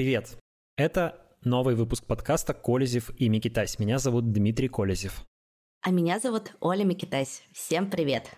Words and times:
привет! 0.00 0.38
Это 0.78 1.20
новый 1.44 1.74
выпуск 1.74 2.06
подкаста 2.06 2.54
«Колезев 2.54 3.10
и 3.18 3.28
Микитась». 3.28 3.78
Меня 3.78 3.98
зовут 3.98 4.32
Дмитрий 4.32 4.68
Колезев. 4.68 5.26
А 5.82 5.90
меня 5.90 6.18
зовут 6.18 6.56
Оля 6.60 6.84
Микитась. 6.84 7.42
Всем 7.52 7.90
привет! 7.90 8.30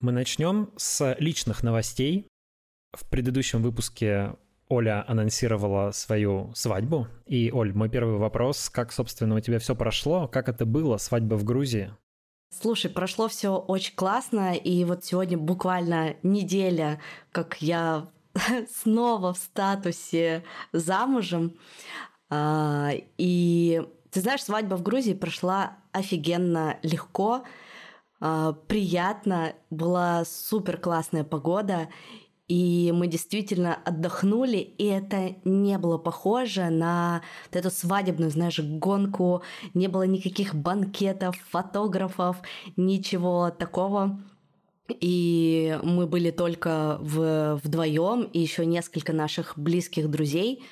Мы 0.00 0.12
начнем 0.12 0.70
с 0.76 1.16
личных 1.18 1.62
новостей. 1.62 2.28
В 2.92 3.08
предыдущем 3.08 3.62
выпуске 3.62 4.36
Оля 4.68 5.02
анонсировала 5.08 5.90
свою 5.92 6.52
свадьбу. 6.54 7.08
И, 7.24 7.50
Оль, 7.50 7.72
мой 7.72 7.88
первый 7.88 8.18
вопрос, 8.18 8.68
как, 8.68 8.92
собственно, 8.92 9.36
у 9.36 9.40
тебя 9.40 9.58
все 9.58 9.74
прошло? 9.74 10.28
Как 10.28 10.50
это 10.50 10.66
было, 10.66 10.98
свадьба 10.98 11.36
в 11.36 11.44
Грузии? 11.44 11.94
Слушай, 12.52 12.90
прошло 12.90 13.28
все 13.28 13.56
очень 13.56 13.94
классно, 13.94 14.54
и 14.54 14.84
вот 14.84 15.02
сегодня 15.06 15.38
буквально 15.38 16.16
неделя, 16.22 17.00
как 17.32 17.62
я 17.62 18.10
снова 18.82 19.32
в 19.32 19.38
статусе 19.38 20.44
замужем. 20.72 21.56
А, 22.28 22.90
и 23.18 23.82
ты 24.10 24.20
знаешь, 24.20 24.44
свадьба 24.44 24.76
в 24.76 24.82
Грузии 24.82 25.14
прошла 25.14 25.78
офигенно 25.92 26.78
легко, 26.82 27.42
а, 28.20 28.52
приятно, 28.52 29.54
была 29.70 30.24
супер 30.24 30.76
классная 30.76 31.24
погода, 31.24 31.88
и 32.48 32.92
мы 32.92 33.06
действительно 33.06 33.76
отдохнули, 33.84 34.56
и 34.56 34.84
это 34.84 35.36
не 35.44 35.78
было 35.78 35.98
похоже 35.98 36.68
на 36.68 37.22
эту 37.52 37.70
свадебную, 37.70 38.30
знаешь, 38.30 38.58
гонку, 38.58 39.42
не 39.72 39.86
было 39.86 40.02
никаких 40.02 40.54
банкетов, 40.54 41.36
фотографов, 41.50 42.38
ничего 42.76 43.50
такого. 43.50 44.20
И 45.00 45.78
мы 45.82 46.06
были 46.06 46.30
только 46.30 46.98
в, 47.00 47.60
вдвоем, 47.62 48.22
и 48.22 48.38
еще 48.38 48.66
несколько 48.66 49.12
наших 49.12 49.58
близких 49.58 50.08
друзей. 50.10 50.62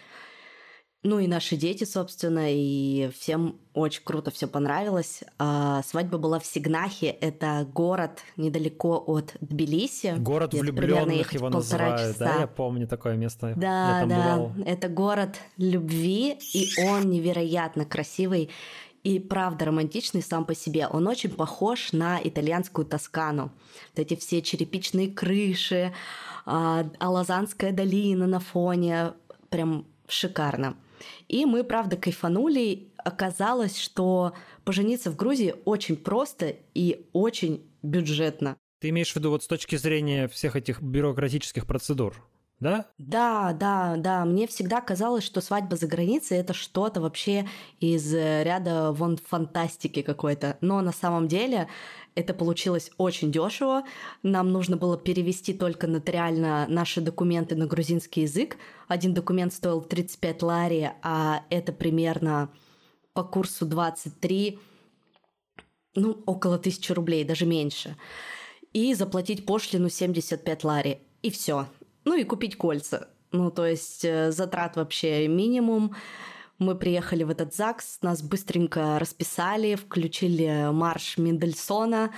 Ну 1.05 1.21
и 1.21 1.29
наши 1.29 1.57
дети, 1.57 1.85
собственно, 1.85 2.53
и 2.53 3.09
всем 3.17 3.61
очень 3.73 4.03
круто 4.03 4.33
все 4.33 4.49
понравилось. 4.49 5.23
А, 5.39 5.81
свадьба 5.85 6.19
была 6.19 6.41
в 6.41 6.47
Сигнахе, 6.47 7.07
это 7.07 7.69
город 7.73 8.19
недалеко 8.37 9.05
от 9.07 9.37
Тбилиси. 9.41 10.17
Город 10.19 10.55
влюбленных 10.55 11.33
его 11.33 11.51
называют, 11.51 12.15
часа. 12.15 12.25
да? 12.25 12.41
Я 12.41 12.47
помню 12.49 12.89
такое 12.89 13.15
место. 13.15 13.53
Да, 13.57 14.05
да, 14.07 14.37
бывал. 14.37 14.53
это 14.67 14.89
город 14.89 15.37
любви, 15.57 16.37
и 16.53 16.69
он 16.85 17.09
невероятно 17.11 17.85
красивый 17.85 18.51
и 19.05 19.19
правда 19.19 19.67
романтичный 19.67 20.23
сам 20.23 20.45
по 20.45 20.55
себе. 20.55 20.87
Он 20.89 21.07
очень 21.07 21.31
похож 21.31 21.93
на 21.93 22.21
итальянскую 22.23 22.87
Тоскану. 22.87 23.53
Вот 23.95 23.99
эти 23.99 24.17
все 24.17 24.43
черепичные 24.43 25.09
крыши, 25.09 25.95
а, 26.45 26.89
Алазанская 26.99 27.73
долина 27.73 28.27
на 28.27 28.41
фоне. 28.41 29.15
Прям 29.51 29.87
шикарно. 30.09 30.77
И 31.29 31.45
мы, 31.45 31.65
правда, 31.65 31.97
кайфанули. 31.97 32.89
Оказалось, 32.97 33.79
что 33.79 34.35
пожениться 34.65 35.11
в 35.11 35.17
Грузии 35.17 35.55
очень 35.65 35.97
просто 35.97 36.57
и 36.75 37.07
очень 37.13 37.65
бюджетно. 37.83 38.57
Ты 38.81 38.91
имеешь 38.91 39.13
в 39.13 39.17
виду 39.17 39.31
вот 39.31 39.43
с 39.43 39.47
точки 39.47 39.77
зрения 39.77 40.29
всех 40.29 40.57
этих 40.57 40.83
бюрократических 40.83 41.67
процедур? 41.67 42.25
Да? 42.61 42.87
Да, 42.99 43.53
да, 43.53 43.97
да. 43.97 44.25
Мне 44.25 44.47
всегда 44.47 44.81
казалось, 44.81 45.25
что 45.25 45.41
свадьба 45.41 45.77
за 45.77 45.87
границей 45.87 46.39
это 46.39 46.55
что-то 46.55 47.01
вообще 47.01 47.49
из 47.79 48.13
э, 48.13 48.43
ряда 48.43 48.93
вон 48.93 49.17
фантастики 49.17 50.03
какой-то. 50.03 50.59
Но 50.61 50.81
на 50.81 50.93
самом 50.93 51.29
деле 51.29 51.69
это 52.17 52.35
получилось 52.35 52.91
очень 52.99 53.31
дешево. 53.31 53.85
Нам 54.25 54.51
нужно 54.51 54.77
было 54.77 54.99
перевести 54.99 55.55
только 55.55 55.87
нотариально 55.87 56.67
наши 56.69 57.01
документы 57.01 57.55
на 57.55 57.67
грузинский 57.67 58.23
язык. 58.23 58.57
Один 58.89 59.15
документ 59.15 59.53
стоил 59.53 59.81
35 59.81 60.43
лари, 60.43 60.91
а 61.03 61.45
это 61.51 61.73
примерно 61.73 62.51
по 63.13 63.23
курсу 63.23 63.67
23, 63.67 64.59
ну, 65.95 66.23
около 66.27 66.59
тысячи 66.59 66.91
рублей, 66.91 67.23
даже 67.23 67.47
меньше. 67.47 67.97
И 68.73 68.95
заплатить 68.95 69.47
пошлину 69.47 69.89
75 69.89 70.65
лари. 70.65 71.03
И 71.23 71.31
все. 71.31 71.67
Ну 72.09 72.17
и 72.17 72.25
купить 72.25 72.57
кольца. 72.57 73.09
Ну, 73.33 73.51
то 73.51 73.67
есть 73.67 74.03
э, 74.03 74.31
затрат 74.31 74.77
вообще 74.77 75.29
минимум. 75.29 75.95
Мы 76.59 76.75
приехали 76.75 77.23
в 77.23 77.29
этот 77.29 77.55
ЗАГС, 77.55 77.99
нас 78.01 78.23
быстренько 78.23 78.99
расписали, 78.99 79.75
включили 79.75 80.71
марш 80.73 81.19
Мендельсона 81.19 82.15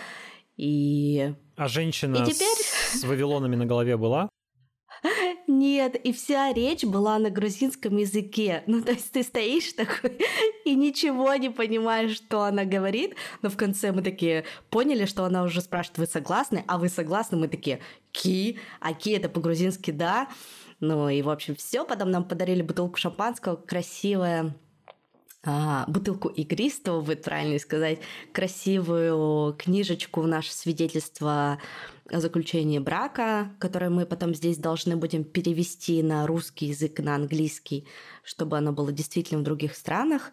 и... 0.57 1.35
А 1.57 1.67
женщина 1.67 2.19
и 2.19 2.25
теперь... 2.25 2.57
с 2.57 3.03
вавилонами 3.03 3.57
на 3.57 3.67
голове 3.67 3.97
была? 3.97 4.29
Нет, 5.47 5.97
и 5.97 6.13
вся 6.13 6.53
речь 6.53 6.85
была 6.85 7.19
на 7.19 7.31
грузинском 7.31 7.97
языке. 7.97 8.63
Ну, 8.67 8.83
то 8.83 8.93
есть 8.93 9.11
ты 9.11 9.23
стоишь 9.23 9.73
такой 9.73 10.19
и 10.65 10.75
ничего 10.75 11.35
не 11.35 11.51
понимаешь, 11.51 12.17
что 12.17 12.43
она 12.43 12.65
говорит, 12.65 13.15
но 13.43 13.51
в 13.51 13.57
конце 13.57 13.93
мы 13.93 14.03
такие 14.03 14.45
поняли, 14.71 15.07
что 15.07 15.25
она 15.25 15.43
уже 15.43 15.61
спрашивает, 15.61 15.99
вы 15.99 16.07
согласны? 16.07 16.65
А 16.67 16.79
вы 16.79 16.89
согласны? 16.89 17.37
Мы 17.37 17.49
такие, 17.49 17.81
ки, 18.13 18.59
а 18.81 18.95
ки 18.95 19.11
это 19.11 19.29
по-грузински 19.29 19.91
да. 19.91 20.29
Ну 20.81 21.09
и, 21.09 21.23
в 21.23 21.29
общем, 21.29 21.57
все. 21.57 21.85
Потом 21.85 22.11
нам 22.11 22.25
подарили 22.25 22.63
бутылку 22.63 22.97
шампанского, 22.97 23.57
красивая 23.57 24.55
а, 25.43 25.85
бутылку 25.87 26.29
игристого, 26.29 27.01
будет 27.01 27.23
правильно 27.23 27.59
сказать, 27.59 28.01
красивую 28.33 29.55
книжечку 29.55 30.23
наше 30.23 30.53
свидетельство 30.53 31.59
о 32.13 32.21
заключении 32.21 32.79
брака, 32.79 33.53
которое 33.59 33.91
мы 33.91 34.07
потом 34.07 34.35
здесь 34.35 34.59
должны 34.59 34.97
будем 34.97 35.25
перевести 35.25 36.03
на 36.03 36.27
русский 36.27 36.67
язык, 36.67 36.99
на 37.01 37.15
английский, 37.15 37.87
чтобы 38.23 38.59
оно 38.59 38.73
было 38.73 38.93
действительно 38.93 39.41
в 39.41 39.45
других 39.45 39.75
странах. 39.75 40.33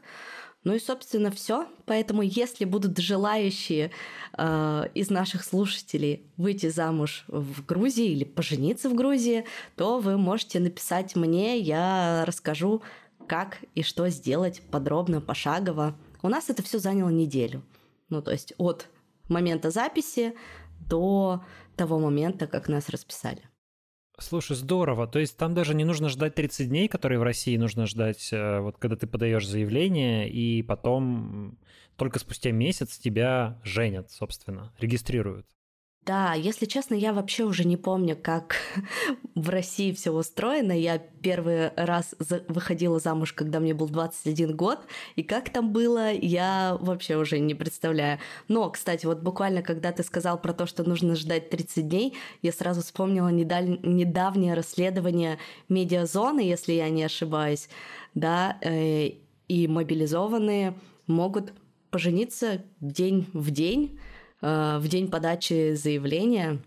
Ну 0.64 0.74
и, 0.74 0.80
собственно, 0.80 1.32
все. 1.32 1.68
Поэтому, 1.86 2.22
если 2.22 2.66
будут 2.66 2.98
желающие 2.98 3.92
э, 4.38 4.84
из 4.94 5.10
наших 5.10 5.44
слушателей 5.44 6.30
выйти 6.36 6.68
замуж 6.70 7.24
в 7.28 7.66
Грузии 7.66 8.12
или 8.12 8.26
пожениться 8.26 8.90
в 8.90 8.96
Грузии, 8.96 9.46
то 9.76 10.00
вы 10.00 10.18
можете 10.18 10.60
написать 10.60 11.16
мне, 11.16 11.58
я 11.60 12.26
расскажу 12.26 12.82
как 13.28 13.60
и 13.76 13.84
что 13.84 14.10
сделать 14.10 14.62
подробно, 14.72 15.22
пошагово. 15.22 15.96
У 16.22 16.30
нас 16.30 16.50
это 16.50 16.64
все 16.64 16.80
заняло 16.80 17.10
неделю. 17.10 17.62
Ну, 18.10 18.22
то 18.22 18.32
есть 18.32 18.54
от 18.58 18.88
момента 19.30 19.70
записи 19.70 20.34
до 20.80 21.44
того 21.78 22.00
момента, 22.00 22.48
как 22.48 22.68
нас 22.68 22.90
расписали. 22.90 23.42
Слушай, 24.20 24.56
здорово. 24.56 25.08
То 25.08 25.20
есть 25.20 25.38
там 25.38 25.54
даже 25.54 25.76
не 25.76 25.86
нужно 25.86 26.10
ждать 26.10 26.34
30 26.34 26.70
дней, 26.70 26.88
которые 26.88 27.20
в 27.20 27.24
России 27.24 27.56
нужно 27.56 27.86
ждать, 27.86 28.30
э, 28.34 28.60
вот 28.60 28.78
когда 28.78 28.96
ты 28.96 29.06
подаешь 29.06 29.48
заявление, 29.48 30.28
и 30.28 30.64
потом 30.64 31.58
только 31.98 32.18
спустя 32.18 32.52
месяц 32.52 32.98
тебя 32.98 33.62
женят, 33.64 34.10
собственно, 34.10 34.74
регистрируют. 34.80 35.46
Да, 36.08 36.36
если 36.36 36.66
честно, 36.66 36.94
я 36.94 37.12
вообще 37.12 37.44
уже 37.44 37.66
не 37.66 37.76
помню, 37.76 38.16
как 38.16 38.56
в 39.36 39.50
России 39.50 39.92
все 39.92 40.12
устроено. 40.12 40.72
Я 40.72 41.00
первый 41.00 41.72
раз 41.76 42.16
выходила 42.48 42.98
замуж, 42.98 43.34
когда 43.34 43.60
мне 43.60 43.74
был 43.74 43.90
21 43.90 44.56
год, 44.56 44.80
и 45.18 45.24
как 45.24 45.50
там 45.50 45.74
было, 45.74 46.14
я 46.14 46.78
вообще 46.80 47.18
уже 47.18 47.40
не 47.40 47.56
представляю. 47.56 48.20
Но, 48.48 48.70
кстати, 48.70 49.06
вот 49.06 49.20
буквально, 49.20 49.62
когда 49.62 49.92
ты 49.92 50.02
сказал 50.04 50.42
про 50.42 50.54
то, 50.54 50.66
что 50.66 50.88
нужно 50.88 51.14
ждать 51.18 51.50
30 51.50 51.90
дней, 51.90 52.14
я 52.42 52.54
сразу 52.54 52.82
вспомнила 52.84 53.28
недавнее 53.28 54.54
расследование 54.54 55.40
медиазоны, 55.68 56.40
если 56.40 56.72
я 56.72 56.90
не 56.90 57.04
ошибаюсь, 57.04 57.68
да, 58.16 58.58
э, 58.62 59.10
и 59.50 59.68
мобилизованные 59.68 60.74
могут 61.06 61.52
пожениться 61.92 62.64
день 62.80 63.28
в 63.34 63.52
день, 63.52 64.00
в 64.42 64.84
день 64.88 65.10
подачи 65.10 65.74
заявления. 65.74 66.60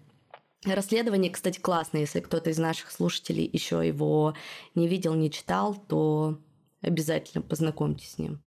Расследование, 0.64 1.30
кстати, 1.30 1.58
классное. 1.58 2.02
Если 2.02 2.20
кто-то 2.20 2.50
из 2.50 2.58
наших 2.58 2.90
слушателей 2.90 3.48
еще 3.50 3.86
его 3.86 4.34
не 4.74 4.88
видел, 4.88 5.14
не 5.14 5.30
читал, 5.30 5.74
то 5.74 6.38
обязательно 6.82 7.42
познакомьтесь 7.42 8.12
с 8.12 8.18
ним. 8.18 8.42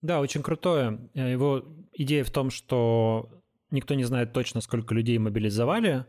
Да, 0.00 0.20
очень 0.20 0.42
крутое. 0.42 1.10
Э, 1.14 1.32
его 1.32 1.64
идея 1.92 2.22
в 2.22 2.30
том, 2.30 2.50
что 2.50 3.28
никто 3.70 3.94
не 3.94 4.04
знает 4.04 4.32
точно, 4.32 4.60
сколько 4.60 4.94
людей 4.94 5.18
мобилизовали. 5.18 6.06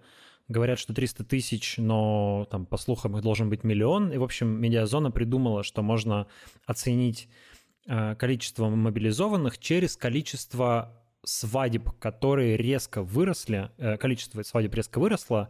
Говорят, 0.48 0.80
что 0.80 0.94
300 0.94 1.24
тысяч, 1.26 1.78
но 1.78 2.48
там, 2.52 2.66
по 2.66 2.78
слухам, 2.78 3.18
их 3.18 3.24
должен 3.24 3.50
быть 3.50 3.64
миллион. 3.64 4.12
И, 4.12 4.18
в 4.18 4.24
общем, 4.24 4.48
медиазона 4.62 5.10
придумала, 5.12 5.64
что 5.64 5.82
можно 5.82 6.28
оценить 6.66 7.28
э, 7.88 8.16
количество 8.16 8.70
мобилизованных 8.70 9.58
через 9.58 9.98
количество 9.98 10.99
свадеб, 11.24 11.90
которые 12.00 12.58
резко 12.58 13.04
выросли, 13.04 13.70
э, 13.78 13.98
количество 13.98 14.42
свадеб 14.44 14.74
резко 14.74 15.00
выросло, 15.00 15.50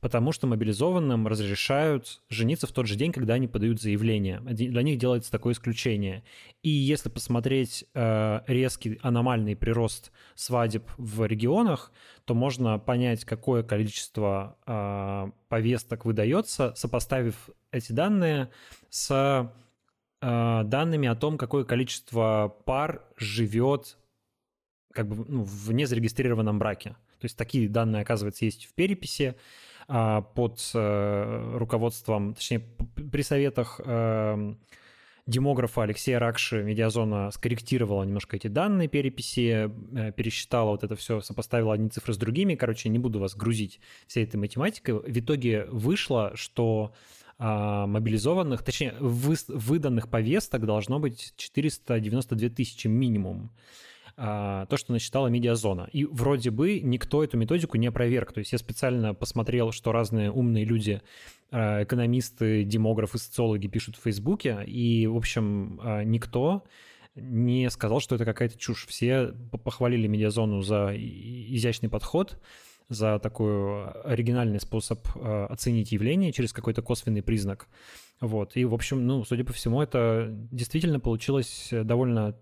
потому 0.00 0.30
что 0.30 0.46
мобилизованным 0.46 1.26
разрешают 1.26 2.22
жениться 2.28 2.66
в 2.66 2.72
тот 2.72 2.86
же 2.86 2.94
день, 2.94 3.12
когда 3.12 3.34
они 3.34 3.48
подают 3.48 3.80
заявление. 3.80 4.40
Для 4.40 4.82
них 4.82 4.98
делается 4.98 5.30
такое 5.32 5.54
исключение. 5.54 6.22
И 6.62 6.68
если 6.68 7.08
посмотреть 7.08 7.84
э, 7.94 8.40
резкий 8.46 8.98
аномальный 9.02 9.56
прирост 9.56 10.12
свадеб 10.36 10.88
в 10.96 11.26
регионах, 11.26 11.92
то 12.24 12.34
можно 12.34 12.78
понять, 12.78 13.24
какое 13.24 13.62
количество 13.64 14.56
э, 14.66 15.30
повесток 15.48 16.04
выдается, 16.04 16.72
сопоставив 16.76 17.50
эти 17.72 17.92
данные 17.92 18.50
с 18.88 19.52
данными 20.20 21.06
о 21.06 21.14
том, 21.14 21.38
какое 21.38 21.62
количество 21.62 22.56
пар 22.64 23.04
живет 23.16 23.97
как 24.98 25.06
бы 25.06 25.24
ну, 25.28 25.44
в 25.44 25.70
незарегистрированном 25.70 26.58
браке. 26.58 26.96
То 27.20 27.26
есть 27.26 27.36
такие 27.36 27.68
данные, 27.68 28.02
оказывается, 28.02 28.44
есть 28.44 28.66
в 28.66 28.74
переписи 28.74 29.36
а, 29.86 30.22
под 30.22 30.58
э, 30.74 31.52
руководством, 31.56 32.34
точнее, 32.34 32.64
при 33.12 33.22
советах 33.22 33.80
э, 33.84 34.54
демографа 35.28 35.84
Алексея 35.84 36.18
Ракши 36.18 36.64
Медиазона 36.64 37.30
скорректировала 37.30 38.02
немножко 38.02 38.34
эти 38.34 38.48
данные 38.48 38.88
переписи, 38.88 39.70
э, 39.94 40.10
пересчитала 40.10 40.70
вот 40.70 40.82
это 40.82 40.96
все, 40.96 41.20
сопоставила 41.20 41.74
одни 41.74 41.90
цифры 41.90 42.12
с 42.12 42.16
другими. 42.16 42.56
Короче, 42.56 42.88
не 42.88 42.98
буду 42.98 43.20
вас 43.20 43.36
грузить 43.36 43.78
всей 44.08 44.24
этой 44.24 44.38
математикой. 44.38 44.94
В 44.94 45.16
итоге 45.16 45.66
вышло, 45.66 46.32
что 46.34 46.92
а, 47.38 47.86
мобилизованных, 47.86 48.64
точнее, 48.64 48.94
вы, 48.98 49.36
выданных 49.46 50.08
повесток 50.08 50.66
должно 50.66 50.98
быть 50.98 51.34
492 51.36 52.48
тысячи 52.48 52.88
минимум. 52.88 53.52
А, 54.20 54.66
то, 54.66 54.76
что 54.76 54.92
насчитала 54.92 55.28
медиазона. 55.28 55.88
И 55.92 56.04
вроде 56.04 56.50
бы 56.50 56.80
никто 56.80 57.22
эту 57.22 57.36
методику 57.36 57.76
не 57.76 57.86
опроверг. 57.86 58.32
То 58.32 58.40
есть 58.40 58.50
я 58.50 58.58
специально 58.58 59.14
посмотрел, 59.14 59.70
что 59.70 59.92
разные 59.92 60.32
умные 60.32 60.64
люди, 60.64 61.00
а, 61.52 61.84
экономисты, 61.84 62.64
демографы, 62.64 63.18
социологи 63.18 63.68
пишут 63.68 63.94
в 63.94 64.02
Фейсбуке, 64.02 64.64
и, 64.66 65.06
в 65.06 65.16
общем, 65.16 65.78
а, 65.84 66.02
никто 66.02 66.64
не 67.14 67.70
сказал, 67.70 68.00
что 68.00 68.16
это 68.16 68.24
какая-то 68.24 68.58
чушь. 68.58 68.86
Все 68.88 69.34
похвалили 69.62 70.08
медиазону 70.08 70.62
за 70.62 70.92
изящный 70.96 71.88
подход, 71.88 72.42
за 72.88 73.20
такой 73.20 73.88
оригинальный 74.02 74.58
способ 74.58 74.98
оценить 75.14 75.92
явление 75.92 76.32
через 76.32 76.52
какой-то 76.52 76.82
косвенный 76.82 77.22
признак. 77.22 77.68
Вот. 78.20 78.56
И, 78.56 78.64
в 78.64 78.74
общем, 78.74 79.06
ну, 79.06 79.24
судя 79.24 79.44
по 79.44 79.52
всему, 79.52 79.80
это 79.80 80.28
действительно 80.50 80.98
получилось 80.98 81.68
довольно 81.70 82.34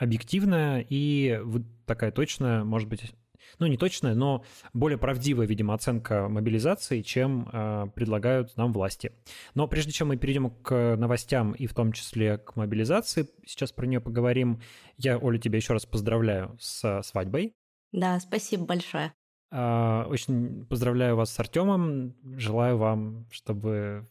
объективная 0.00 0.84
и 0.88 1.38
такая 1.86 2.10
точная, 2.10 2.64
может 2.64 2.88
быть, 2.88 3.12
ну 3.58 3.66
не 3.66 3.76
точная, 3.76 4.14
но 4.14 4.44
более 4.72 4.98
правдивая, 4.98 5.46
видимо, 5.46 5.74
оценка 5.74 6.28
мобилизации, 6.28 7.02
чем 7.02 7.48
э, 7.52 7.86
предлагают 7.94 8.56
нам 8.56 8.72
власти. 8.72 9.12
Но 9.54 9.68
прежде 9.68 9.92
чем 9.92 10.08
мы 10.08 10.16
перейдем 10.16 10.50
к 10.50 10.96
новостям 10.96 11.52
и 11.52 11.66
в 11.66 11.74
том 11.74 11.92
числе 11.92 12.38
к 12.38 12.56
мобилизации, 12.56 13.28
сейчас 13.46 13.72
про 13.72 13.86
нее 13.86 14.00
поговорим. 14.00 14.60
Я, 14.96 15.18
Оля, 15.18 15.38
тебя 15.38 15.58
еще 15.58 15.74
раз 15.74 15.84
поздравляю 15.86 16.56
с 16.58 17.02
свадьбой. 17.02 17.54
Да, 17.92 18.18
спасибо 18.20 18.64
большое. 18.64 19.12
Э, 19.50 20.04
очень 20.08 20.64
поздравляю 20.64 21.16
вас 21.16 21.30
с 21.30 21.38
Артемом. 21.38 22.14
Желаю 22.38 22.78
вам, 22.78 23.26
чтобы 23.30 24.08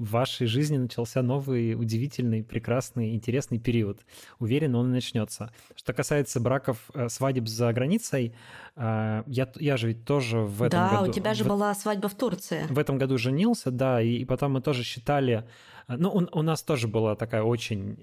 в 0.00 0.12
вашей 0.12 0.46
жизни 0.46 0.78
начался 0.78 1.22
новый, 1.22 1.74
удивительный, 1.74 2.42
прекрасный, 2.42 3.14
интересный 3.14 3.58
период. 3.58 4.00
Уверен, 4.38 4.74
он 4.74 4.90
начнется. 4.90 5.52
Что 5.76 5.92
касается 5.92 6.40
браков, 6.40 6.90
э, 6.94 7.10
свадеб 7.10 7.46
за 7.46 7.70
границей, 7.74 8.34
э, 8.76 9.22
я, 9.26 9.52
я 9.56 9.76
же 9.76 9.88
ведь 9.88 10.06
тоже 10.06 10.38
в 10.38 10.62
этом 10.62 10.80
да, 10.80 10.88
году... 10.88 11.04
Да, 11.04 11.10
у 11.10 11.12
тебя 11.12 11.34
же 11.34 11.44
в, 11.44 11.48
была 11.48 11.74
свадьба 11.74 12.08
в 12.08 12.14
Турции. 12.14 12.64
В 12.70 12.78
этом 12.78 12.96
году 12.96 13.18
женился, 13.18 13.70
да, 13.70 14.00
и, 14.00 14.16
и 14.16 14.24
потом 14.24 14.52
мы 14.52 14.62
тоже 14.62 14.84
считали... 14.84 15.44
Э, 15.86 15.96
ну, 15.98 16.10
у, 16.10 16.38
у 16.38 16.42
нас 16.42 16.62
тоже 16.62 16.88
была 16.88 17.14
такая 17.14 17.42
очень 17.42 17.96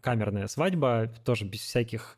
камерная 0.00 0.46
свадьба, 0.46 1.10
тоже 1.24 1.44
без 1.44 1.60
всяких 1.60 2.16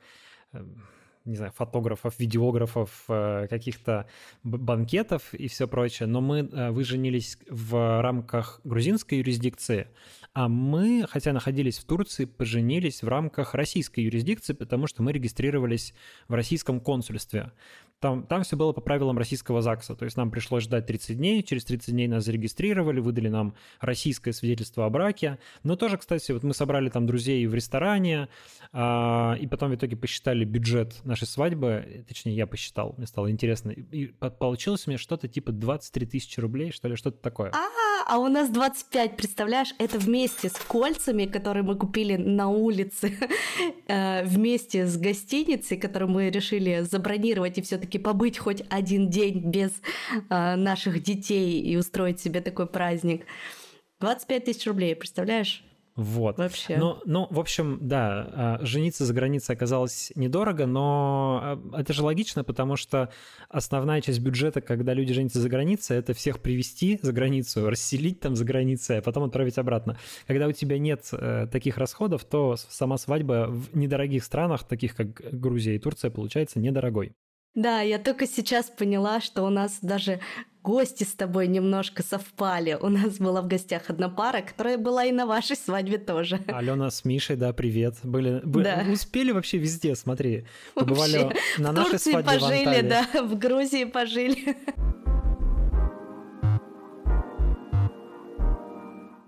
не 1.24 1.36
знаю, 1.36 1.52
фотографов, 1.52 2.18
видеографов, 2.18 3.04
э, 3.08 3.46
каких-то 3.48 4.06
банкетов 4.42 5.34
и 5.34 5.48
все 5.48 5.68
прочее, 5.68 6.06
но 6.06 6.20
мы, 6.20 6.40
э, 6.40 6.70
вы 6.70 6.84
женились 6.84 7.38
в 7.48 8.00
рамках 8.02 8.60
грузинской 8.64 9.18
юрисдикции, 9.18 9.88
а 10.32 10.48
мы, 10.48 11.06
хотя 11.08 11.32
находились 11.32 11.78
в 11.78 11.84
Турции, 11.84 12.24
поженились 12.24 13.02
в 13.02 13.08
рамках 13.08 13.54
российской 13.54 14.00
юрисдикции, 14.00 14.54
потому 14.54 14.86
что 14.86 15.02
мы 15.02 15.12
регистрировались 15.12 15.94
в 16.28 16.34
российском 16.34 16.80
консульстве. 16.80 17.52
Там, 18.00 18.24
там 18.24 18.42
все 18.44 18.56
было 18.56 18.72
по 18.72 18.80
правилам 18.80 19.18
российского 19.18 19.60
ЗАГСа, 19.60 19.94
то 19.94 20.06
есть 20.06 20.16
нам 20.16 20.30
пришлось 20.30 20.64
ждать 20.64 20.86
30 20.86 21.18
дней, 21.18 21.42
через 21.42 21.66
30 21.66 21.92
дней 21.92 22.08
нас 22.08 22.24
зарегистрировали, 22.24 22.98
выдали 22.98 23.28
нам 23.28 23.54
российское 23.80 24.32
свидетельство 24.32 24.86
о 24.86 24.90
браке. 24.90 25.38
Но 25.64 25.76
тоже, 25.76 25.98
кстати, 25.98 26.32
вот 26.32 26.42
мы 26.42 26.54
собрали 26.54 26.88
там 26.88 27.06
друзей 27.06 27.46
в 27.46 27.54
ресторане, 27.54 28.28
а, 28.72 29.36
и 29.38 29.46
потом 29.46 29.70
в 29.70 29.74
итоге 29.74 29.96
посчитали 29.96 30.44
бюджет 30.44 31.04
нашей 31.04 31.26
свадьбы, 31.26 32.04
точнее, 32.08 32.34
я 32.34 32.46
посчитал, 32.46 32.94
мне 32.96 33.06
стало 33.06 33.30
интересно, 33.30 33.70
и 33.70 34.06
получилось 34.38 34.86
меня 34.86 34.98
что-то 34.98 35.28
типа 35.28 35.52
23 35.52 36.06
тысячи 36.06 36.40
рублей, 36.40 36.72
что 36.72 36.88
ли, 36.88 36.96
что-то 36.96 37.18
такое. 37.18 37.50
А, 37.50 37.79
а 38.06 38.18
у 38.18 38.28
нас 38.28 38.48
25, 38.50 39.16
представляешь, 39.16 39.74
это 39.78 39.98
вместе 39.98 40.48
с 40.48 40.54
кольцами, 40.54 41.26
которые 41.26 41.62
мы 41.62 41.76
купили 41.76 42.16
на 42.16 42.48
улице, 42.48 43.16
э, 43.88 44.24
вместе 44.24 44.86
с 44.86 44.96
гостиницей, 44.96 45.76
которую 45.76 46.10
мы 46.10 46.30
решили 46.30 46.80
забронировать 46.80 47.58
и 47.58 47.62
все-таки 47.62 47.98
побыть 47.98 48.38
хоть 48.38 48.62
один 48.68 49.08
день 49.08 49.50
без 49.50 49.70
э, 50.28 50.56
наших 50.56 51.02
детей 51.02 51.60
и 51.60 51.76
устроить 51.76 52.20
себе 52.20 52.40
такой 52.40 52.66
праздник. 52.66 53.26
25 54.00 54.44
тысяч 54.44 54.66
рублей, 54.66 54.96
представляешь? 54.96 55.64
Вот. 56.00 56.38
Вообще. 56.38 56.78
Ну, 56.78 56.98
ну, 57.04 57.26
в 57.30 57.38
общем, 57.38 57.76
да, 57.82 58.28
а, 58.32 58.58
жениться 58.62 59.04
за 59.04 59.12
границей 59.12 59.54
оказалось 59.54 60.10
недорого, 60.14 60.64
но 60.64 61.40
а, 61.42 61.78
это 61.78 61.92
же 61.92 62.02
логично, 62.02 62.42
потому 62.42 62.76
что 62.76 63.10
основная 63.50 64.00
часть 64.00 64.20
бюджета, 64.20 64.62
когда 64.62 64.94
люди 64.94 65.12
женятся 65.12 65.40
за 65.40 65.50
границей, 65.50 65.98
это 65.98 66.14
всех 66.14 66.40
привести 66.40 66.98
за 67.02 67.12
границу, 67.12 67.68
расселить 67.68 68.18
там 68.18 68.34
за 68.34 68.46
границей, 68.46 68.98
а 68.98 69.02
потом 69.02 69.24
отправить 69.24 69.58
обратно. 69.58 69.98
Когда 70.26 70.46
у 70.46 70.52
тебя 70.52 70.78
нет 70.78 71.06
э, 71.12 71.46
таких 71.52 71.76
расходов, 71.76 72.24
то 72.24 72.56
сама 72.56 72.96
свадьба 72.96 73.48
в 73.50 73.76
недорогих 73.76 74.24
странах, 74.24 74.64
таких 74.64 74.96
как 74.96 75.08
Грузия 75.38 75.76
и 75.76 75.78
Турция, 75.78 76.10
получается 76.10 76.60
недорогой. 76.60 77.12
Да, 77.54 77.80
я 77.80 77.98
только 77.98 78.26
сейчас 78.26 78.70
поняла, 78.70 79.20
что 79.20 79.42
у 79.42 79.50
нас 79.50 79.80
даже 79.82 80.20
гости 80.62 81.04
с 81.04 81.14
тобой 81.14 81.48
немножко 81.48 82.02
совпали. 82.02 82.78
У 82.80 82.88
нас 82.88 83.18
была 83.18 83.42
в 83.42 83.48
гостях 83.48 83.88
одна 83.88 84.08
пара, 84.08 84.42
которая 84.42 84.78
была 84.78 85.04
и 85.04 85.12
на 85.12 85.26
вашей 85.26 85.56
свадьбе 85.56 85.98
тоже. 85.98 86.40
Алена 86.46 86.90
с 86.90 87.04
Мишей, 87.04 87.36
да, 87.36 87.52
привет. 87.52 87.96
Были, 88.02 88.40
бы, 88.44 88.62
да. 88.62 88.84
успели 88.92 89.32
вообще 89.32 89.58
везде, 89.58 89.94
смотри. 89.94 90.44
Побывали 90.74 91.24
вообще. 91.24 91.40
на 91.58 91.72
в 91.72 91.74
нашей 91.74 91.90
Турции 91.90 92.10
свадьбе 92.12 92.32
пожили, 92.32 92.80
в 92.80 92.88
да, 92.88 93.22
в 93.22 93.38
Грузии 93.38 93.84
пожили. 93.84 94.56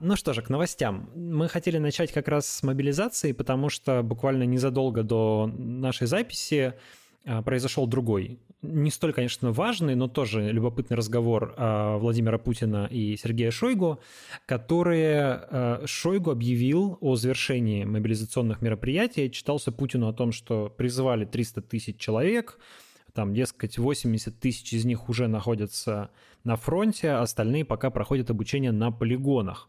Ну 0.05 0.17
что 0.17 0.33
же, 0.33 0.43
к 0.43 0.49
новостям. 0.49 1.11
Мы 1.15 1.49
хотели 1.49 1.79
начать 1.79 2.11
как 2.11 2.27
раз 2.27 2.49
с 2.49 2.65
мобилизации, 2.65 3.31
потому 3.31 3.69
что 3.69 4.03
буквально 4.03 4.43
незадолго 4.43 5.05
до 5.05 5.49
нашей 5.57 6.09
записи 6.09 6.75
произошел 7.45 7.87
другой. 7.87 8.39
Не 8.63 8.93
столь, 8.93 9.13
конечно, 9.13 9.51
важный, 9.51 9.97
но 9.97 10.07
тоже 10.07 10.53
любопытный 10.53 10.97
разговор 10.97 11.53
а, 11.57 11.99
Владимира 11.99 12.39
Путина 12.39 12.87
и 12.89 13.17
Сергея 13.17 13.51
Шойгу, 13.51 13.99
которые 14.47 15.19
а, 15.21 15.83
Шойгу 15.85 16.31
объявил 16.31 16.97
о 17.01 17.17
завершении 17.17 17.85
мобилизационных 17.85 18.63
мероприятий. 18.63 19.33
Читался 19.33 19.73
Путину 19.73 20.07
о 20.07 20.13
том, 20.13 20.31
что 20.31 20.73
призывали 20.77 21.25
300 21.25 21.61
тысяч 21.63 21.97
человек, 21.99 22.61
там, 23.13 23.35
дескать, 23.35 23.79
80 23.79 24.39
тысяч 24.39 24.73
из 24.73 24.85
них 24.85 25.09
уже 25.09 25.27
находятся 25.27 26.11
на 26.45 26.55
фронте, 26.55 27.11
остальные 27.11 27.65
пока 27.65 27.91
проходят 27.91 28.31
обучение 28.31 28.71
на 28.71 28.93
полигонах. 28.93 29.69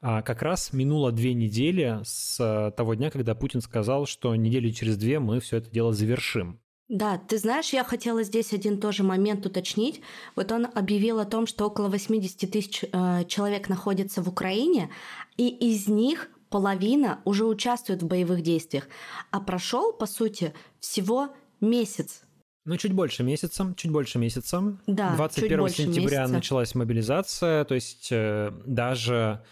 А 0.00 0.22
как 0.22 0.42
раз 0.42 0.72
минуло 0.72 1.10
две 1.10 1.34
недели 1.34 1.98
с 2.04 2.72
того 2.76 2.94
дня, 2.94 3.10
когда 3.10 3.34
Путин 3.34 3.60
сказал, 3.60 4.06
что 4.06 4.34
недели 4.36 4.70
через 4.70 4.96
две 4.96 5.18
мы 5.18 5.40
все 5.40 5.56
это 5.56 5.70
дело 5.70 5.92
завершим. 5.92 6.61
Да, 6.92 7.16
ты 7.16 7.38
знаешь, 7.38 7.72
я 7.72 7.84
хотела 7.84 8.22
здесь 8.22 8.52
один 8.52 8.78
тоже 8.78 9.02
момент 9.02 9.46
уточнить. 9.46 10.02
Вот 10.36 10.52
он 10.52 10.66
объявил 10.74 11.20
о 11.20 11.24
том, 11.24 11.46
что 11.46 11.64
около 11.64 11.88
80 11.88 12.50
тысяч 12.50 12.84
э, 12.84 13.24
человек 13.28 13.70
находится 13.70 14.20
в 14.20 14.28
Украине, 14.28 14.90
и 15.38 15.48
из 15.48 15.88
них 15.88 16.28
половина 16.50 17.20
уже 17.24 17.46
участвует 17.46 18.02
в 18.02 18.06
боевых 18.06 18.42
действиях. 18.42 18.88
А 19.30 19.40
прошел, 19.40 19.94
по 19.94 20.04
сути, 20.04 20.52
всего 20.80 21.30
месяц. 21.62 22.24
Ну, 22.66 22.76
чуть 22.76 22.92
больше 22.92 23.22
месяца, 23.22 23.72
чуть 23.74 23.90
больше 23.90 24.18
месяца. 24.18 24.76
Да, 24.86 25.16
21 25.16 25.68
сентября 25.70 26.18
месяца. 26.20 26.34
началась 26.34 26.74
мобилизация, 26.74 27.64
то 27.64 27.74
есть 27.74 28.08
э, 28.10 28.52
даже 28.66 29.42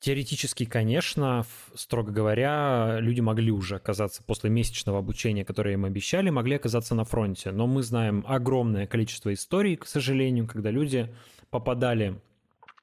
Теоретически, 0.00 0.64
конечно, 0.64 1.44
строго 1.74 2.12
говоря, 2.12 2.98
люди 3.00 3.20
могли 3.20 3.50
уже 3.50 3.76
оказаться 3.76 4.22
после 4.22 4.48
месячного 4.48 5.00
обучения, 5.00 5.44
которое 5.44 5.74
им 5.74 5.84
обещали, 5.84 6.30
могли 6.30 6.54
оказаться 6.54 6.94
на 6.94 7.04
фронте. 7.04 7.50
Но 7.50 7.66
мы 7.66 7.82
знаем 7.82 8.24
огромное 8.28 8.86
количество 8.86 9.34
историй, 9.34 9.76
к 9.76 9.86
сожалению, 9.86 10.46
когда 10.46 10.70
люди 10.70 11.12
попадали 11.50 12.20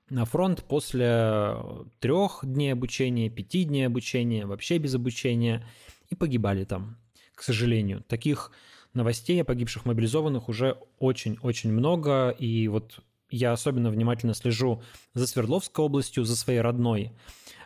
на 0.10 0.26
фронт 0.26 0.66
после 0.66 1.56
трех 2.00 2.42
дней 2.44 2.74
обучения, 2.74 3.30
пяти 3.30 3.64
дней 3.64 3.88
обучения, 3.88 4.46
вообще 4.46 4.78
без 4.78 4.94
обучения, 4.96 5.66
и 6.10 6.16
погибали 6.16 6.66
там, 6.66 6.98
к 7.34 7.44
сожалению. 7.44 8.04
Таких 8.08 8.52
новостей 8.94 9.42
о 9.42 9.46
погибших 9.46 9.86
мобилизованных 9.86 10.50
уже 10.50 10.78
очень-очень 11.00 11.72
много, 11.72 12.30
и 12.30 12.68
вот 12.68 13.00
я 13.29 13.51
особенно 13.51 13.89
внимательно 13.89 14.34
слежу 14.34 14.82
за 15.13 15.27
Свердловской 15.27 15.86
областью, 15.86 16.25
за 16.25 16.36
своей 16.36 16.62
родной. 16.62 17.12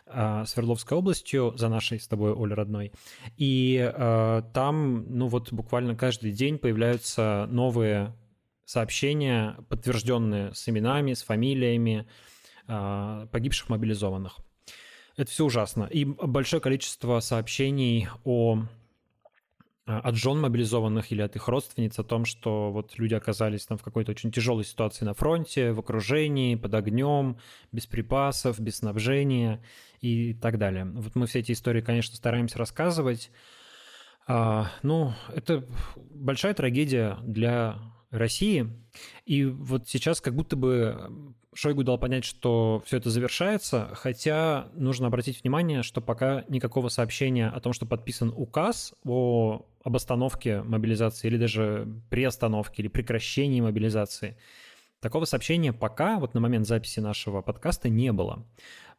э, 0.06 0.44
Свердловской 0.46 0.98
областью, 0.98 1.54
за 1.56 1.68
нашей 1.68 2.00
с 2.00 2.08
тобой, 2.08 2.32
Оля, 2.32 2.56
родной. 2.56 2.92
И 3.36 3.78
э, 3.80 4.42
там, 4.52 5.06
ну 5.08 5.28
вот 5.28 5.52
буквально 5.52 5.94
каждый 5.94 6.32
день 6.32 6.58
появляются 6.58 7.46
новые 7.50 8.16
сообщения, 8.64 9.56
подтвержденные 9.68 10.52
с 10.54 10.68
именами, 10.68 11.14
с 11.14 11.22
фамилиями 11.22 12.08
э, 12.66 13.26
погибших 13.30 13.68
мобилизованных. 13.68 14.38
Это 15.16 15.30
все 15.30 15.44
ужасно. 15.44 15.84
И 15.84 16.04
большое 16.04 16.62
количество 16.62 17.20
сообщений 17.20 18.08
о 18.24 18.54
а, 18.54 18.66
от 19.98 20.14
жен 20.14 20.40
мобилизованных 20.40 21.10
или 21.12 21.22
от 21.22 21.36
их 21.36 21.48
родственниц 21.48 21.98
о 21.98 22.04
том, 22.04 22.24
что 22.24 22.70
вот 22.70 22.98
люди 22.98 23.14
оказались 23.14 23.66
там 23.66 23.78
в 23.78 23.82
какой-то 23.82 24.12
очень 24.12 24.30
тяжелой 24.30 24.64
ситуации 24.64 25.04
на 25.04 25.14
фронте, 25.14 25.72
в 25.72 25.80
окружении, 25.80 26.54
под 26.54 26.74
огнем, 26.74 27.38
без 27.72 27.86
припасов, 27.86 28.60
без 28.60 28.76
снабжения 28.76 29.62
и 30.00 30.34
так 30.34 30.58
далее. 30.58 30.84
Вот 30.84 31.14
мы 31.14 31.26
все 31.26 31.40
эти 31.40 31.52
истории, 31.52 31.80
конечно, 31.80 32.16
стараемся 32.16 32.58
рассказывать. 32.58 33.30
А, 34.26 34.70
ну, 34.82 35.12
это 35.34 35.64
большая 35.96 36.54
трагедия 36.54 37.18
для 37.22 37.78
России. 38.10 38.68
И 39.24 39.44
вот 39.44 39.88
сейчас 39.88 40.20
как 40.20 40.34
будто 40.34 40.56
бы 40.56 41.34
Шойгу 41.52 41.82
дал 41.82 41.98
понять, 41.98 42.24
что 42.24 42.82
все 42.86 42.98
это 42.98 43.10
завершается, 43.10 43.90
хотя 43.94 44.68
нужно 44.74 45.08
обратить 45.08 45.42
внимание, 45.42 45.82
что 45.82 46.00
пока 46.00 46.44
никакого 46.48 46.88
сообщения 46.88 47.48
о 47.48 47.60
том, 47.60 47.72
что 47.72 47.86
подписан 47.86 48.32
указ 48.36 48.94
о 49.04 49.66
об 49.82 49.96
остановке 49.96 50.62
мобилизации 50.62 51.28
или 51.28 51.38
даже 51.38 51.88
приостановке 52.10 52.82
или 52.82 52.88
прекращении 52.88 53.60
мобилизации, 53.60 54.36
такого 55.00 55.24
сообщения 55.24 55.72
пока, 55.72 56.18
вот 56.18 56.34
на 56.34 56.40
момент 56.40 56.66
записи 56.66 57.00
нашего 57.00 57.40
подкаста, 57.42 57.88
не 57.88 58.12
было. 58.12 58.44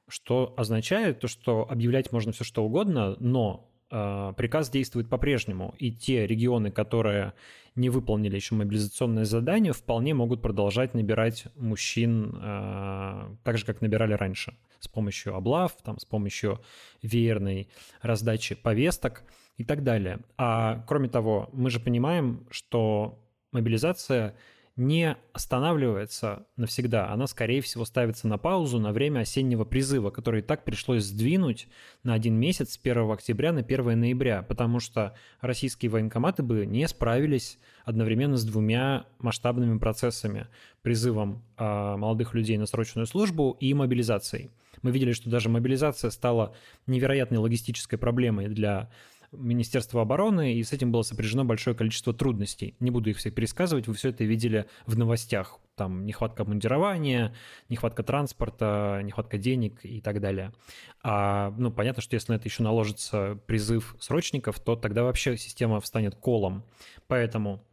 Что 0.08 0.54
означает 0.58 1.20
то, 1.20 1.28
что 1.28 1.68
объявлять 1.70 2.12
можно 2.12 2.32
все 2.32 2.44
что 2.44 2.66
угодно, 2.66 3.16
но 3.20 3.70
э, 3.70 3.71
приказ 3.92 4.70
действует 4.70 5.10
по-прежнему, 5.10 5.76
и 5.78 5.92
те 5.92 6.26
регионы, 6.26 6.72
которые 6.72 7.34
не 7.76 7.90
выполнили 7.90 8.36
еще 8.36 8.56
мобилизационное 8.56 9.26
задание, 9.26 9.74
вполне 9.74 10.14
могут 10.14 10.42
продолжать 10.42 10.94
набирать 10.94 11.46
мужчин 11.56 12.36
э, 12.42 13.36
так 13.44 13.58
же, 13.58 13.66
как 13.66 13.82
набирали 13.82 14.14
раньше, 14.14 14.56
с 14.80 14.88
помощью 14.88 15.36
облав, 15.36 15.76
там, 15.84 15.98
с 16.00 16.06
помощью 16.06 16.60
веерной 17.02 17.70
раздачи 18.02 18.56
повесток 18.56 19.24
и 19.58 19.64
так 19.64 19.84
далее. 19.84 20.20
А 20.38 20.84
кроме 20.88 21.08
того, 21.08 21.50
мы 21.54 21.70
же 21.70 21.80
понимаем, 21.80 22.46
что 22.50 23.20
мобилизация 23.52 24.36
не 24.76 25.18
останавливается 25.34 26.46
навсегда. 26.56 27.10
Она, 27.10 27.28
скорее 27.28 27.62
всего, 27.62 27.86
ставится 27.86 28.28
на 28.28 28.38
паузу 28.38 28.80
на 28.80 28.92
время 28.92 29.22
осеннего 29.22 29.66
призыва, 29.66 30.10
который 30.10 30.42
и 30.42 30.44
так 30.44 30.64
пришлось 30.64 31.04
сдвинуть 31.04 31.68
на 32.04 32.14
один 32.14 32.36
месяц 32.36 32.74
с 32.74 32.80
1 32.82 33.12
октября 33.12 33.52
на 33.52 33.60
1 33.60 34.00
ноября, 34.00 34.44
потому 34.44 34.80
что 34.80 35.16
российские 35.42 35.92
военкоматы 35.92 36.44
бы 36.44 36.66
не 36.66 36.88
справились 36.88 37.60
одновременно 37.84 38.38
с 38.38 38.46
двумя 38.46 39.06
масштабными 39.20 39.78
процессами– 39.78 40.48
призывом 40.82 41.44
э, 41.58 41.96
молодых 41.98 42.34
людей 42.34 42.58
на 42.58 42.66
срочную 42.66 43.06
службу 43.06 43.56
и 43.60 43.74
мобилизацией. 43.74 44.50
Мы 44.82 44.92
видели, 44.92 45.14
что 45.14 45.30
даже 45.30 45.50
мобилизация 45.50 46.10
стала 46.10 46.56
невероятной 46.88 47.38
логистической 47.38 48.00
проблемой 48.00 48.48
для 48.48 48.90
Министерства 49.32 50.02
обороны, 50.02 50.56
и 50.56 50.64
с 50.64 50.74
этим 50.74 50.92
было 50.92 51.04
сопряжено 51.04 51.46
большое 51.46 51.76
количество 51.76 52.14
трудностей. 52.14 52.76
Не 52.80 52.92
буду 52.92 53.10
их 53.10 53.18
всех 53.18 53.34
пересказывать, 53.34 53.88
вы 53.88 53.94
все 53.94 54.10
это 54.10 54.26
видели 54.26 54.68
в 54.86 54.98
новостях. 54.98 55.60
Там 55.76 56.06
нехватка 56.06 56.44
мундирования, 56.44 57.34
нехватка 57.70 58.04
транспорта, 58.04 59.00
нехватка 59.04 59.38
денег 59.38 59.80
и 59.84 60.02
так 60.02 60.20
далее. 60.20 60.54
А, 61.02 61.54
ну, 61.58 61.72
понятно, 61.72 62.02
что 62.02 62.16
если 62.16 62.34
на 62.34 62.36
это 62.36 62.50
еще 62.50 62.62
наложится 62.62 63.40
призыв 63.48 63.96
срочников, 64.00 64.60
то 64.60 64.76
тогда 64.76 65.04
вообще 65.04 65.38
система 65.38 65.80
встанет 65.80 66.16
колом. 66.16 66.66
Поэтому 67.08 67.64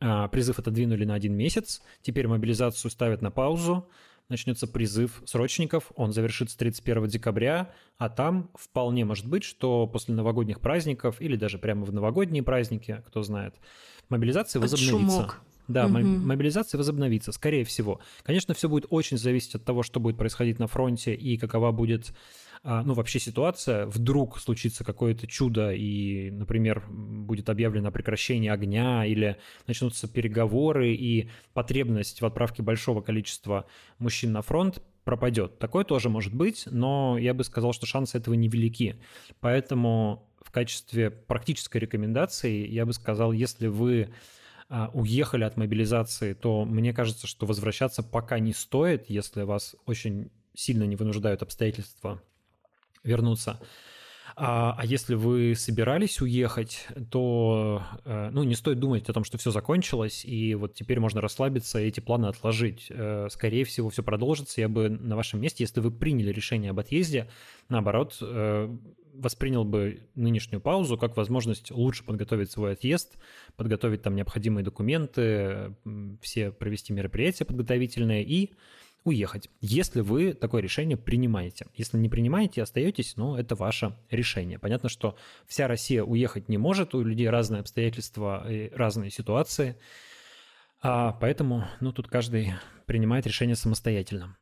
а, 0.00 0.28
призыв 0.28 0.58
отодвинули 0.58 1.04
на 1.04 1.14
один 1.14 1.34
месяц, 1.34 1.82
теперь 2.00 2.26
мобилизацию 2.26 2.90
ставят 2.90 3.20
на 3.20 3.30
паузу, 3.30 3.88
начнется 4.28 4.66
призыв 4.66 5.22
срочников, 5.26 5.92
он 5.96 6.12
завершится 6.12 6.56
31 6.58 7.06
декабря, 7.08 7.72
а 7.98 8.08
там 8.08 8.50
вполне 8.54 9.04
может 9.04 9.26
быть, 9.26 9.44
что 9.44 9.86
после 9.86 10.14
новогодних 10.14 10.60
праздников 10.60 11.20
или 11.20 11.36
даже 11.36 11.58
прямо 11.58 11.84
в 11.84 11.92
новогодние 11.92 12.42
праздники, 12.42 13.02
кто 13.06 13.22
знает, 13.22 13.54
мобилизация 14.08 14.60
Под 14.60 14.70
возобновится. 14.70 15.16
Шумок. 15.16 15.40
Да, 15.66 15.86
угу. 15.86 15.98
мобилизация 15.98 16.76
возобновится, 16.76 17.32
скорее 17.32 17.64
всего. 17.64 18.00
Конечно, 18.22 18.52
все 18.52 18.68
будет 18.68 18.86
очень 18.90 19.16
зависеть 19.16 19.54
от 19.54 19.64
того, 19.64 19.82
что 19.82 19.98
будет 19.98 20.18
происходить 20.18 20.58
на 20.58 20.66
фронте 20.66 21.14
и 21.14 21.38
какова 21.38 21.72
будет 21.72 22.12
ну, 22.64 22.94
вообще 22.94 23.18
ситуация, 23.18 23.84
вдруг 23.86 24.40
случится 24.40 24.84
какое-то 24.84 25.26
чудо 25.26 25.72
и, 25.72 26.30
например, 26.30 26.82
будет 26.88 27.50
объявлено 27.50 27.92
прекращение 27.92 28.52
огня 28.52 29.04
или 29.04 29.36
начнутся 29.66 30.08
переговоры 30.08 30.94
и 30.94 31.28
потребность 31.52 32.22
в 32.22 32.26
отправке 32.26 32.62
большого 32.62 33.02
количества 33.02 33.66
мужчин 33.98 34.32
на 34.32 34.40
фронт 34.40 34.82
пропадет. 35.04 35.58
Такое 35.58 35.84
тоже 35.84 36.08
может 36.08 36.34
быть, 36.34 36.64
но 36.70 37.18
я 37.18 37.34
бы 37.34 37.44
сказал, 37.44 37.74
что 37.74 37.84
шансы 37.84 38.16
этого 38.16 38.32
невелики. 38.32 38.96
Поэтому 39.40 40.26
в 40.40 40.50
качестве 40.50 41.10
практической 41.10 41.76
рекомендации 41.76 42.66
я 42.66 42.86
бы 42.86 42.94
сказал, 42.94 43.32
если 43.32 43.66
вы 43.66 44.08
а, 44.70 44.90
уехали 44.94 45.44
от 45.44 45.58
мобилизации, 45.58 46.32
то 46.32 46.64
мне 46.64 46.94
кажется, 46.94 47.26
что 47.26 47.44
возвращаться 47.44 48.02
пока 48.02 48.38
не 48.38 48.54
стоит, 48.54 49.10
если 49.10 49.42
вас 49.42 49.76
очень 49.84 50.30
сильно 50.54 50.84
не 50.84 50.96
вынуждают 50.96 51.42
обстоятельства 51.42 52.22
вернуться. 53.04 53.60
А, 54.36 54.74
а 54.76 54.84
если 54.84 55.14
вы 55.14 55.54
собирались 55.54 56.20
уехать, 56.20 56.88
то 57.10 57.82
э, 58.04 58.30
ну, 58.32 58.42
не 58.42 58.56
стоит 58.56 58.80
думать 58.80 59.08
о 59.08 59.12
том, 59.12 59.22
что 59.22 59.38
все 59.38 59.52
закончилось, 59.52 60.24
и 60.24 60.56
вот 60.56 60.74
теперь 60.74 60.98
можно 60.98 61.20
расслабиться 61.20 61.78
и 61.80 61.86
эти 61.86 62.00
планы 62.00 62.26
отложить. 62.26 62.86
Э, 62.90 63.28
скорее 63.30 63.64
всего, 63.64 63.90
все 63.90 64.02
продолжится. 64.02 64.60
Я 64.60 64.68
бы 64.68 64.88
на 64.88 65.14
вашем 65.14 65.40
месте, 65.40 65.62
если 65.62 65.78
вы 65.78 65.92
приняли 65.92 66.32
решение 66.32 66.70
об 66.70 66.80
отъезде, 66.80 67.28
наоборот, 67.68 68.18
э, 68.20 68.76
воспринял 69.14 69.64
бы 69.64 70.00
нынешнюю 70.16 70.60
паузу 70.60 70.98
как 70.98 71.16
возможность 71.16 71.70
лучше 71.70 72.02
подготовить 72.02 72.50
свой 72.50 72.72
отъезд, 72.72 73.16
подготовить 73.56 74.02
там 74.02 74.16
необходимые 74.16 74.64
документы, 74.64 75.76
все 76.20 76.50
провести 76.50 76.92
мероприятия 76.92 77.44
подготовительные 77.44 78.24
и 78.24 78.52
уехать, 79.04 79.50
если 79.60 80.00
вы 80.00 80.32
такое 80.32 80.62
решение 80.62 80.96
принимаете. 80.96 81.66
Если 81.74 81.98
не 81.98 82.08
принимаете, 82.08 82.62
остаетесь, 82.62 83.16
ну, 83.16 83.36
это 83.36 83.54
ваше 83.54 83.96
решение. 84.10 84.58
Понятно, 84.58 84.88
что 84.88 85.16
вся 85.46 85.68
Россия 85.68 86.02
уехать 86.02 86.48
не 86.48 86.56
может, 86.56 86.94
у 86.94 87.02
людей 87.02 87.28
разные 87.28 87.60
обстоятельства 87.60 88.50
и 88.50 88.70
разные 88.74 89.10
ситуации, 89.10 89.76
а 90.82 91.12
поэтому, 91.12 91.66
ну, 91.80 91.92
тут 91.92 92.08
каждый 92.08 92.54
принимает 92.86 93.26
решение 93.26 93.56
самостоятельно. 93.56 94.36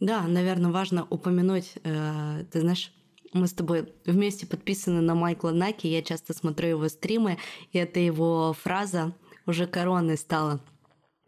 Да, 0.00 0.22
наверное, 0.22 0.70
важно 0.70 1.06
упомянуть, 1.08 1.74
э, 1.82 2.44
ты 2.52 2.60
знаешь, 2.60 2.92
мы 3.32 3.46
с 3.46 3.52
тобой 3.52 3.92
вместе 4.04 4.46
подписаны 4.46 5.00
на 5.00 5.14
Майкла 5.14 5.50
Наки, 5.50 5.86
я 5.86 6.02
часто 6.02 6.34
смотрю 6.34 6.68
его 6.68 6.88
стримы, 6.88 7.38
и 7.72 7.78
это 7.78 8.00
его 8.00 8.52
фраза 8.52 9.14
уже 9.46 9.66
короной 9.66 10.16
стала– 10.16 10.60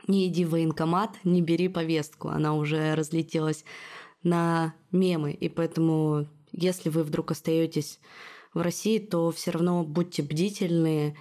не 0.07 0.27
иди 0.27 0.45
в 0.45 0.51
военкомат, 0.51 1.17
не 1.25 1.43
бери 1.43 1.69
повестку. 1.69 2.29
Она 2.29 2.55
уже 2.55 2.95
разлетелась 2.95 3.65
на 4.23 4.75
мемы, 4.93 5.33
и 5.33 5.49
поэтому, 5.49 6.29
если 6.53 6.89
вы 6.89 7.03
вдруг 7.03 7.31
остаетесь 7.31 7.99
в 8.55 8.61
России, 8.61 8.99
то 8.99 9.31
все 9.31 9.53
равно 9.53 9.85
будьте 9.85 10.23
бдительны 10.23 11.17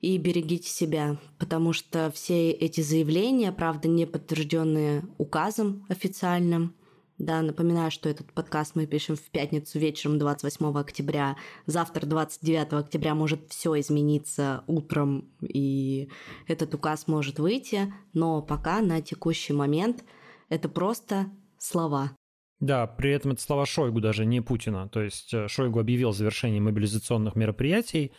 и 0.00 0.16
берегите 0.16 0.68
себя, 0.68 1.18
потому 1.38 1.72
что 1.72 2.10
все 2.14 2.50
эти 2.50 2.80
заявления, 2.80 3.52
правда, 3.52 3.88
не 3.88 4.06
подтвержденные 4.06 5.04
указом 5.18 5.84
официальным, 5.88 6.74
да, 7.20 7.42
напоминаю, 7.42 7.90
что 7.90 8.08
этот 8.08 8.32
подкаст 8.32 8.74
мы 8.74 8.86
пишем 8.86 9.14
в 9.14 9.30
пятницу 9.30 9.78
вечером 9.78 10.18
28 10.18 10.78
октября. 10.78 11.36
Завтра, 11.66 12.06
29 12.06 12.72
октября, 12.72 13.14
может 13.14 13.40
все 13.50 13.78
измениться 13.78 14.64
утром, 14.66 15.28
и 15.42 16.08
этот 16.48 16.74
указ 16.74 17.06
может 17.08 17.38
выйти, 17.38 17.92
но 18.14 18.40
пока 18.40 18.80
на 18.80 19.02
текущий 19.02 19.52
момент 19.52 20.02
это 20.48 20.70
просто 20.70 21.26
слова. 21.58 22.16
Да, 22.58 22.86
при 22.86 23.12
этом 23.12 23.32
это 23.32 23.42
слова 23.42 23.66
Шойгу 23.66 24.00
даже, 24.00 24.24
не 24.24 24.40
Путина. 24.40 24.88
То 24.88 25.02
есть 25.02 25.34
э, 25.34 25.46
Шойгу 25.46 25.78
объявил 25.78 26.12
завершение 26.12 26.62
мобилизационных 26.62 27.36
мероприятий, 27.36 28.12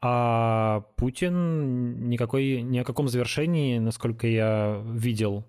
а 0.00 0.84
Путин 0.96 2.08
никакой, 2.08 2.62
ни 2.62 2.78
о 2.78 2.84
каком 2.84 3.08
завершении, 3.08 3.78
насколько 3.78 4.28
я 4.28 4.84
видел, 4.86 5.46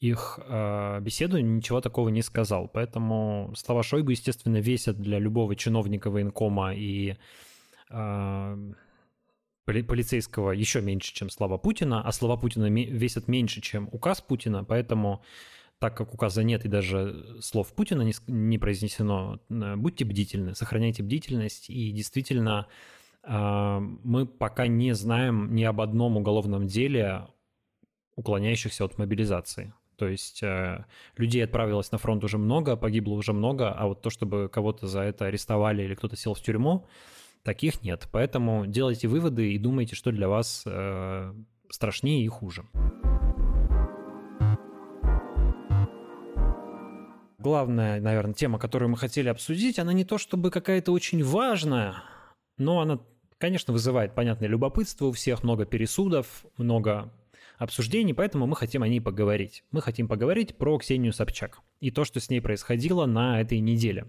их 0.00 0.38
э, 0.42 1.00
беседу 1.00 1.38
ничего 1.38 1.80
такого 1.80 2.08
не 2.08 2.22
сказал. 2.22 2.68
Поэтому 2.68 3.52
слова 3.54 3.82
Шойгу, 3.82 4.10
естественно, 4.10 4.56
весят 4.56 4.98
для 4.98 5.18
любого 5.18 5.54
чиновника 5.54 6.10
военкома 6.10 6.74
и 6.74 7.16
э, 7.90 8.72
полицейского 9.66 10.52
еще 10.52 10.80
меньше, 10.80 11.14
чем 11.14 11.30
слова 11.30 11.58
Путина, 11.58 12.02
а 12.02 12.12
слова 12.12 12.36
Путина 12.36 12.70
весят 12.70 13.28
меньше, 13.28 13.60
чем 13.60 13.88
указ 13.92 14.20
Путина, 14.20 14.64
поэтому 14.64 15.22
так 15.78 15.96
как 15.96 16.12
указа 16.12 16.42
нет 16.42 16.64
и 16.64 16.68
даже 16.68 17.40
слов 17.40 17.72
Путина 17.72 18.02
не, 18.02 18.12
не 18.26 18.58
произнесено, 18.58 19.40
будьте 19.48 20.04
бдительны, 20.04 20.54
сохраняйте 20.54 21.02
бдительность. 21.02 21.70
И 21.70 21.90
действительно, 21.90 22.66
а, 23.22 23.80
мы 23.80 24.26
пока 24.26 24.66
не 24.66 24.94
знаем 24.94 25.54
ни 25.54 25.64
об 25.64 25.80
одном 25.80 26.18
уголовном 26.18 26.66
деле, 26.66 27.28
уклоняющихся 28.14 28.84
от 28.84 28.98
мобилизации. 28.98 29.72
То 30.00 30.08
есть 30.08 30.42
э, 30.42 30.86
людей 31.18 31.44
отправилось 31.44 31.92
на 31.92 31.98
фронт 31.98 32.24
уже 32.24 32.38
много, 32.38 32.74
погибло 32.74 33.12
уже 33.12 33.34
много, 33.34 33.70
а 33.70 33.86
вот 33.86 34.00
то, 34.00 34.08
чтобы 34.08 34.48
кого-то 34.48 34.86
за 34.86 35.02
это 35.02 35.26
арестовали 35.26 35.82
или 35.82 35.94
кто-то 35.94 36.16
сел 36.16 36.32
в 36.32 36.40
тюрьму, 36.40 36.86
таких 37.42 37.82
нет. 37.82 38.08
Поэтому 38.10 38.64
делайте 38.66 39.08
выводы 39.08 39.52
и 39.52 39.58
думайте, 39.58 39.94
что 39.94 40.10
для 40.10 40.26
вас 40.26 40.62
э, 40.64 41.34
страшнее 41.68 42.24
и 42.24 42.28
хуже. 42.28 42.64
Главная, 47.36 48.00
наверное, 48.00 48.32
тема, 48.32 48.58
которую 48.58 48.88
мы 48.88 48.96
хотели 48.96 49.28
обсудить, 49.28 49.78
она 49.78 49.92
не 49.92 50.06
то 50.06 50.16
чтобы 50.16 50.50
какая-то 50.50 50.92
очень 50.92 51.22
важная, 51.22 51.96
но 52.56 52.80
она, 52.80 53.00
конечно, 53.36 53.74
вызывает 53.74 54.14
понятное 54.14 54.48
любопытство 54.48 55.08
у 55.08 55.12
всех, 55.12 55.42
много 55.42 55.66
пересудов, 55.66 56.46
много 56.56 57.12
обсуждений, 57.60 58.14
поэтому 58.14 58.46
мы 58.46 58.56
хотим 58.56 58.82
о 58.82 58.88
ней 58.88 59.00
поговорить. 59.00 59.64
Мы 59.70 59.82
хотим 59.82 60.08
поговорить 60.08 60.56
про 60.56 60.78
Ксению 60.78 61.12
Собчак 61.12 61.60
и 61.78 61.90
то, 61.90 62.04
что 62.04 62.18
с 62.18 62.30
ней 62.30 62.40
происходило 62.40 63.04
на 63.06 63.40
этой 63.40 63.60
неделе. 63.60 64.06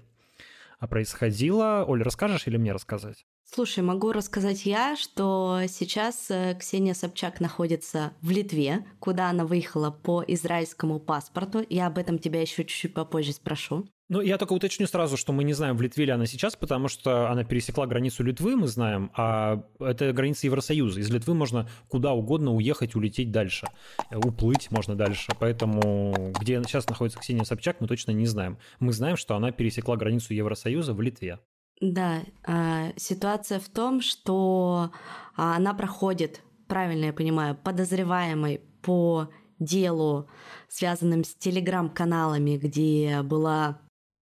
А 0.79 0.88
происходило... 0.88 1.86
Оля, 1.88 2.03
расскажешь 2.03 2.48
или 2.48 2.58
мне 2.58 2.72
рассказать? 2.72 3.25
Слушай, 3.43 3.84
могу 3.84 4.13
рассказать 4.13 4.65
я, 4.65 4.96
что 4.96 5.60
сейчас 5.67 6.31
э, 6.31 6.55
Ксения 6.58 6.93
Собчак 6.93 7.41
находится 7.41 8.13
в 8.22 8.31
Литве, 8.31 8.86
куда 9.00 9.29
она 9.29 9.46
выехала 9.46 9.91
по 9.91 10.24
израильскому 10.25 11.00
паспорту. 11.00 11.63
Я 11.70 11.88
об 11.88 11.98
этом 11.98 12.17
тебя 12.17 12.41
еще 12.41 12.63
чуть-чуть 12.63 12.93
попозже 12.93 13.34
спрошу. 13.34 13.86
Ну, 14.12 14.20
я 14.20 14.38
только 14.38 14.51
уточню 14.51 14.88
сразу, 14.88 15.15
что 15.15 15.32
мы 15.32 15.46
не 15.46 15.53
знаем, 15.53 15.77
в 15.77 15.82
Литве 15.82 16.03
ли 16.03 16.12
она 16.12 16.25
сейчас, 16.25 16.58
потому 16.58 16.89
что 16.89 17.32
она 17.32 17.46
пересекла 17.46 17.88
границу 17.88 18.24
Литвы, 18.24 18.58
мы 18.58 18.68
знаем, 18.68 19.10
а 19.15 19.63
это 19.80 20.12
граница 20.12 20.48
Евросоюза. 20.48 21.00
Из 21.00 21.10
Литвы 21.10 21.34
можно 21.34 21.70
куда 21.88 22.12
угодно 22.12 22.53
уехать, 22.53 22.94
улететь 22.94 23.32
дальше. 23.32 23.68
Уплыть 24.13 24.70
можно 24.70 24.96
дальше. 24.96 25.32
Поэтому 25.39 26.34
где 26.38 26.62
сейчас 26.63 26.89
находится 26.89 27.22
Ксения 27.22 27.46
Собчак, 27.46 27.77
мы 27.80 27.88
точно 27.88 28.12
не 28.12 28.25
знаем. 28.25 28.58
Мы 28.82 28.91
знаем, 28.91 29.15
что 29.15 29.38
она 29.38 29.53
пересекла 29.53 29.96
границу 29.96 30.34
Евросоюза 30.34 30.94
в 30.94 31.00
Литве. 31.00 31.39
Да, 31.80 32.20
а, 32.46 32.91
ситуация 32.98 33.62
в 33.62 33.70
том, 33.70 34.01
что 34.01 34.91
а, 35.38 35.56
она 35.56 35.74
проходит, 35.74 36.41
правильно 36.68 37.06
я 37.06 37.13
понимаю, 37.13 37.56
подозреваемой 37.56 38.60
по 38.82 39.30
делу, 39.58 40.27
связанным 40.68 41.24
с 41.24 41.34
телеграм-каналами, 41.34 42.58
где 42.58 43.22
была 43.22 43.80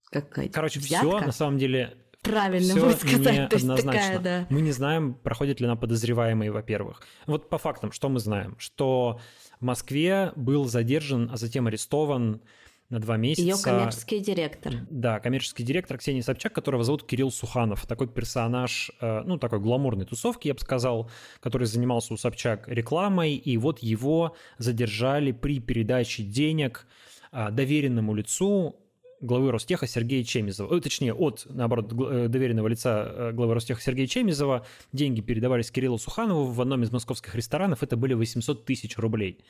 какая-то 0.09 0.53
Короче, 0.53 0.79
все 0.79 1.19
на 1.19 1.31
самом 1.31 1.57
деле 1.57 1.95
Правильно 2.21 2.75
все 2.75 2.91
сказали. 2.91 3.47
То 3.47 3.55
есть 3.55 3.85
такая, 3.85 4.19
да. 4.19 4.47
Мы 4.49 4.61
не 4.61 4.71
знаем, 4.71 5.13
проходит 5.13 5.61
ли 5.61 5.65
она 5.65 5.75
подозреваемый, 5.75 6.49
во-первых. 6.49 7.01
Вот 7.27 7.49
по 7.49 7.57
фактам, 7.57 7.91
что 7.91 8.09
мы 8.09 8.19
знаем? 8.19 8.55
Что 8.59 9.19
в 9.59 9.63
Москве 9.63 10.33
был 10.35 10.65
задержан, 10.65 11.29
а 11.31 11.37
затем 11.37 11.67
арестован 11.67 12.41
на 12.89 12.99
два 12.99 13.17
месяца. 13.17 13.43
Ее 13.43 13.55
коммерческий 13.63 14.19
директор. 14.19 14.73
Да, 14.89 15.19
коммерческий 15.19 15.63
директор 15.63 15.97
Ксения 15.97 16.23
Собчак, 16.23 16.53
которого 16.53 16.83
зовут 16.83 17.05
Кирилл 17.05 17.31
Суханов. 17.31 17.85
Такой 17.85 18.07
персонаж, 18.07 18.91
э, 18.99 19.21
ну, 19.25 19.37
такой 19.37 19.59
гламурной 19.59 20.05
тусовки, 20.05 20.47
я 20.47 20.55
бы 20.55 20.59
сказал, 20.59 21.09
который 21.39 21.67
занимался 21.67 22.13
у 22.13 22.17
Собчак 22.17 22.67
рекламой, 22.67 23.35
и 23.35 23.57
вот 23.57 23.79
его 23.79 24.35
задержали 24.57 25.31
при 25.31 25.59
передаче 25.59 26.23
денег 26.23 26.87
э, 27.31 27.51
доверенному 27.51 28.15
лицу 28.15 28.75
главы 29.21 29.51
Ростеха 29.51 29.87
Сергея 29.87 30.23
Чемизова, 30.23 30.79
точнее, 30.81 31.13
от, 31.13 31.45
наоборот, 31.49 31.91
э, 31.91 32.27
доверенного 32.27 32.67
лица 32.67 33.07
э, 33.09 33.31
главы 33.31 33.53
Ростеха 33.53 33.81
Сергея 33.81 34.07
Чемизова. 34.07 34.65
Деньги 34.93 35.21
передавались 35.21 35.71
Кириллу 35.71 35.97
Суханову 35.97 36.45
в 36.45 36.61
одном 36.61 36.83
из 36.83 36.91
московских 36.91 37.35
ресторанов, 37.35 37.83
это 37.83 37.97
были 37.97 38.13
800 38.13 38.65
тысяч 38.65 38.97
рублей. 38.97 39.43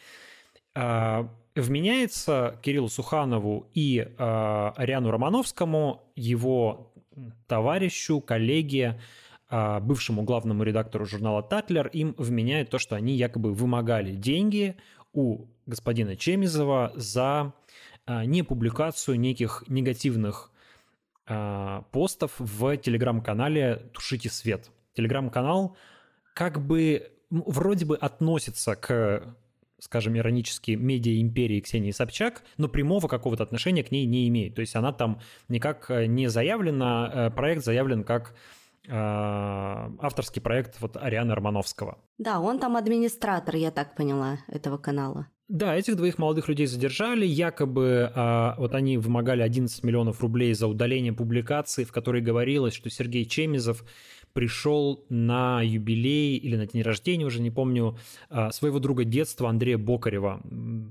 А, 0.75 1.29
вменяется 1.55 2.59
Кириллу 2.61 2.89
Суханову 2.89 3.69
и 3.73 4.07
а, 4.17 4.73
Ариану 4.77 5.11
Романовскому, 5.11 6.03
его 6.15 6.93
товарищу, 7.47 8.21
коллеге, 8.21 8.99
а, 9.49 9.79
бывшему 9.79 10.23
главному 10.23 10.63
редактору 10.63 11.05
журнала 11.05 11.41
«Татлер», 11.41 11.87
им 11.87 12.13
вменяет 12.17 12.69
то, 12.69 12.77
что 12.77 12.95
они 12.95 13.15
якобы 13.15 13.53
вымогали 13.53 14.15
деньги 14.15 14.75
у 15.11 15.47
господина 15.65 16.15
Чемизова 16.15 16.91
за 16.95 17.53
не 18.25 18.43
публикацию 18.43 19.19
неких 19.19 19.63
негативных 19.67 20.51
а, 21.25 21.83
постов 21.91 22.33
в 22.39 22.75
телеграм-канале 22.77 23.89
«Тушите 23.93 24.29
свет». 24.29 24.71
Телеграм-канал 24.95 25.77
как 26.33 26.59
бы 26.59 27.11
вроде 27.29 27.85
бы 27.85 27.95
относится 27.97 28.75
к 28.75 29.35
скажем, 29.81 30.17
иронически, 30.17 30.71
медиа-империи 30.71 31.61
Ксении 31.61 31.91
Собчак, 31.91 32.43
но 32.57 32.67
прямого 32.67 33.07
какого-то 33.07 33.43
отношения 33.43 33.83
к 33.83 33.91
ней 33.91 34.05
не 34.05 34.27
имеет. 34.27 34.55
То 34.55 34.61
есть 34.61 34.75
она 34.75 34.91
там 34.91 35.21
никак 35.47 35.89
э, 35.89 36.05
не 36.05 36.27
заявлена, 36.27 37.11
э, 37.13 37.29
проект 37.31 37.63
заявлен 37.63 38.03
как 38.03 38.35
авторский 38.91 40.41
проект 40.41 40.81
вот 40.81 40.97
Арианы 40.97 41.35
Романовского. 41.35 41.99
Да, 42.17 42.39
он 42.39 42.59
там 42.59 42.75
администратор, 42.75 43.55
я 43.55 43.71
так 43.71 43.95
поняла, 43.95 44.39
этого 44.47 44.77
канала. 44.77 45.27
Да, 45.49 45.75
этих 45.75 45.95
двоих 45.95 46.19
молодых 46.19 46.47
людей 46.47 46.67
задержали. 46.67 47.25
Якобы 47.25 48.11
а, 48.13 48.53
вот 48.59 48.75
они 48.75 48.99
вымогали 48.99 49.41
11 49.41 49.83
миллионов 49.83 50.21
рублей 50.21 50.53
за 50.53 50.67
удаление 50.67 51.11
публикации, 51.11 51.85
в 51.85 51.91
которой 51.91 52.21
говорилось, 52.21 52.75
что 52.75 52.91
Сергей 52.91 53.25
Чемизов 53.25 53.83
пришел 54.33 55.05
на 55.09 55.61
юбилей 55.61 56.37
или 56.37 56.55
на 56.55 56.65
день 56.65 56.81
рождения, 56.81 57.25
уже 57.25 57.41
не 57.41 57.51
помню, 57.51 57.97
а, 58.29 58.51
своего 58.51 58.79
друга 58.79 59.03
детства 59.03 59.49
Андрея 59.49 59.77
Бокарева, 59.77 60.41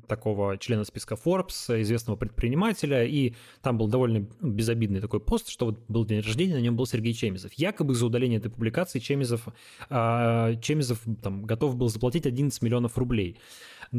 такого 0.06 0.58
члена 0.58 0.84
списка 0.84 1.14
Forbes, 1.14 1.80
известного 1.82 2.16
предпринимателя, 2.16 3.04
и 3.04 3.34
там 3.62 3.78
был 3.78 3.88
довольно 3.88 4.26
безобидный 4.40 5.00
такой 5.00 5.20
пост, 5.20 5.48
что 5.48 5.66
вот 5.66 5.80
был 5.88 6.04
день 6.04 6.20
рождения, 6.20 6.54
на 6.54 6.60
нем 6.60 6.76
был 6.76 6.86
Сергей 6.86 7.14
Чемизов. 7.14 7.52
Якобы 7.54 7.94
за 7.94 8.06
удаление 8.06 8.38
этой 8.38 8.50
публикации 8.50 8.98
Чемизов, 8.98 9.48
а, 9.88 10.54
Чемизов 10.56 11.00
там, 11.22 11.44
готов 11.44 11.76
был 11.76 11.88
заплатить 11.88 12.26
11 12.26 12.62
миллионов 12.62 12.98
рублей. 12.98 13.38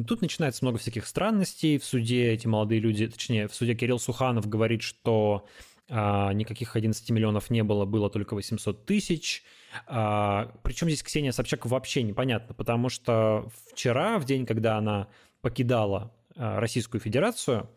Тут 0.08 0.22
начинается 0.22 0.64
много 0.64 0.78
всяких 0.78 1.08
странностей. 1.08 1.80
В 1.80 1.86
суде 1.86 2.32
эти 2.32 2.46
молодые 2.46 2.80
люди, 2.80 3.08
точнее, 3.08 3.48
в 3.48 3.56
суде 3.56 3.74
Кирилл 3.74 4.00
Суханов 4.00 4.48
говорит, 4.48 4.84
что 4.84 5.48
никаких 5.90 6.76
11 6.76 7.10
миллионов 7.10 7.50
не 7.50 7.64
было, 7.64 7.86
было 7.86 8.10
только 8.10 8.36
800 8.36 8.86
тысяч. 8.86 9.44
А, 9.88 10.52
причем 10.64 10.88
здесь 10.88 11.04
Ксения 11.04 11.32
Собчак 11.32 11.66
вообще 11.66 12.04
непонятно, 12.04 12.54
потому 12.54 12.90
что 12.90 13.50
вчера, 13.72 14.20
в 14.20 14.26
день, 14.26 14.46
когда 14.46 14.78
она 14.78 15.08
покидала 15.42 16.14
а, 16.36 16.60
Российскую 16.60 17.02
Федерацию, 17.02 17.70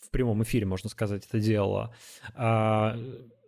в 0.00 0.10
прямом 0.10 0.42
эфире, 0.42 0.66
можно 0.66 0.88
сказать, 0.88 1.26
это 1.26 1.40
делала, 1.40 1.94
а, 2.34 2.98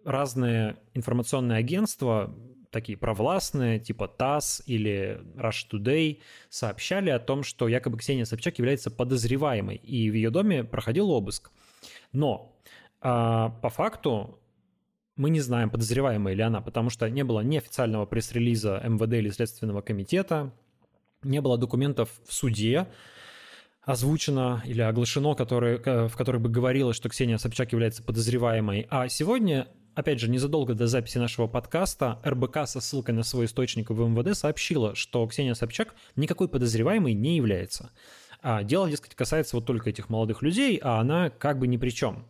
разные 0.05 0.77
информационные 0.95 1.59
агентства 1.59 2.35
такие 2.71 2.99
провластные, 2.99 3.79
типа 3.79 4.09
ТАСС 4.09 4.63
или 4.67 5.23
Rush 5.37 5.67
Today, 5.73 6.21
сообщали 6.51 7.09
о 7.09 7.19
том, 7.19 7.43
что 7.43 7.67
якобы 7.67 7.99
Ксения 7.99 8.25
Собчак 8.25 8.59
является 8.59 8.91
подозреваемой, 8.91 9.77
и 9.77 10.11
в 10.11 10.15
ее 10.15 10.31
доме 10.31 10.65
проходил 10.65 11.11
обыск. 11.11 11.51
Но 12.13 12.58
а, 13.01 13.51
по 13.63 13.71
факту 13.71 14.39
мы 15.17 15.31
не 15.31 15.41
знаем, 15.41 15.71
подозреваемая 15.71 16.35
ли 16.35 16.43
она, 16.43 16.61
потому 16.61 16.91
что 16.91 17.09
не 17.11 17.25
было 17.25 17.41
ни 17.41 17.57
официального 17.57 18.07
пресс-релиза 18.07 18.81
МВД 18.85 19.15
или 19.15 19.31
Следственного 19.31 19.81
комитета, 19.81 20.53
не 21.23 21.41
было 21.41 21.59
документов 21.59 22.11
в 22.27 22.33
суде, 22.33 22.87
озвучено 23.83 24.63
или 24.65 24.81
оглашено, 24.81 25.35
которые, 25.35 26.09
в 26.09 26.17
которых 26.17 26.43
бы 26.43 26.49
говорилось, 26.49 26.97
что 26.97 27.09
Ксения 27.09 27.39
Собчак 27.39 27.73
является 27.73 28.03
подозреваемой. 28.03 28.87
А 28.91 29.09
сегодня 29.09 29.67
опять 29.99 30.21
же, 30.21 30.31
незадолго 30.31 30.75
до 30.75 30.87
записи 30.87 31.19
нашего 31.19 31.49
подкаста 31.49 32.21
РБК 32.25 32.69
со 32.69 32.81
ссылкой 32.81 33.17
на 33.17 33.25
свой 33.25 33.47
источник 33.47 33.91
в 33.91 34.01
МВД 34.01 34.37
сообщила, 34.37 34.95
что 34.95 35.27
Ксения 35.27 35.55
Собчак 35.55 35.97
никакой 36.15 36.49
подозреваемой 36.49 37.15
не 37.15 37.37
является. 37.37 37.91
А 38.41 38.63
дело, 38.63 38.89
дескать, 38.89 39.17
касается 39.17 39.57
вот 39.57 39.67
только 39.67 39.91
этих 39.91 40.09
молодых 40.09 40.43
людей, 40.43 40.79
а 40.81 41.01
она 41.01 41.31
как 41.31 41.59
бы 41.59 41.67
ни 41.67 41.77
при 41.77 41.91
чем. 41.91 42.25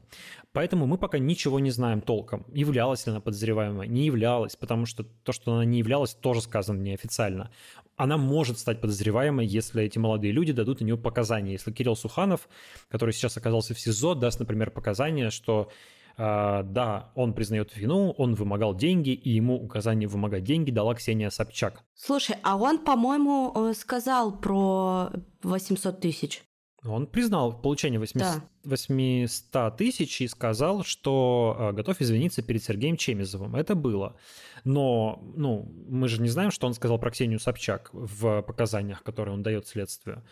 Поэтому 0.58 0.88
мы 0.88 0.98
пока 0.98 1.20
ничего 1.20 1.60
не 1.60 1.70
знаем 1.70 2.00
толком. 2.00 2.44
Являлась 2.52 3.06
ли 3.06 3.12
она 3.12 3.20
подозреваемой, 3.20 3.86
не 3.86 4.06
являлась, 4.06 4.56
потому 4.56 4.86
что 4.86 5.04
то, 5.04 5.30
что 5.30 5.52
она 5.52 5.64
не 5.64 5.78
являлась, 5.78 6.14
тоже 6.14 6.40
сказано 6.40 6.80
неофициально. 6.80 7.52
Она 7.94 8.16
может 8.16 8.58
стать 8.58 8.80
подозреваемой, 8.80 9.46
если 9.46 9.84
эти 9.84 9.98
молодые 9.98 10.32
люди 10.32 10.52
дадут 10.52 10.80
на 10.80 10.84
нее 10.84 10.96
показания. 10.96 11.52
Если 11.52 11.70
Кирилл 11.70 11.94
Суханов, 11.94 12.48
который 12.88 13.14
сейчас 13.14 13.36
оказался 13.36 13.72
в 13.72 13.78
СИЗО, 13.78 14.16
даст, 14.16 14.40
например, 14.40 14.72
показания, 14.72 15.30
что 15.30 15.70
а, 16.16 16.64
да, 16.64 17.12
он 17.14 17.34
признает 17.34 17.76
вину, 17.76 18.10
он 18.18 18.34
вымогал 18.34 18.74
деньги, 18.74 19.10
и 19.10 19.30
ему 19.30 19.54
указание 19.54 20.08
вымогать 20.08 20.42
деньги 20.42 20.72
дала 20.72 20.96
Ксения 20.96 21.30
Собчак. 21.30 21.84
Слушай, 21.94 22.34
а 22.42 22.56
он, 22.56 22.78
по-моему, 22.78 23.52
э, 23.54 23.74
сказал 23.74 24.36
про 24.36 25.10
800 25.44 26.00
тысяч. 26.00 26.42
Он 26.84 27.08
признал 27.08 27.60
получение 27.60 27.98
800, 27.98 28.20
да. 28.20 28.44
800 28.62 29.76
тысяч 29.76 30.20
и 30.20 30.28
сказал, 30.28 30.84
что 30.84 31.56
э, 31.58 31.72
готов 31.72 32.00
извиниться 32.00 32.40
перед 32.40 32.62
Сергеем 32.62 32.96
Чемизовым. 32.96 33.56
Это 33.56 33.74
было. 33.74 34.16
Но 34.62 35.20
ну, 35.34 35.68
мы 35.88 36.08
же 36.08 36.22
не 36.22 36.28
знаем, 36.28 36.52
что 36.52 36.68
он 36.68 36.74
сказал 36.74 36.98
про 37.00 37.10
Ксению 37.10 37.40
Собчак 37.40 37.90
в 37.92 38.42
показаниях, 38.42 39.02
которые 39.02 39.34
он 39.34 39.42
дает 39.42 39.66
следствию. 39.66 40.22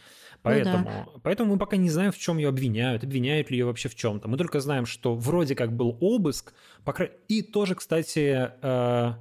Поэтому, 0.43 0.79
ну 0.79 0.85
да. 0.85 1.21
поэтому 1.25 1.55
мы 1.55 1.59
пока 1.59 1.77
не 1.77 1.91
знаем, 1.91 2.13
в 2.13 2.19
чем 2.19 2.39
ее 2.39 2.49
обвиняют, 2.49 3.03
обвиняют 3.03 3.51
ли 3.51 3.59
ее 3.59 3.65
вообще 3.65 3.89
в 3.89 3.97
чем-то. 3.97 4.29
Мы 4.29 4.37
только 4.37 4.61
знаем, 4.61 4.87
что 4.87 5.17
вроде 5.17 5.57
как 5.57 5.75
был 5.75 5.97
обыск, 6.01 6.55
и 7.27 7.43
тоже, 7.43 7.75
кстати, 7.75 8.53
э, 8.63 9.13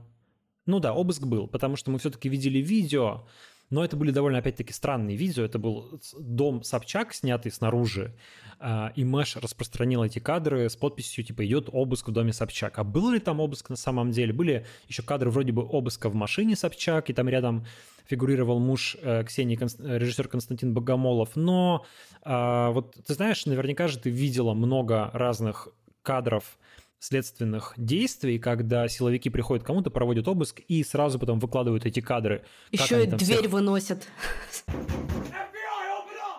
ну 0.68 0.80
да, 0.80 0.94
обыск 0.94 1.24
был, 1.24 1.48
потому 1.48 1.76
что 1.76 1.90
мы 1.90 1.98
все-таки 1.98 2.30
видели 2.30 2.60
видео, 2.60 3.26
но 3.70 3.84
это 3.84 3.96
были 3.96 4.12
довольно, 4.12 4.38
опять-таки, 4.38 4.74
странные 4.74 5.18
видео. 5.18 5.44
Это 5.44 5.58
был 5.60 6.00
дом 6.20 6.64
Собчак, 6.64 7.14
снятый 7.14 7.52
снаружи, 7.52 8.16
а, 8.60 8.92
и 8.96 9.04
Мэш 9.04 9.36
распространил 9.38 10.04
эти 10.04 10.20
кадры 10.20 10.70
с 10.70 10.76
подписью, 10.76 11.24
типа, 11.24 11.46
идет 11.46 11.70
обыск 11.72 12.10
в 12.10 12.12
доме 12.12 12.34
Собчак. 12.34 12.78
А 12.80 12.84
был 12.84 13.12
ли 13.12 13.20
там 13.20 13.40
обыск 13.40 13.70
на 13.70 13.76
самом 13.76 14.12
деле? 14.12 14.34
Были 14.34 14.66
еще 14.88 15.04
кадры 15.04 15.30
вроде 15.30 15.52
бы 15.52 15.64
обыска 15.64 16.10
в 16.10 16.16
машине 16.16 16.56
Собчак, 16.56 17.10
и 17.10 17.14
там 17.14 17.28
рядом 17.28 17.66
фигурировал 18.06 18.60
муж 18.60 18.98
э, 19.02 19.24
Ксении, 19.24 19.58
режиссер 19.58 20.28
Константин 20.28 20.74
Богомолов. 20.74 21.36
Но 21.36 21.86
а, 22.22 22.72
вот 22.72 22.96
ты 23.06 23.14
знаешь, 23.14 23.46
наверняка 23.46 23.88
же 23.88 23.98
ты 23.98 24.10
видела 24.10 24.54
много 24.54 25.10
разных 25.14 25.70
кадров 26.04 26.58
следственных 27.06 27.74
действий, 27.78 28.40
когда 28.40 28.88
силовики 28.88 29.30
приходят 29.30 29.64
к 29.64 29.68
кому-то, 29.68 29.92
проводят 29.92 30.28
обыск 30.28 30.62
и 30.68 30.84
сразу 30.84 31.20
потом 31.20 31.40
выкладывают 31.40 31.86
эти 31.86 32.00
кадры. 32.00 32.44
Еще 32.72 33.04
и 33.04 33.08
дверь 33.08 33.38
всех... 33.40 33.52
выносят. 33.52 34.08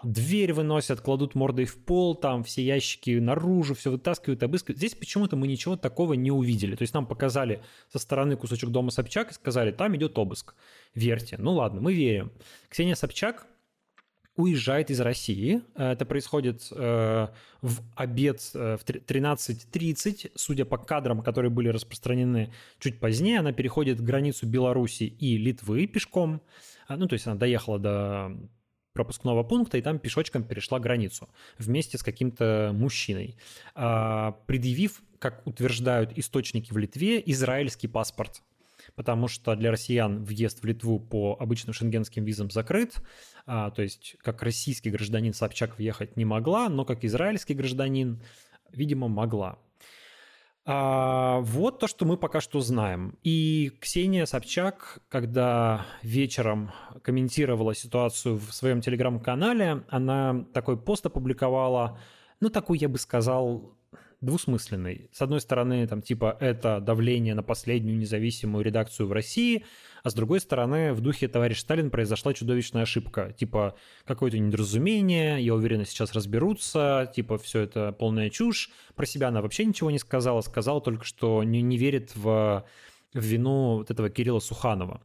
Дверь 0.02 0.52
выносят, 0.52 1.00
кладут 1.00 1.34
мордой 1.34 1.64
в 1.64 1.76
пол, 1.84 2.14
там 2.14 2.44
все 2.44 2.62
ящики 2.62 3.18
наружу, 3.18 3.74
все 3.74 3.90
вытаскивают, 3.90 4.42
обыскивают. 4.42 4.78
Здесь 4.78 4.94
почему-то 4.94 5.36
мы 5.36 5.48
ничего 5.48 5.76
такого 5.76 6.12
не 6.12 6.30
увидели. 6.30 6.76
То 6.76 6.82
есть 6.82 6.94
нам 6.94 7.06
показали 7.06 7.62
со 7.92 7.98
стороны 7.98 8.36
кусочек 8.36 8.70
дома 8.70 8.90
Собчак 8.90 9.30
и 9.30 9.34
сказали, 9.34 9.72
там 9.72 9.96
идет 9.96 10.18
обыск. 10.18 10.54
Верьте. 10.94 11.36
Ну 11.38 11.52
ладно, 11.54 11.80
мы 11.80 11.92
верим. 11.92 12.30
Ксения 12.68 12.94
Собчак 12.94 13.46
уезжает 14.36 14.90
из 14.90 15.00
России. 15.00 15.62
Это 15.74 16.04
происходит 16.04 16.68
э, 16.70 17.28
в 17.62 17.80
обед 17.94 18.50
э, 18.54 18.76
в 18.76 18.84
13.30. 18.84 20.32
Судя 20.34 20.64
по 20.64 20.78
кадрам, 20.78 21.22
которые 21.22 21.50
были 21.50 21.68
распространены 21.68 22.52
чуть 22.78 23.00
позднее, 23.00 23.40
она 23.40 23.52
переходит 23.52 24.00
границу 24.00 24.46
Беларуси 24.46 25.04
и 25.04 25.38
Литвы 25.38 25.86
пешком. 25.86 26.42
А, 26.86 26.96
ну, 26.96 27.08
то 27.08 27.14
есть 27.14 27.26
она 27.26 27.36
доехала 27.36 27.78
до 27.78 28.36
пропускного 28.92 29.42
пункта 29.42 29.78
и 29.78 29.82
там 29.82 29.98
пешочком 29.98 30.42
перешла 30.42 30.78
границу 30.78 31.28
вместе 31.58 31.98
с 31.98 32.02
каким-то 32.02 32.70
мужчиной, 32.72 33.36
а, 33.74 34.32
предъявив, 34.46 35.02
как 35.18 35.46
утверждают 35.46 36.16
источники 36.16 36.72
в 36.72 36.78
Литве, 36.78 37.22
израильский 37.26 37.88
паспорт 37.88 38.42
потому 38.94 39.28
что 39.28 39.54
для 39.56 39.70
россиян 39.70 40.22
въезд 40.24 40.62
в 40.62 40.64
Литву 40.64 41.00
по 41.00 41.36
обычным 41.38 41.72
шенгенским 41.72 42.24
визам 42.24 42.50
закрыт, 42.50 43.02
а, 43.46 43.70
то 43.70 43.82
есть 43.82 44.16
как 44.22 44.42
российский 44.42 44.90
гражданин 44.90 45.32
Собчак 45.34 45.78
въехать 45.78 46.16
не 46.16 46.24
могла, 46.24 46.68
но 46.68 46.84
как 46.84 47.04
израильский 47.04 47.54
гражданин, 47.54 48.22
видимо, 48.72 49.08
могла. 49.08 49.58
А, 50.68 51.38
вот 51.42 51.78
то, 51.78 51.86
что 51.86 52.04
мы 52.04 52.16
пока 52.16 52.40
что 52.40 52.60
знаем. 52.60 53.16
И 53.22 53.70
Ксения 53.80 54.26
Собчак, 54.26 54.98
когда 55.08 55.86
вечером 56.02 56.72
комментировала 57.02 57.72
ситуацию 57.72 58.36
в 58.36 58.52
своем 58.52 58.80
телеграм-канале, 58.80 59.84
она 59.88 60.44
такой 60.52 60.76
пост 60.76 61.06
опубликовала, 61.06 62.00
ну, 62.40 62.50
такой, 62.50 62.78
я 62.78 62.88
бы 62.88 62.98
сказал, 62.98 63.76
двусмысленный. 64.26 65.08
С 65.12 65.22
одной 65.22 65.40
стороны, 65.40 65.86
там, 65.86 66.02
типа, 66.02 66.36
это 66.40 66.80
давление 66.80 67.34
на 67.34 67.42
последнюю 67.42 67.96
независимую 67.96 68.64
редакцию 68.64 69.08
в 69.08 69.12
России, 69.12 69.64
а 70.02 70.10
с 70.10 70.14
другой 70.14 70.40
стороны, 70.40 70.92
в 70.92 71.00
духе 71.00 71.28
товарищ 71.28 71.58
Сталин 71.60 71.90
произошла 71.90 72.34
чудовищная 72.34 72.82
ошибка. 72.82 73.32
Типа, 73.32 73.74
какое-то 74.04 74.38
недоразумение, 74.38 75.40
я 75.40 75.54
уверена, 75.54 75.84
сейчас 75.84 76.12
разберутся, 76.12 77.10
типа, 77.14 77.38
все 77.38 77.60
это 77.60 77.92
полная 77.92 78.28
чушь. 78.30 78.70
Про 78.94 79.06
себя 79.06 79.28
она 79.28 79.40
вообще 79.40 79.64
ничего 79.64 79.90
не 79.90 79.98
сказала, 79.98 80.42
сказала 80.42 80.80
только, 80.80 81.04
что 81.04 81.42
не, 81.42 81.62
не 81.62 81.76
верит 81.78 82.14
в, 82.14 82.64
в 83.14 83.20
вину 83.20 83.76
вот 83.76 83.90
этого 83.90 84.10
Кирилла 84.10 84.40
Суханова. 84.40 85.00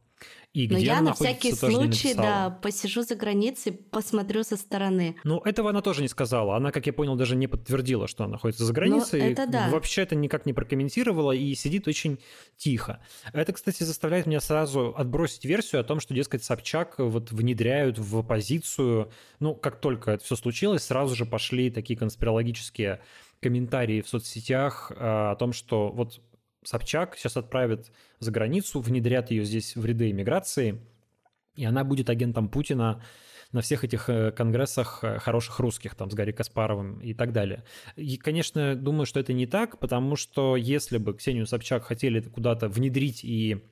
И 0.52 0.68
Но 0.68 0.76
я 0.76 1.00
на 1.00 1.14
всякий 1.14 1.52
случай, 1.52 2.14
да, 2.14 2.50
посижу 2.50 3.02
за 3.02 3.14
границей, 3.14 3.72
посмотрю 3.72 4.44
со 4.44 4.56
стороны. 4.56 5.16
Ну, 5.24 5.40
этого 5.40 5.70
она 5.70 5.80
тоже 5.80 6.02
не 6.02 6.08
сказала. 6.08 6.56
Она, 6.56 6.72
как 6.72 6.86
я 6.86 6.92
понял, 6.92 7.16
даже 7.16 7.36
не 7.36 7.46
подтвердила, 7.46 8.06
что 8.06 8.24
она 8.24 8.32
находится 8.32 8.64
за 8.66 8.72
границей. 8.72 9.20
Ну, 9.20 9.26
это 9.30 9.46
да. 9.46 9.68
Вообще 9.70 10.02
это 10.02 10.14
никак 10.14 10.44
не 10.44 10.52
прокомментировала 10.52 11.32
и 11.32 11.54
сидит 11.54 11.88
очень 11.88 12.18
тихо. 12.58 13.00
Это, 13.32 13.54
кстати, 13.54 13.82
заставляет 13.82 14.26
меня 14.26 14.40
сразу 14.40 14.94
отбросить 14.94 15.46
версию 15.46 15.80
о 15.80 15.84
том, 15.84 16.00
что, 16.00 16.12
дескать, 16.12 16.44
Собчак 16.44 16.96
вот 16.98 17.32
внедряют 17.32 17.98
в 17.98 18.18
оппозицию. 18.18 19.10
Ну, 19.40 19.54
как 19.54 19.80
только 19.80 20.12
это 20.12 20.24
все 20.24 20.36
случилось, 20.36 20.82
сразу 20.82 21.14
же 21.14 21.24
пошли 21.24 21.70
такие 21.70 21.98
конспирологические 21.98 23.00
комментарии 23.40 24.02
в 24.02 24.08
соцсетях 24.08 24.92
а, 24.94 25.32
о 25.32 25.36
том, 25.36 25.52
что 25.52 25.90
вот 25.90 26.20
Собчак 26.64 27.16
сейчас 27.16 27.36
отправят 27.36 27.90
за 28.20 28.30
границу, 28.30 28.80
внедрят 28.80 29.30
ее 29.30 29.44
здесь 29.44 29.76
в 29.76 29.84
ряды 29.84 30.10
иммиграции, 30.10 30.80
и 31.56 31.64
она 31.64 31.84
будет 31.84 32.08
агентом 32.08 32.48
Путина 32.48 33.02
на 33.52 33.60
всех 33.60 33.84
этих 33.84 34.08
э, 34.08 34.32
конгрессах 34.32 35.00
э, 35.02 35.18
хороших 35.18 35.58
русских, 35.58 35.94
там, 35.94 36.10
с 36.10 36.14
Гарри 36.14 36.32
Каспаровым 36.32 37.00
и 37.00 37.12
так 37.12 37.32
далее. 37.32 37.64
И, 37.96 38.16
конечно, 38.16 38.74
думаю, 38.74 39.04
что 39.04 39.20
это 39.20 39.32
не 39.34 39.46
так, 39.46 39.78
потому 39.78 40.16
что 40.16 40.56
если 40.56 40.96
бы 40.96 41.14
Ксению 41.14 41.46
Собчак 41.46 41.84
хотели 41.84 42.20
куда-то 42.20 42.68
внедрить 42.68 43.24
и 43.24 43.62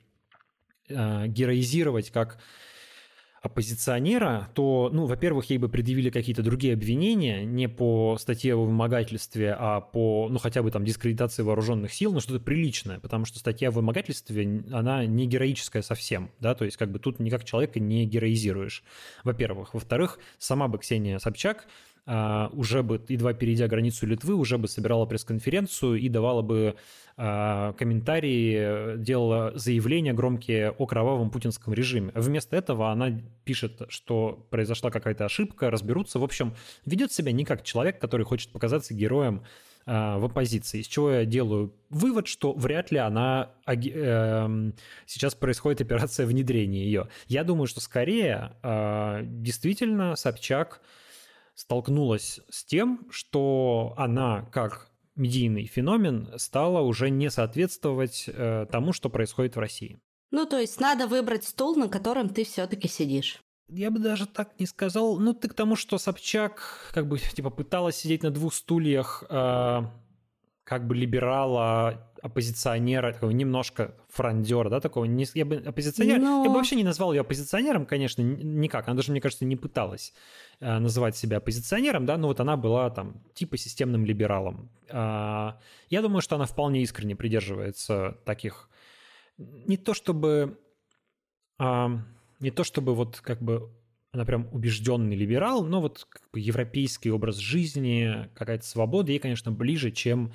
э, 0.87 1.27
героизировать 1.27 2.11
как 2.11 2.39
оппозиционера, 3.41 4.49
то, 4.53 4.89
ну, 4.93 5.07
во-первых, 5.07 5.49
ей 5.49 5.57
бы 5.57 5.67
предъявили 5.67 6.11
какие-то 6.11 6.43
другие 6.43 6.73
обвинения, 6.73 7.43
не 7.43 7.67
по 7.67 8.17
статье 8.19 8.53
о 8.53 8.57
вымогательстве, 8.57 9.55
а 9.57 9.81
по, 9.81 10.27
ну, 10.29 10.37
хотя 10.37 10.61
бы 10.61 10.69
там 10.69 10.85
дискредитации 10.85 11.41
вооруженных 11.41 11.91
сил, 11.91 12.13
но 12.13 12.19
что-то 12.19 12.39
приличное, 12.39 12.99
потому 12.99 13.25
что 13.25 13.39
статья 13.39 13.69
о 13.69 13.71
вымогательстве, 13.71 14.63
она 14.71 15.05
не 15.05 15.25
героическая 15.25 15.81
совсем, 15.81 16.29
да, 16.39 16.53
то 16.53 16.65
есть 16.65 16.77
как 16.77 16.91
бы 16.91 16.99
тут 16.99 17.19
никак 17.19 17.43
человека 17.43 17.79
не 17.79 18.05
героизируешь, 18.05 18.83
во-первых. 19.23 19.73
Во-вторых, 19.73 20.19
сама 20.37 20.67
бы 20.67 20.77
Ксения 20.77 21.17
Собчак 21.17 21.67
уже 22.05 22.83
бы, 22.83 22.99
едва 23.09 23.33
перейдя 23.33 23.67
границу 23.67 24.07
Литвы, 24.07 24.33
уже 24.33 24.57
бы 24.57 24.67
собирала 24.67 25.05
пресс-конференцию 25.05 25.99
и 25.99 26.09
давала 26.09 26.41
бы 26.41 26.75
а, 27.17 27.73
комментарии, 27.73 28.97
делала 28.97 29.51
заявления 29.55 30.13
громкие 30.13 30.71
о 30.71 30.85
кровавом 30.87 31.29
путинском 31.29 31.73
режиме. 31.73 32.11
Вместо 32.15 32.55
этого 32.55 32.91
она 32.91 33.21
пишет, 33.43 33.81
что 33.89 34.47
произошла 34.49 34.89
какая-то 34.89 35.25
ошибка, 35.25 35.69
разберутся. 35.69 36.19
В 36.19 36.23
общем, 36.23 36.55
ведет 36.85 37.11
себя 37.11 37.31
не 37.31 37.45
как 37.45 37.63
человек, 37.63 37.99
который 37.99 38.25
хочет 38.25 38.51
показаться 38.51 38.93
героем 38.93 39.43
а, 39.85 40.17
в 40.19 40.25
оппозиции. 40.25 40.79
Из 40.79 40.87
чего 40.87 41.11
я 41.11 41.25
делаю 41.25 41.73
вывод, 41.89 42.27
что 42.27 42.53
вряд 42.53 42.91
ли 42.91 42.97
она 42.97 43.51
э, 43.67 44.71
сейчас 45.05 45.35
происходит 45.35 45.81
операция 45.81 46.25
внедрения 46.25 46.85
ее. 46.85 47.09
Я 47.27 47.43
думаю, 47.43 47.67
что 47.67 47.81
скорее 47.81 48.53
э, 48.63 49.21
действительно 49.25 50.15
Собчак 50.15 50.81
столкнулась 51.61 52.39
с 52.49 52.65
тем, 52.65 53.07
что 53.09 53.93
она 53.97 54.43
как 54.51 54.89
медийный 55.15 55.65
феномен 55.65 56.29
стала 56.37 56.81
уже 56.81 57.09
не 57.09 57.29
соответствовать 57.29 58.25
э, 58.27 58.65
тому, 58.71 58.93
что 58.93 59.09
происходит 59.09 59.55
в 59.55 59.59
России. 59.59 59.99
Ну, 60.31 60.45
то 60.45 60.57
есть 60.59 60.79
надо 60.79 61.07
выбрать 61.07 61.43
стул, 61.43 61.75
на 61.75 61.87
котором 61.87 62.29
ты 62.29 62.43
все-таки 62.45 62.87
сидишь. 62.87 63.41
Я 63.67 63.91
бы 63.91 63.99
даже 63.99 64.25
так 64.25 64.59
не 64.59 64.65
сказал. 64.65 65.19
Ну, 65.19 65.33
ты 65.33 65.47
к 65.47 65.53
тому, 65.53 65.75
что 65.75 65.97
Собчак 65.97 66.91
как 66.93 67.07
бы 67.07 67.19
типа 67.35 67.49
пыталась 67.49 67.97
сидеть 67.97 68.23
на 68.23 68.31
двух 68.31 68.53
стульях, 68.53 69.23
э, 69.29 69.81
как 70.71 70.87
бы 70.87 70.95
либерала, 70.95 72.09
оппозиционера, 72.21 73.11
такого 73.11 73.31
немножко 73.31 73.93
франдера, 74.07 74.69
да, 74.69 74.79
такого. 74.79 75.03
Не, 75.03 75.25
я 75.33 75.43
бы 75.43 75.57
оппозиционер, 75.57 76.19
Но... 76.19 76.43
я 76.45 76.49
бы 76.49 76.55
вообще 76.55 76.77
не 76.77 76.85
назвал 76.85 77.11
ее 77.11 77.21
оппозиционером, 77.21 77.85
конечно, 77.85 78.21
никак. 78.21 78.87
Она 78.87 78.95
даже, 78.95 79.11
мне 79.11 79.19
кажется, 79.19 79.43
не 79.43 79.57
пыталась 79.57 80.13
э, 80.61 80.79
называть 80.79 81.17
себя 81.17 81.37
оппозиционером, 81.37 82.05
да, 82.05 82.17
но 82.17 82.27
вот 82.27 82.39
она 82.39 82.55
была 82.55 82.89
там 82.89 83.21
типа 83.33 83.57
системным 83.57 84.05
либералом. 84.05 84.69
Э, 84.87 85.55
я 85.89 86.01
думаю, 86.01 86.21
что 86.21 86.37
она 86.37 86.45
вполне 86.45 86.81
искренне 86.83 87.17
придерживается 87.17 88.17
таких, 88.23 88.69
не 89.37 89.75
то 89.75 89.93
чтобы, 89.93 90.57
э, 91.59 91.87
не 92.39 92.51
то 92.51 92.63
чтобы 92.63 92.95
вот 92.95 93.19
как 93.19 93.41
бы 93.41 93.69
она 94.11 94.25
прям 94.25 94.47
убежденный 94.51 95.15
либерал, 95.15 95.63
но 95.63 95.81
вот 95.81 96.05
как 96.09 96.23
бы 96.31 96.39
европейский 96.39 97.11
образ 97.11 97.37
жизни, 97.37 98.29
какая-то 98.35 98.65
свобода 98.65 99.11
ей, 99.11 99.19
конечно, 99.19 99.51
ближе, 99.51 99.91
чем 99.91 100.33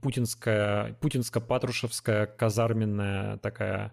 путинская, 0.00 0.94
путинско-патрушевская 1.02 2.26
казарменная 2.26 3.36
такая 3.36 3.92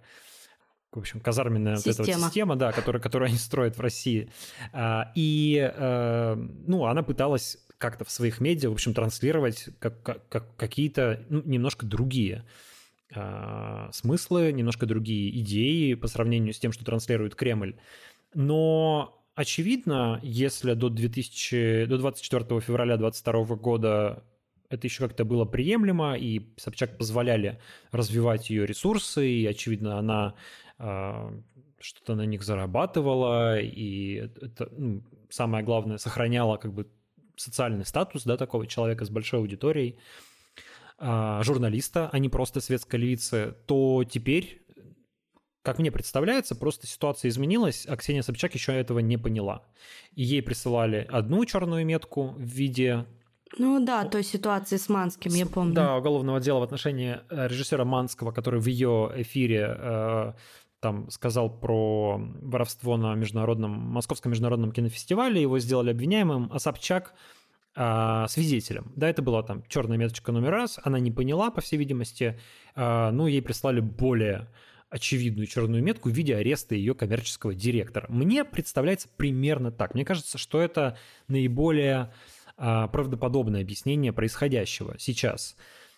в 0.93 0.99
общем, 0.99 1.19
казарменная 1.19 1.75
система, 1.75 1.95
вот 1.97 2.07
эта 2.07 2.17
вот 2.17 2.27
система 2.27 2.55
да, 2.55 2.71
которая, 2.71 3.01
которую 3.01 3.27
они 3.27 3.37
строят 3.37 3.77
в 3.77 3.81
России. 3.81 4.31
А, 4.71 5.11
и, 5.15 5.71
э, 5.71 6.35
ну, 6.35 6.85
она 6.85 7.03
пыталась 7.03 7.57
как-то 7.77 8.05
в 8.05 8.09
своих 8.09 8.39
медиа, 8.39 8.69
в 8.69 8.73
общем, 8.73 8.93
транслировать 8.93 9.69
как, 9.79 10.01
как, 10.01 10.55
какие-то 10.55 11.25
ну, 11.29 11.43
немножко 11.43 11.85
другие 11.85 12.45
э, 13.13 13.89
смыслы, 13.91 14.53
немножко 14.53 14.85
другие 14.85 15.37
идеи 15.41 15.93
по 15.93 16.07
сравнению 16.07 16.53
с 16.53 16.59
тем, 16.59 16.71
что 16.71 16.85
транслирует 16.85 17.35
Кремль. 17.35 17.75
Но 18.33 19.23
очевидно, 19.35 20.19
если 20.23 20.73
до, 20.73 20.89
2000, 20.89 21.85
до 21.85 21.97
24 21.97 22.59
февраля 22.61 22.97
2022 22.97 23.55
года 23.55 24.23
это 24.69 24.87
еще 24.87 25.07
как-то 25.07 25.25
было 25.25 25.45
приемлемо, 25.45 26.17
и 26.17 26.41
Собчак 26.57 26.97
позволяли 26.97 27.59
развивать 27.91 28.49
ее 28.49 28.65
ресурсы, 28.65 29.27
и, 29.27 29.45
очевидно, 29.45 29.97
она 29.97 30.35
э, 30.77 31.39
что-то 31.79 32.15
на 32.15 32.25
них 32.25 32.43
зарабатывала, 32.43 33.59
и 33.59 34.29
это, 34.41 34.69
ну, 34.71 35.03
самое 35.29 35.63
главное, 35.63 35.97
сохраняла 35.97 36.57
как 36.57 36.73
бы 36.73 36.87
социальный 37.35 37.85
статус, 37.85 38.23
да, 38.23 38.35
такого 38.35 38.67
человека 38.67 39.05
с 39.05 39.09
большой 39.09 39.39
аудиторией, 39.39 39.97
э, 40.99 41.39
журналиста, 41.43 42.09
а 42.11 42.19
не 42.19 42.29
просто 42.29 42.59
светской 42.59 42.97
львицы, 42.97 43.55
то 43.67 44.03
теперь 44.03 44.61
как 45.67 45.79
мне 45.79 45.91
представляется, 45.91 46.55
просто 46.55 46.87
ситуация 46.87 47.27
изменилась, 47.27 47.85
а 47.89 47.97
Ксения 47.97 48.21
Собчак 48.21 48.53
еще 48.53 48.71
этого 48.71 48.99
не 48.99 49.17
поняла. 49.17 49.63
И 50.15 50.23
ей 50.23 50.41
присылали 50.41 51.05
одну 51.11 51.43
черную 51.43 51.85
метку 51.85 52.29
в 52.37 52.41
виде 52.41 53.05
ну 53.57 53.83
да, 53.83 54.05
той 54.05 54.23
ситуации 54.23 54.77
с 54.77 54.87
Манским, 54.87 55.33
я 55.33 55.45
помню. 55.45 55.73
Да, 55.73 55.97
уголовного 55.97 56.39
дела 56.39 56.59
в 56.59 56.63
отношении 56.63 57.19
э, 57.29 57.47
режиссера 57.49 57.83
Манского, 57.83 58.31
который 58.31 58.61
в 58.61 58.65
ее 58.65 59.11
эфире 59.15 59.75
э, 59.77 60.33
там 60.79 61.09
сказал 61.09 61.49
про 61.49 62.17
воровство 62.41 62.95
на 62.95 63.13
международном, 63.15 63.71
Московском 63.71 64.31
международном 64.31 64.71
кинофестивале, 64.71 65.41
его 65.41 65.59
сделали 65.59 65.91
обвиняемым, 65.91 66.49
а 66.53 66.59
Собчак 66.59 67.13
э, 67.75 68.25
свидетелем. 68.29 68.93
Да, 68.95 69.09
это 69.09 69.21
была 69.21 69.43
там 69.43 69.63
черная 69.67 69.97
меточка 69.97 70.31
номер 70.31 70.51
раз, 70.51 70.79
она 70.83 70.99
не 70.99 71.11
поняла, 71.11 71.51
по 71.51 71.59
всей 71.59 71.75
видимости, 71.77 72.39
э, 72.75 73.09
ну, 73.11 73.27
ей 73.27 73.41
прислали 73.41 73.81
более 73.81 74.47
очевидную 74.89 75.47
черную 75.47 75.83
метку 75.83 76.09
в 76.09 76.13
виде 76.13 76.35
ареста 76.35 76.75
ее 76.75 76.95
коммерческого 76.95 77.53
директора. 77.53 78.05
Мне 78.09 78.45
представляется 78.45 79.09
примерно 79.17 79.71
так. 79.71 79.93
Мне 79.93 80.05
кажется, 80.05 80.37
что 80.37 80.61
это 80.61 80.97
наиболее 81.27 82.13
а, 82.55 82.87
правдоподобное 82.87 83.61
объяснение 83.61 84.13
происходящего 84.13 84.95
сейчас. 84.97 85.57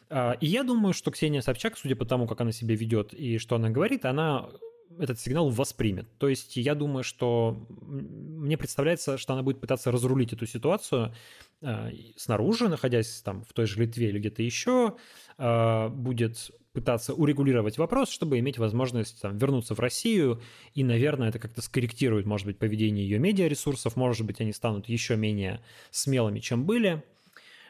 А, 0.09 0.33
и 0.41 0.47
я 0.47 0.63
думаю, 0.63 0.93
что 0.93 1.11
Ксения 1.11 1.41
Собчак, 1.41 1.77
судя 1.77 1.95
по 1.95 2.05
тому, 2.05 2.27
как 2.27 2.41
она 2.41 2.51
себя 2.51 2.75
ведет 2.75 3.13
и 3.13 3.37
что 3.37 3.55
она 3.55 3.69
говорит, 3.69 4.05
она 4.05 4.49
этот 4.97 5.19
сигнал 5.19 5.49
воспримет. 5.49 6.07
То 6.17 6.27
есть 6.27 6.57
я 6.57 6.73
думаю, 6.73 7.03
что 7.03 7.67
мне 7.69 8.57
представляется, 8.57 9.19
что 9.19 9.33
она 9.33 9.43
будет 9.43 9.61
пытаться 9.61 9.91
разрулить 9.91 10.33
эту 10.33 10.47
ситуацию 10.47 11.13
э, 11.61 11.91
снаружи, 12.17 12.67
находясь 12.67 13.21
там 13.21 13.43
в 13.43 13.53
той 13.53 13.67
же 13.67 13.79
Литве 13.79 14.09
или 14.09 14.17
где-то 14.17 14.41
еще, 14.41 14.97
будет 15.37 16.51
пытаться 16.79 17.13
урегулировать 17.13 17.77
вопрос, 17.77 18.09
чтобы 18.09 18.39
иметь 18.39 18.57
возможность 18.57 19.21
там, 19.21 19.37
вернуться 19.37 19.75
в 19.75 19.79
Россию, 19.79 20.41
и, 20.73 20.85
наверное, 20.85 21.27
это 21.27 21.39
как-то 21.39 21.61
скорректирует, 21.61 22.25
может 22.25 22.47
быть, 22.47 22.57
поведение 22.57 23.03
ее 23.05 23.19
медиаресурсов, 23.19 23.97
может 23.97 24.25
быть, 24.25 24.39
они 24.39 24.53
станут 24.53 24.87
еще 24.87 25.17
менее 25.17 25.59
смелыми, 25.91 26.39
чем 26.39 26.65
были. 26.65 27.03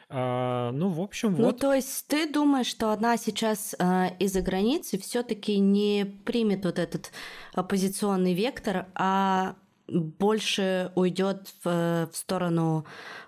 А, 0.08 0.70
ну, 0.70 0.90
в 0.90 1.00
общем, 1.00 1.32
ну, 1.32 1.44
вот. 1.44 1.52
Ну, 1.52 1.58
то 1.58 1.74
есть 1.74 2.06
ты 2.06 2.32
думаешь, 2.32 2.66
что 2.66 2.90
она 2.90 3.16
сейчас 3.16 3.74
э, 3.78 4.10
из-за 4.20 4.42
границы 4.42 4.96
все-таки 4.98 5.58
не 5.58 6.04
примет 6.24 6.64
вот 6.64 6.78
этот 6.78 7.10
оппозиционный 7.52 8.34
вектор, 8.34 8.86
а 8.94 9.56
больше 9.88 10.92
уйдет 10.94 11.52
в, 11.64 12.08
в 12.12 12.16
сторону 12.16 12.86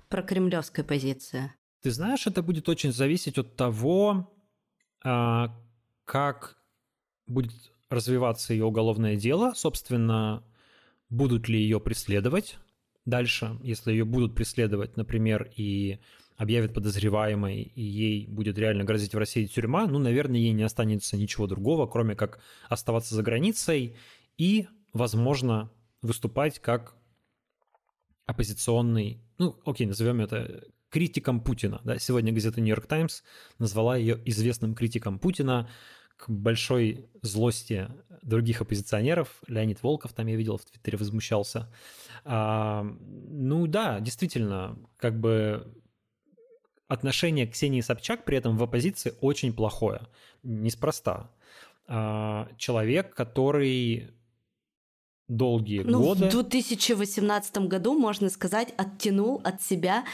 прокремлевской 0.08 0.84
позиции? 0.84 1.52
Ты 1.82 1.90
знаешь, 1.90 2.26
это 2.28 2.42
будет 2.42 2.68
очень 2.68 2.92
зависеть 2.92 3.38
от 3.38 3.56
того, 3.56 4.32
э, 5.04 5.46
как 6.12 6.59
будет 7.27 7.55
развиваться 7.88 8.53
ее 8.53 8.66
уголовное 8.66 9.16
дело, 9.16 9.55
собственно, 9.55 10.44
будут 11.09 11.48
ли 11.48 11.59
ее 11.59 11.81
преследовать 11.81 12.59
дальше, 13.07 13.59
если 13.62 13.92
ее 13.92 14.05
будут 14.05 14.35
преследовать, 14.35 14.98
например, 14.98 15.51
и 15.57 16.01
объявят 16.37 16.75
подозреваемой, 16.75 17.62
и 17.62 17.81
ей 17.81 18.27
будет 18.27 18.59
реально 18.59 18.85
грозить 18.85 19.14
в 19.14 19.18
России 19.18 19.46
тюрьма, 19.46 19.87
ну, 19.87 19.98
наверное, 19.98 20.38
ей 20.38 20.53
не 20.53 20.64
останется 20.64 21.16
ничего 21.16 21.46
другого, 21.46 21.87
кроме 21.87 22.14
как 22.14 22.40
оставаться 22.68 23.14
за 23.14 23.22
границей 23.22 23.96
и, 24.37 24.68
возможно, 24.92 25.70
выступать 26.03 26.59
как 26.59 26.94
оппозиционный, 28.27 29.22
ну, 29.38 29.59
окей, 29.64 29.87
назовем 29.87 30.20
это 30.20 30.62
критиком 30.92 31.40
Путина. 31.40 31.81
Да? 31.85 31.98
Сегодня 31.98 32.33
газета 32.33 32.61
«Нью-Йорк 32.61 32.87
Таймс» 32.87 33.22
назвала 33.59 33.96
ее 33.96 34.20
известным 34.27 34.75
критиком 34.75 35.18
Путина 35.18 35.68
к 36.22 36.30
большой 36.30 37.06
злости 37.22 37.88
других 38.22 38.61
оппозиционеров. 38.61 39.42
Леонид 39.48 39.82
Волков 39.82 40.12
там, 40.12 40.28
я 40.28 40.37
видел, 40.37 40.56
в 40.56 40.64
Твиттере 40.64 40.96
возмущался. 40.96 41.68
А, 42.24 42.85
ну 42.85 43.66
да, 43.66 43.98
действительно, 43.98 44.78
как 44.98 45.18
бы 45.18 45.66
отношение 46.87 47.48
Ксении 47.48 47.80
Собчак 47.80 48.24
при 48.24 48.37
этом 48.37 48.56
в 48.56 48.62
оппозиции 48.62 49.14
очень 49.20 49.52
плохое. 49.52 50.02
Неспроста. 50.44 51.28
А, 51.88 52.48
человек, 52.56 53.12
который 53.14 54.12
долгие 55.26 55.80
ну, 55.80 56.02
годы... 56.02 56.28
В 56.28 56.30
2018 56.30 57.58
году, 57.66 57.98
можно 57.98 58.30
сказать, 58.30 58.72
оттянул 58.76 59.40
от 59.42 59.61
себя 59.61 60.04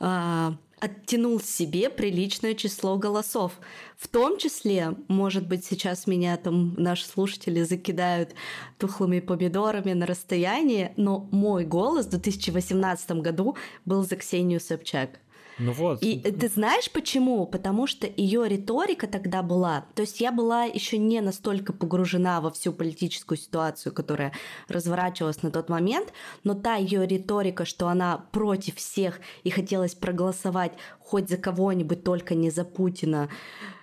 а, 0.00 0.56
оттянул 0.82 1.40
себе 1.40 1.90
приличное 1.90 2.54
число 2.54 2.98
голосов. 2.98 3.52
В 3.96 4.08
том 4.08 4.36
числе, 4.36 4.96
может 5.06 5.46
быть, 5.46 5.64
сейчас 5.64 6.08
меня 6.08 6.36
там 6.36 6.74
наши 6.74 7.06
слушатели 7.06 7.62
закидают 7.62 8.34
тухлыми 8.78 9.20
помидорами 9.20 9.92
на 9.92 10.06
расстоянии, 10.06 10.92
но 10.96 11.28
мой 11.30 11.64
голос 11.64 12.06
в 12.06 12.10
2018 12.10 13.12
году 13.22 13.56
был 13.84 14.02
за 14.02 14.16
Ксению 14.16 14.58
Собчак. 14.58 15.21
Ну 15.58 15.72
вот. 15.72 16.02
И 16.02 16.18
ты 16.18 16.48
знаешь 16.48 16.90
почему? 16.90 17.46
Потому 17.46 17.86
что 17.86 18.06
ее 18.06 18.48
риторика 18.48 19.06
тогда 19.06 19.42
была. 19.42 19.86
То 19.94 20.02
есть 20.02 20.20
я 20.20 20.32
была 20.32 20.64
еще 20.64 20.98
не 20.98 21.20
настолько 21.20 21.72
погружена 21.72 22.40
во 22.40 22.50
всю 22.50 22.72
политическую 22.72 23.38
ситуацию, 23.38 23.92
которая 23.92 24.32
разворачивалась 24.68 25.42
на 25.42 25.50
тот 25.50 25.68
момент, 25.68 26.12
но 26.44 26.54
та 26.54 26.76
ее 26.76 27.06
риторика, 27.06 27.64
что 27.64 27.88
она 27.88 28.18
против 28.32 28.76
всех 28.76 29.20
и 29.44 29.50
хотелось 29.50 29.94
проголосовать 29.94 30.72
хоть 31.00 31.28
за 31.28 31.36
кого-нибудь, 31.36 32.04
только 32.04 32.34
не 32.34 32.50
за 32.50 32.64
Путина, 32.64 33.28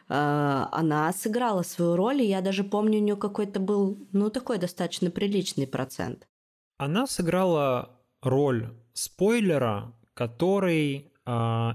э, 0.10 0.66
она 0.72 1.14
сыграла 1.14 1.62
свою 1.62 1.96
роль, 1.96 2.22
и 2.22 2.28
я 2.28 2.42
даже 2.42 2.64
помню, 2.64 3.00
у 3.00 3.04
нее 3.04 3.16
какой-то 3.16 3.60
был, 3.60 3.98
ну, 4.12 4.30
такой 4.30 4.58
достаточно 4.58 5.12
приличный 5.12 5.68
процент. 5.68 6.28
Она 6.78 7.06
сыграла 7.06 8.00
роль 8.22 8.74
спойлера, 8.94 9.94
который 10.14 11.09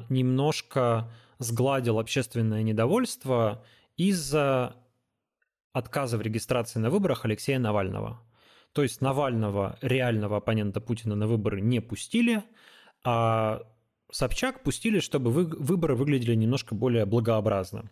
немножко 0.09 1.11
сгладил 1.39 1.99
общественное 1.99 2.63
недовольство 2.63 3.65
из-за 3.97 4.77
отказа 5.73 6.19
в 6.19 6.23
регистрации 6.23 6.79
на 6.79 6.91
выборах 6.91 7.25
Алексея 7.25 7.59
Навального. 7.59 8.21
То 8.73 8.83
есть 8.83 9.01
Навального, 9.01 9.79
реального 9.83 10.39
оппонента 10.39 10.81
Путина, 10.81 11.15
на 11.15 11.27
выборы 11.27 11.61
не 11.61 11.81
пустили, 11.81 12.43
а 13.05 13.63
Собчак 14.11 14.63
пустили, 14.63 15.01
чтобы 15.01 15.31
выборы 15.31 15.97
выглядели 15.97 16.35
немножко 16.35 16.75
более 16.75 17.05
благообразно. 17.05 17.91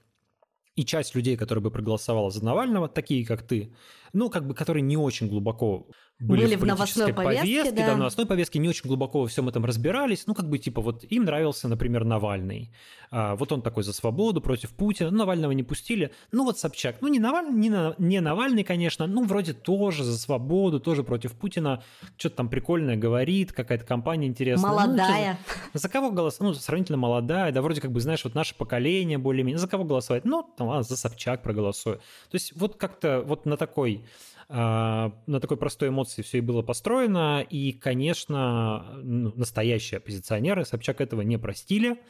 И 0.75 0.85
часть 0.85 1.14
людей, 1.14 1.37
которые 1.37 1.62
бы 1.62 1.70
проголосовала 1.70 2.31
за 2.31 2.44
Навального, 2.44 2.88
такие 2.88 3.27
как 3.27 3.42
ты, 3.42 3.75
ну, 4.12 4.31
как 4.31 4.46
бы, 4.46 4.55
которые 4.55 4.83
не 4.83 4.96
очень 4.96 5.29
глубоко 5.29 5.88
были, 6.20 6.42
были 6.42 6.55
в, 6.57 6.64
новостной 6.64 7.12
повестке, 7.12 7.46
повестке 7.46 7.72
да. 7.72 7.87
да, 7.87 7.94
в 7.94 7.98
новостной 7.98 8.27
повестке 8.27 8.59
не 8.61 8.68
очень 8.68 8.87
глубоко 8.87 9.20
во 9.20 9.27
всем 9.27 9.48
этом 9.48 9.64
разбирались. 9.64 10.27
Ну, 10.27 10.35
как 10.35 10.48
бы, 10.48 10.59
типа, 10.59 10.81
вот 10.81 11.05
им 11.05 11.25
нравился, 11.25 11.66
например, 11.66 12.05
Навальный. 12.05 12.70
А, 13.11 13.35
вот 13.35 13.51
он 13.51 13.61
такой 13.61 13.83
за 13.83 13.92
свободу, 13.92 14.40
против 14.40 14.70
Путина. 14.70 15.11
Ну, 15.11 15.18
Навального 15.18 15.53
не 15.53 15.64
пустили. 15.64 16.12
Ну, 16.31 16.44
вот 16.44 16.59
Собчак. 16.59 16.96
Ну, 17.01 17.09
не 17.09 17.18
Навальный, 17.18 17.53
не, 17.53 17.70
на, 17.70 17.94
не 17.98 18.20
Навальный, 18.20 18.62
конечно. 18.62 19.07
Ну, 19.07 19.25
вроде 19.25 19.53
тоже 19.53 20.05
за 20.05 20.16
свободу, 20.16 20.79
тоже 20.79 21.03
против 21.03 21.33
Путина. 21.33 21.83
Что-то 22.16 22.37
там 22.37 22.48
прикольное 22.48 22.96
говорит, 22.96 23.53
какая-то 23.53 23.85
компания 23.85 24.29
интересная. 24.29 24.70
Ну, 24.70 24.77
молодая. 24.77 25.38
Ну, 25.75 25.81
за, 25.81 25.88
кого 25.88 26.12
голосовать? 26.12 26.55
Ну, 26.55 26.61
сравнительно 26.61 26.98
молодая. 26.98 27.51
Да, 27.51 27.62
вроде 27.62 27.81
как 27.81 27.90
бы, 27.90 28.01
знаешь, 28.01 28.22
вот 28.22 28.35
наше 28.35 28.55
поколение 28.55 29.18
более-менее. 29.18 29.59
За 29.59 29.66
кого 29.66 29.85
голосовать? 29.85 30.25
Ну, 30.25 30.48
там, 30.57 30.68
ладно, 30.68 30.85
за 30.85 30.96
Собчак 30.96 31.42
проголосую. 31.42 31.96
То 31.96 32.35
есть 32.35 32.53
вот 32.55 32.77
как-то 32.77 33.22
вот 33.27 33.44
на 33.44 33.57
такой 33.57 34.05
на 34.53 35.41
такой 35.41 35.57
простой 35.57 35.88
эмоции 35.88 36.21
все 36.21 36.38
и 36.38 36.43
было 36.43 36.62
построено, 36.62 37.41
и, 37.41 37.73
конечно, 37.73 38.99
ну, 39.03 39.33
настоящие 39.35 39.99
оппозиционеры 39.99 40.67
Собчак 40.67 41.01
этого 41.01 41.23
не 41.23 41.38
простили, 41.38 42.03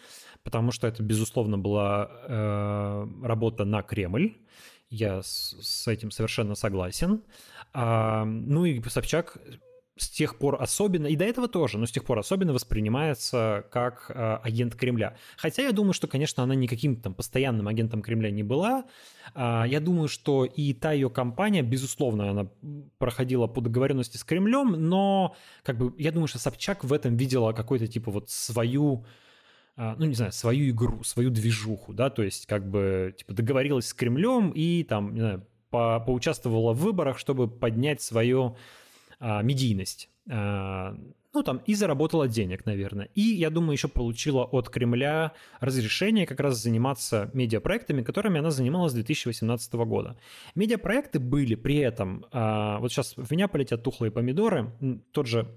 потому 0.43 0.73
что 0.73 0.89
это, 0.89 1.05
безусловно, 1.05 1.57
была 1.57 2.11
э, 2.11 3.07
работа 3.23 3.65
на 3.65 3.83
Кремль, 3.83 4.35
я 4.91 5.23
с, 5.23 5.57
с 5.61 5.89
этим 5.89 6.11
совершенно 6.11 6.55
согласен. 6.55 7.23
А, 7.73 8.25
ну 8.25 8.67
и 8.67 8.83
Собчак 8.89 9.39
с 9.97 10.09
тех 10.09 10.39
пор 10.39 10.57
особенно, 10.61 11.07
и 11.07 11.17
до 11.17 11.25
этого 11.25 11.49
тоже, 11.49 11.79
но 11.79 11.87
с 11.87 11.91
тех 11.91 12.05
пор 12.05 12.19
особенно 12.19 12.53
воспринимается 12.53 13.67
как 13.71 14.11
э, 14.15 14.39
агент 14.43 14.75
Кремля. 14.75 15.17
Хотя 15.37 15.63
я 15.63 15.73
думаю, 15.73 15.93
что, 15.93 16.07
конечно, 16.07 16.43
она 16.43 16.55
никаким 16.55 16.97
там 16.97 17.15
постоянным 17.15 17.69
агентом 17.69 18.01
Кремля 18.01 18.31
не 18.31 18.43
была. 18.43 18.85
Э, 19.35 19.65
я 19.67 19.81
думаю, 19.81 20.09
что 20.09 20.47
и 20.47 20.73
та 20.73 20.93
ее 20.93 21.11
компания, 21.11 21.63
безусловно, 21.63 22.31
она 22.31 22.49
проходила 22.99 23.47
по 23.47 23.61
договоренности 23.61 24.17
с 24.17 24.25
Кремлем, 24.25 24.89
но 24.89 25.37
как 25.63 25.77
бы 25.77 25.95
я 25.99 26.11
думаю, 26.11 26.29
что 26.29 26.39
Собчак 26.39 26.85
в 26.85 26.93
этом 26.93 27.17
видела 27.17 27.53
какой-то 27.53 27.87
типа 27.87 28.11
вот 28.11 28.31
свою 28.31 29.05
ну, 29.75 30.05
не 30.05 30.15
знаю, 30.15 30.33
свою 30.33 30.69
игру, 30.69 31.03
свою 31.03 31.31
движуху, 31.31 31.95
да, 31.95 32.11
то 32.11 32.23
есть 32.23 32.45
как 32.45 32.69
бы, 32.69 33.15
типа, 33.17 33.33
договорилась 33.33 33.87
с 33.87 33.95
Кремлем 33.95 34.51
и 34.51 34.85
там, 34.85 35.15
не 35.15 35.21
знаю, 35.21 35.47
по 35.71 35.99
поучаствовала 35.99 36.75
в 36.75 36.81
выборах, 36.81 37.19
чтобы 37.19 37.49
поднять 37.49 38.03
свое 38.03 38.55
медийность. 39.23 40.09
А, 40.31 40.97
ну, 41.35 41.43
там, 41.43 41.63
и 41.65 41.75
заработала 41.75 42.29
денег, 42.29 42.67
наверное. 42.67 43.09
И, 43.15 43.23
я 43.23 43.49
думаю, 43.49 43.73
еще 43.73 43.89
получила 43.89 44.45
от 44.45 44.69
Кремля 44.69 45.33
разрешение 45.61 46.27
как 46.27 46.41
раз 46.41 46.59
заниматься 46.59 47.31
медиапроектами, 47.33 48.03
которыми 48.03 48.39
она 48.39 48.51
занималась 48.51 48.93
с 48.93 48.95
2018 48.97 49.73
года. 49.75 50.17
Медиапроекты 50.55 51.19
были 51.21 51.55
при 51.55 51.79
этом... 51.79 52.27
А, 52.33 52.79
вот 52.81 52.93
сейчас 52.93 53.17
в 53.17 53.31
меня 53.31 53.49
полетят 53.49 53.83
тухлые 53.83 54.11
помидоры. 54.11 54.73
Тот 55.13 55.27
же 55.27 55.49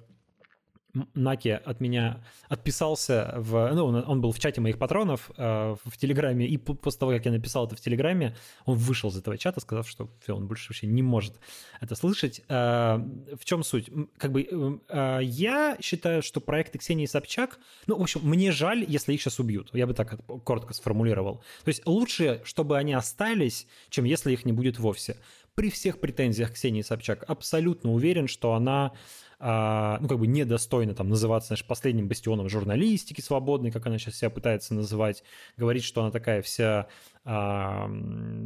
Наки 1.13 1.49
от 1.49 1.79
меня 1.81 2.23
отписался 2.47 3.33
в... 3.37 3.71
Ну, 3.73 3.85
он, 3.85 4.21
был 4.21 4.31
в 4.31 4.39
чате 4.39 4.61
моих 4.61 4.77
патронов 4.77 5.29
э, 5.37 5.75
в 5.83 5.97
Телеграме, 5.97 6.47
и 6.47 6.57
после 6.57 6.99
того, 6.99 7.11
как 7.11 7.25
я 7.25 7.31
написал 7.31 7.67
это 7.67 7.75
в 7.75 7.81
Телеграме, 7.81 8.35
он 8.65 8.77
вышел 8.77 9.09
из 9.09 9.17
этого 9.17 9.37
чата, 9.37 9.59
сказав, 9.59 9.89
что 9.89 10.09
все, 10.21 10.35
он 10.35 10.47
больше 10.47 10.69
вообще 10.69 10.87
не 10.87 11.03
может 11.03 11.35
это 11.81 11.95
слышать. 11.95 12.41
Э, 12.47 12.97
в 13.37 13.43
чем 13.43 13.63
суть? 13.63 13.89
Как 14.17 14.31
бы 14.31 14.47
э, 14.49 14.77
э, 14.89 15.19
я 15.23 15.77
считаю, 15.81 16.21
что 16.21 16.39
проекты 16.41 16.77
Ксении 16.77 17.05
Собчак... 17.05 17.59
Ну, 17.87 17.97
в 17.97 18.01
общем, 18.01 18.21
мне 18.23 18.51
жаль, 18.51 18.85
если 18.87 19.13
их 19.13 19.21
сейчас 19.21 19.39
убьют. 19.39 19.69
Я 19.73 19.87
бы 19.87 19.93
так 19.93 20.17
коротко 20.43 20.73
сформулировал. 20.73 21.43
То 21.63 21.69
есть 21.69 21.85
лучше, 21.85 22.41
чтобы 22.43 22.77
они 22.77 22.93
остались, 22.93 23.67
чем 23.89 24.05
если 24.05 24.31
их 24.31 24.45
не 24.45 24.53
будет 24.53 24.79
вовсе. 24.79 25.17
При 25.55 25.69
всех 25.69 25.99
претензиях 25.99 26.51
Ксении 26.53 26.81
Собчак 26.81 27.23
абсолютно 27.27 27.93
уверен, 27.93 28.27
что 28.27 28.53
она 28.55 28.91
а, 29.39 29.97
ну, 30.01 30.07
как 30.07 30.19
бы 30.19 30.27
недостойно 30.27 30.93
там 30.93 31.09
называться, 31.09 31.47
знаешь, 31.47 31.65
последним 31.65 32.07
бастионом 32.07 32.49
журналистики 32.49 33.21
свободной, 33.21 33.71
как 33.71 33.85
она 33.87 33.97
сейчас 33.97 34.15
себя 34.15 34.29
пытается 34.29 34.73
называть, 34.73 35.23
говорить, 35.57 35.83
что 35.83 36.01
она 36.01 36.11
такая 36.11 36.41
вся, 36.41 36.87
а, 37.23 37.87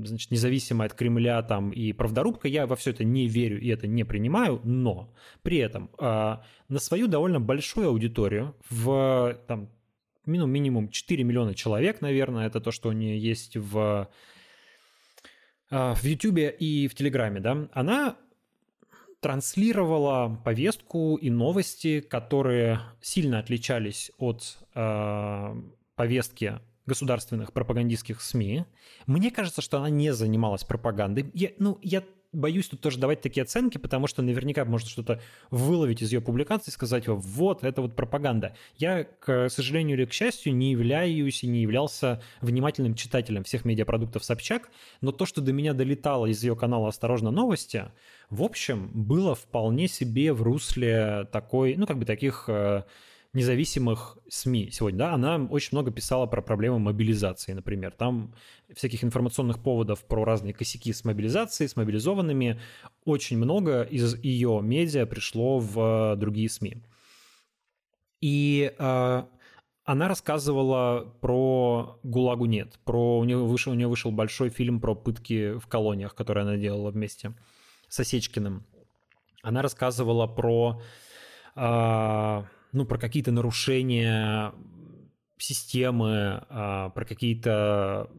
значит, 0.03 0.31
независимая 0.31 0.87
от 0.87 0.95
Кремля 0.95 1.41
там 1.43 1.71
и 1.71 1.93
правдорубка, 1.93 2.47
я 2.47 2.65
во 2.65 2.75
все 2.75 2.91
это 2.91 3.03
не 3.03 3.27
верю 3.27 3.59
и 3.59 3.67
это 3.67 3.87
не 3.87 4.03
принимаю, 4.03 4.61
но 4.63 5.13
при 5.43 5.57
этом 5.57 5.89
а, 5.97 6.43
на 6.67 6.79
свою 6.79 7.07
довольно 7.07 7.39
большую 7.39 7.89
аудиторию 7.89 8.55
в 8.69 9.37
там 9.47 9.69
минимум, 10.25 10.51
минимум 10.51 10.89
4 10.89 11.23
миллиона 11.23 11.53
человек, 11.53 12.01
наверное, 12.01 12.47
это 12.47 12.61
то, 12.61 12.71
что 12.71 12.89
у 12.89 12.93
нее 12.93 13.19
есть 13.19 13.57
в 13.57 14.09
в 15.71 16.03
Ютубе 16.03 16.49
и 16.49 16.87
в 16.87 16.95
Телеграме, 16.95 17.39
да, 17.39 17.69
она 17.73 18.15
транслировала 19.19 20.39
повестку 20.43 21.15
и 21.15 21.29
новости, 21.29 21.99
которые 21.99 22.79
сильно 23.01 23.39
отличались 23.39 24.11
от 24.17 24.57
э, 24.75 25.55
повестки 25.95 26.59
государственных 26.85 27.53
пропагандистских 27.53 28.21
СМИ. 28.21 28.65
Мне 29.05 29.31
кажется, 29.31 29.61
что 29.61 29.77
она 29.77 29.89
не 29.89 30.13
занималась 30.13 30.63
пропагандой. 30.63 31.29
Я, 31.33 31.51
ну, 31.59 31.77
я 31.81 32.03
боюсь 32.31 32.67
тут 32.67 32.81
тоже 32.81 32.99
давать 32.99 33.21
такие 33.21 33.43
оценки, 33.43 33.77
потому 33.77 34.07
что 34.07 34.21
наверняка 34.21 34.65
может 34.65 34.87
что-то 34.87 35.21
выловить 35.49 36.01
из 36.01 36.11
ее 36.11 36.21
публикации 36.21 36.69
и 36.69 36.73
сказать, 36.73 37.07
вот, 37.07 37.63
это 37.63 37.81
вот 37.81 37.95
пропаганда. 37.95 38.55
Я, 38.77 39.03
к 39.03 39.49
сожалению 39.49 39.97
или 39.97 40.05
к 40.05 40.13
счастью, 40.13 40.55
не 40.55 40.71
являюсь 40.71 41.43
и 41.43 41.47
не 41.47 41.61
являлся 41.61 42.21
внимательным 42.41 42.95
читателем 42.95 43.43
всех 43.43 43.65
медиапродуктов 43.65 44.23
Собчак, 44.23 44.69
но 45.01 45.11
то, 45.11 45.25
что 45.25 45.41
до 45.41 45.53
меня 45.53 45.73
долетало 45.73 46.27
из 46.27 46.43
ее 46.43 46.55
канала 46.55 46.89
«Осторожно, 46.89 47.31
новости», 47.31 47.85
в 48.29 48.43
общем, 48.43 48.91
было 48.93 49.33
вполне 49.33 49.87
себе 49.87 50.33
в 50.33 50.43
русле 50.43 51.27
такой, 51.31 51.75
ну, 51.77 51.87
как 51.87 51.97
бы 51.97 52.05
таких 52.05 52.45
э, 52.47 52.83
независимых 53.33 54.17
СМИ 54.27 54.69
сегодня, 54.71 54.99
да, 54.99 55.13
она 55.13 55.37
очень 55.49 55.69
много 55.73 55.91
писала 55.91 56.25
про 56.25 56.41
проблемы 56.41 56.79
мобилизации, 56.79 57.53
например. 57.53 57.91
Там 57.91 58.33
всяких 58.73 59.03
информационных 59.03 59.61
поводов 59.61 60.03
про 60.05 60.25
разные 60.25 60.53
косяки 60.53 60.91
с 60.91 61.05
мобилизацией, 61.05 61.69
с 61.69 61.75
мобилизованными. 61.75 62.59
Очень 63.05 63.37
много 63.37 63.83
из 63.83 64.15
ее 64.23 64.61
медиа 64.63 65.05
пришло 65.05 65.59
в 65.59 66.15
другие 66.15 66.49
СМИ. 66.49 66.77
И 68.21 68.73
э, 68.77 69.23
она 69.85 70.07
рассказывала 70.07 71.15
про 71.21 71.99
ГУЛАГу 72.03 72.45
нет, 72.45 72.79
про 72.83 73.19
у 73.19 73.23
нее 73.23 73.37
вышел 73.37 73.71
у 73.71 73.75
нее 73.75 73.87
вышел 73.87 74.11
большой 74.11 74.49
фильм 74.49 74.81
про 74.81 74.95
пытки 74.95 75.57
в 75.57 75.67
колониях, 75.67 76.15
который 76.15 76.43
она 76.43 76.57
делала 76.57 76.91
вместе 76.91 77.33
с 77.87 77.99
Осечкиным. 77.99 78.65
Она 79.41 79.61
рассказывала 79.61 80.27
про 80.27 80.81
э, 81.55 82.43
ну, 82.71 82.85
про 82.85 82.97
какие-то 82.97 83.31
нарушения 83.31 84.53
системы, 85.37 86.45
а, 86.49 86.89
про 86.89 87.05
какие-то 87.05 88.09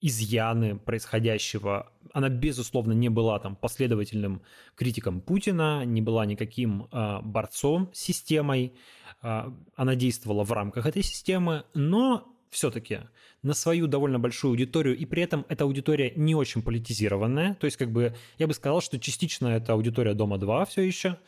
изъяны 0.00 0.78
происходящего. 0.78 1.92
Она, 2.12 2.28
безусловно, 2.28 2.92
не 2.92 3.08
была 3.08 3.38
там 3.38 3.54
последовательным 3.54 4.42
критиком 4.74 5.20
Путина, 5.20 5.84
не 5.84 6.02
была 6.02 6.26
никаким 6.26 6.88
а, 6.90 7.22
борцом 7.22 7.90
с 7.94 8.00
системой. 8.00 8.74
А, 9.22 9.54
она 9.76 9.94
действовала 9.94 10.44
в 10.44 10.52
рамках 10.52 10.86
этой 10.86 11.02
системы, 11.02 11.64
но 11.72 12.31
все-таки 12.52 13.00
на 13.42 13.54
свою 13.54 13.86
довольно 13.86 14.18
большую 14.18 14.50
аудиторию, 14.50 14.96
и 14.96 15.06
при 15.06 15.22
этом 15.22 15.46
эта 15.48 15.64
аудитория 15.64 16.12
не 16.14 16.34
очень 16.34 16.62
политизированная, 16.62 17.54
то 17.54 17.64
есть 17.64 17.78
как 17.78 17.90
бы 17.90 18.14
я 18.38 18.46
бы 18.46 18.52
сказал, 18.52 18.82
что 18.82 19.00
частично 19.00 19.48
это 19.48 19.72
аудитория 19.72 20.12
Дома-2 20.12 20.66
все 20.66 20.82
еще, 20.82 21.18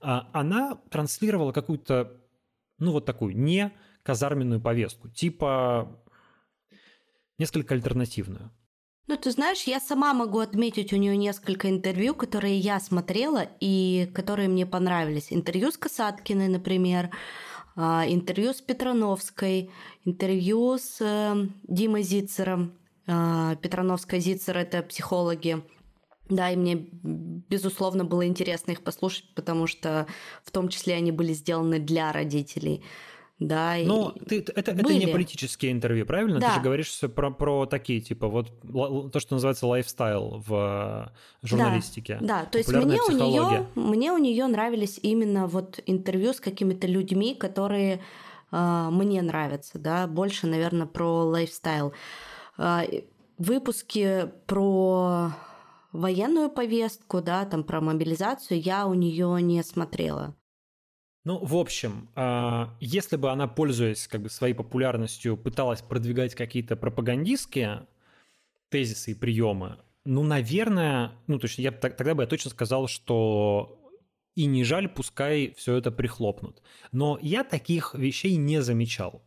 а, 0.00 0.28
она 0.32 0.80
транслировала 0.90 1.52
какую-то, 1.52 2.20
ну 2.78 2.90
вот 2.90 3.06
такую, 3.06 3.36
не 3.36 3.72
казарменную 4.02 4.60
повестку, 4.60 5.08
типа 5.08 5.96
несколько 7.38 7.74
альтернативную. 7.74 8.50
Ну, 9.06 9.16
ты 9.16 9.30
знаешь, 9.30 9.64
я 9.64 9.80
сама 9.80 10.14
могу 10.14 10.38
отметить 10.38 10.92
у 10.92 10.96
нее 10.96 11.16
несколько 11.16 11.68
интервью, 11.68 12.14
которые 12.14 12.58
я 12.58 12.80
смотрела 12.80 13.46
и 13.60 14.10
которые 14.14 14.48
мне 14.48 14.64
понравились. 14.64 15.32
Интервью 15.32 15.70
с 15.70 15.76
Касаткиной, 15.76 16.48
например, 16.48 17.10
интервью 17.76 18.52
с 18.52 18.60
Петрановской, 18.60 19.70
интервью 20.04 20.78
с 20.78 20.98
э, 21.00 21.46
Димой 21.64 22.02
Зицером. 22.02 22.72
А, 23.06 23.56
Петрановская 23.56 24.20
Зицер– 24.20 24.56
это 24.58 24.82
психологи. 24.82 25.62
Да, 26.28 26.50
и 26.50 26.56
мне, 26.56 26.88
безусловно, 27.02 28.04
было 28.04 28.26
интересно 28.26 28.72
их 28.72 28.82
послушать, 28.82 29.26
потому 29.34 29.66
что 29.66 30.06
в 30.44 30.50
том 30.50 30.68
числе 30.68 30.94
они 30.94 31.12
были 31.12 31.32
сделаны 31.32 31.78
для 31.78 32.12
родителей. 32.12 32.82
Да, 33.46 33.74
Но 33.84 34.12
и... 34.14 34.24
ты, 34.24 34.38
это, 34.54 34.70
это 34.72 34.94
не 34.94 35.06
политические 35.06 35.72
интервью, 35.72 36.06
правильно? 36.06 36.38
Да. 36.38 36.48
Ты 36.48 36.54
же 36.54 36.60
говоришь 36.60 36.88
все 36.88 37.08
про, 37.08 37.30
про 37.30 37.66
такие, 37.66 38.00
типа, 38.00 38.28
вот 38.28 38.52
то, 39.10 39.20
что 39.20 39.34
называется 39.34 39.66
лайфстайл 39.66 40.42
в 40.46 41.10
э, 41.42 41.46
журналистике. 41.46 42.18
Да, 42.20 42.40
да. 42.40 42.44
то 42.46 42.58
есть 42.58 42.72
мне 42.72 43.00
у, 43.02 43.10
нее, 43.10 43.66
мне 43.74 44.12
у 44.12 44.18
нее 44.18 44.46
нравились 44.46 44.98
именно 45.02 45.46
вот 45.46 45.80
интервью 45.86 46.32
с 46.32 46.40
какими-то 46.40 46.86
людьми, 46.86 47.34
которые 47.34 48.00
э, 48.50 48.88
мне 48.90 49.22
нравятся, 49.22 49.78
да, 49.78 50.06
больше, 50.06 50.46
наверное, 50.46 50.86
про 50.86 51.24
лайфстайл. 51.24 51.92
Э, 52.58 52.82
выпуски 53.38 54.30
про 54.46 55.32
военную 55.92 56.48
повестку, 56.48 57.20
да, 57.20 57.44
там 57.44 57.64
про 57.64 57.80
мобилизацию 57.80 58.60
я 58.60 58.86
у 58.86 58.94
нее 58.94 59.40
не 59.42 59.62
смотрела. 59.62 60.36
Ну, 61.24 61.38
в 61.38 61.56
общем, 61.56 62.08
а, 62.16 62.76
если 62.80 63.16
бы 63.16 63.30
она, 63.30 63.46
пользуясь 63.46 64.08
как 64.08 64.22
бы 64.22 64.30
своей 64.30 64.54
популярностью, 64.54 65.36
пыталась 65.36 65.80
продвигать 65.80 66.34
какие-то 66.34 66.74
пропагандистские 66.74 67.86
тезисы 68.70 69.12
и 69.12 69.14
приемы, 69.14 69.78
ну, 70.04 70.24
наверное, 70.24 71.12
ну, 71.28 71.38
то 71.38 71.46
есть 71.46 71.58
я 71.58 71.70
тогда 71.70 72.14
бы 72.14 72.24
я 72.24 72.26
точно 72.26 72.50
сказал, 72.50 72.88
что 72.88 73.78
и 74.34 74.46
не 74.46 74.64
жаль, 74.64 74.88
пускай 74.88 75.54
все 75.56 75.76
это 75.76 75.92
прихлопнут. 75.92 76.62
Но 76.90 77.18
я 77.22 77.44
таких 77.44 77.94
вещей 77.94 78.34
не 78.36 78.62
замечал. 78.62 79.22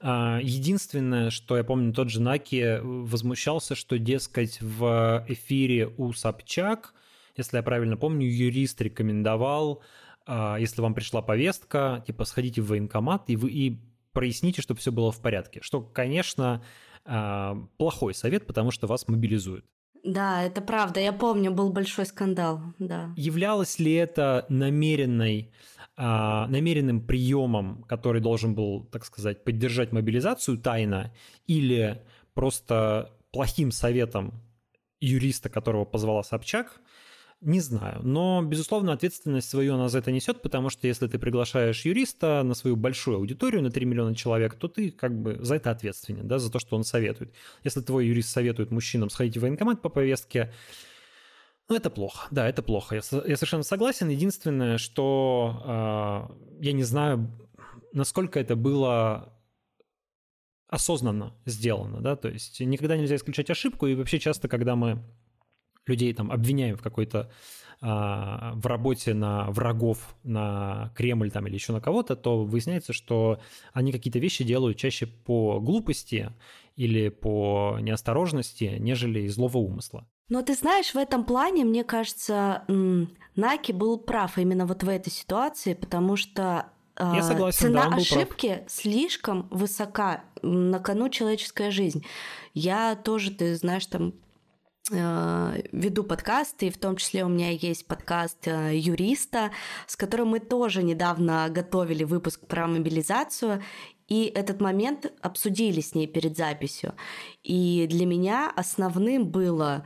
А, 0.00 0.40
единственное, 0.42 1.30
что 1.30 1.56
я 1.56 1.64
помню, 1.64 1.92
тот 1.92 2.10
же 2.10 2.20
Наки 2.20 2.80
возмущался, 2.82 3.74
что, 3.74 3.98
дескать, 3.98 4.60
в 4.60 5.24
эфире 5.28 5.88
у 5.96 6.12
Собчак, 6.12 6.94
если 7.36 7.58
я 7.58 7.62
правильно 7.62 7.96
помню, 7.96 8.26
юрист 8.26 8.80
рекомендовал 8.80 9.82
если 10.28 10.80
вам 10.80 10.94
пришла 10.94 11.22
повестка, 11.22 12.02
типа 12.06 12.24
сходите 12.24 12.60
в 12.60 12.68
военкомат 12.68 13.30
и, 13.30 13.36
вы, 13.36 13.50
и 13.50 13.80
проясните, 14.12 14.62
чтобы 14.62 14.80
все 14.80 14.90
было 14.90 15.12
в 15.12 15.20
порядке. 15.20 15.60
Что, 15.62 15.80
конечно, 15.80 16.62
а, 17.04 17.56
плохой 17.76 18.14
совет, 18.14 18.46
потому 18.46 18.70
что 18.70 18.86
вас 18.86 19.06
мобилизуют. 19.08 19.64
Да, 20.02 20.42
это 20.42 20.60
правда. 20.60 21.00
Я 21.00 21.12
помню, 21.12 21.50
был 21.50 21.70
большой 21.70 22.06
скандал. 22.06 22.60
Да. 22.78 23.12
Являлось 23.16 23.78
ли 23.78 23.92
это 23.92 24.46
намеренной 24.48 25.52
а, 25.96 26.46
намеренным 26.48 27.00
приемом, 27.00 27.82
который 27.84 28.20
должен 28.20 28.54
был, 28.54 28.84
так 28.84 29.04
сказать, 29.04 29.44
поддержать 29.44 29.92
мобилизацию 29.92 30.58
тайно, 30.58 31.12
или 31.46 32.02
просто 32.34 33.12
плохим 33.32 33.70
советом 33.70 34.34
юриста, 35.00 35.48
которого 35.48 35.84
позвала 35.84 36.22
Собчак, 36.22 36.80
не 37.40 37.60
знаю. 37.60 38.00
Но, 38.02 38.42
безусловно, 38.42 38.92
ответственность 38.92 39.48
свою 39.48 39.74
она 39.74 39.88
за 39.88 39.98
это 39.98 40.10
несет, 40.10 40.42
потому 40.42 40.70
что 40.70 40.86
если 40.86 41.06
ты 41.06 41.18
приглашаешь 41.18 41.84
юриста 41.84 42.42
на 42.42 42.54
свою 42.54 42.76
большую 42.76 43.18
аудиторию, 43.18 43.62
на 43.62 43.70
3 43.70 43.84
миллиона 43.84 44.14
человек, 44.14 44.54
то 44.54 44.68
ты 44.68 44.90
как 44.90 45.20
бы 45.20 45.38
за 45.40 45.56
это 45.56 45.70
ответственен, 45.70 46.26
да, 46.26 46.38
за 46.38 46.50
то, 46.50 46.58
что 46.58 46.76
он 46.76 46.84
советует. 46.84 47.34
Если 47.62 47.80
твой 47.80 48.06
юрист 48.06 48.30
советует 48.30 48.70
мужчинам 48.70 49.10
сходить 49.10 49.36
в 49.36 49.42
военкомат 49.42 49.82
по 49.82 49.88
повестке, 49.88 50.52
ну, 51.68 51.76
это 51.76 51.90
плохо. 51.90 52.28
Да, 52.30 52.48
это 52.48 52.62
плохо. 52.62 52.94
Я, 52.94 53.02
я 53.26 53.36
совершенно 53.36 53.64
согласен. 53.64 54.08
Единственное, 54.08 54.78
что 54.78 56.28
э, 56.30 56.64
я 56.64 56.72
не 56.72 56.84
знаю, 56.84 57.28
насколько 57.92 58.38
это 58.38 58.54
было 58.56 59.32
осознанно 60.68 61.34
сделано, 61.44 62.00
да, 62.00 62.16
то 62.16 62.28
есть 62.28 62.58
никогда 62.60 62.96
нельзя 62.96 63.14
исключать 63.16 63.50
ошибку, 63.50 63.86
и 63.86 63.94
вообще 63.94 64.18
часто, 64.18 64.48
когда 64.48 64.74
мы 64.74 65.00
людей 65.86 66.12
там 66.14 66.30
обвиняем 66.30 66.76
в 66.76 66.82
какой-то 66.82 67.30
а, 67.80 68.52
в 68.54 68.66
работе 68.66 69.12
на 69.12 69.50
врагов, 69.50 70.16
на 70.24 70.92
Кремль 70.94 71.30
там 71.30 71.46
или 71.46 71.54
еще 71.54 71.72
на 71.72 71.80
кого-то, 71.80 72.16
то 72.16 72.44
выясняется, 72.44 72.92
что 72.92 73.38
они 73.74 73.92
какие-то 73.92 74.18
вещи 74.18 74.44
делают 74.44 74.78
чаще 74.78 75.06
по 75.06 75.60
глупости 75.60 76.32
или 76.76 77.10
по 77.10 77.78
неосторожности, 77.80 78.76
нежели 78.78 79.20
из 79.20 79.34
злого 79.34 79.58
умысла. 79.58 80.06
Но 80.28 80.42
ты 80.42 80.54
знаешь, 80.54 80.94
в 80.94 80.96
этом 80.96 81.24
плане, 81.24 81.64
мне 81.64 81.84
кажется, 81.84 82.64
Наки 83.36 83.72
был 83.72 83.98
прав 83.98 84.38
именно 84.38 84.66
вот 84.66 84.82
в 84.82 84.88
этой 84.88 85.10
ситуации, 85.10 85.74
потому 85.74 86.16
что 86.16 86.70
я 86.98 87.22
согласен, 87.22 87.58
цена 87.58 87.90
да, 87.90 87.96
ошибки 87.96 88.54
прав. 88.54 88.70
слишком 88.70 89.48
высока, 89.50 90.24
на 90.40 90.80
кону 90.80 91.10
человеческая 91.10 91.70
жизнь. 91.70 92.06
Я 92.54 92.96
тоже, 92.96 93.32
ты 93.32 93.54
знаешь, 93.54 93.84
там 93.86 94.14
веду 94.90 96.04
подкасты, 96.04 96.68
и 96.68 96.70
в 96.70 96.78
том 96.78 96.96
числе 96.96 97.24
у 97.24 97.28
меня 97.28 97.50
есть 97.50 97.86
подкаст 97.86 98.46
э, 98.46 98.76
юриста, 98.76 99.50
с 99.86 99.96
которым 99.96 100.28
мы 100.28 100.40
тоже 100.40 100.82
недавно 100.82 101.48
готовили 101.50 102.04
выпуск 102.04 102.46
про 102.46 102.66
мобилизацию, 102.66 103.62
и 104.08 104.24
этот 104.26 104.60
момент 104.60 105.12
обсудили 105.20 105.80
с 105.80 105.94
ней 105.94 106.06
перед 106.06 106.36
записью. 106.36 106.94
И 107.42 107.86
для 107.90 108.06
меня 108.06 108.52
основным 108.54 109.26
было 109.26 109.84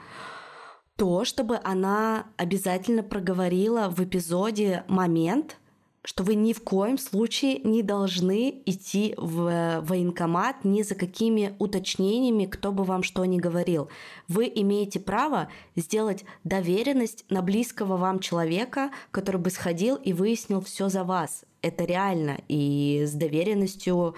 то, 0.97 1.25
чтобы 1.25 1.59
она 1.65 2.27
обязательно 2.37 3.03
проговорила 3.03 3.89
в 3.89 4.05
эпизоде 4.05 4.85
момент, 4.87 5.57
что 6.03 6.25
вы 6.25 6.35
ни 6.35 6.53
в 6.53 6.63
коем 6.63 6.97
случае 6.97 7.59
не 7.59 7.83
должны 7.83 8.63
идти 8.65 9.15
в 9.17 9.81
военкомат 9.83 10.65
ни 10.65 10.83
за 10.83 10.95
какими 10.95 11.55
уточнениями, 11.59 12.47
кто 12.47 12.73
бы 12.73 12.85
вам 12.85 13.03
что 13.03 13.25
ни 13.25 13.39
говорил. 13.39 13.91
Вы 14.27 14.51
имеете 14.55 14.99
право 14.99 15.49
сделать 15.77 16.25
доверенность 16.43 17.25
на 17.29 17.43
близкого 17.43 17.97
вам 17.97 18.21
человека, 18.21 18.91
который 19.11 19.41
бы 19.41 19.51
сходил 19.51 19.97
и 19.97 20.13
выяснил 20.13 20.63
все 20.63 20.89
за 20.89 21.05
вас. 21.05 21.45
Это 21.61 21.85
реально, 21.85 22.41
и 22.49 23.05
с 23.07 23.13
доверенностью 23.13 24.15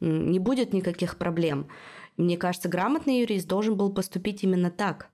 не 0.00 0.38
будет 0.38 0.74
никаких 0.74 1.16
проблем. 1.16 1.68
Мне 2.18 2.36
кажется, 2.36 2.68
грамотный 2.68 3.20
юрист 3.20 3.48
должен 3.48 3.76
был 3.76 3.90
поступить 3.90 4.42
именно 4.42 4.70
так. 4.70 5.10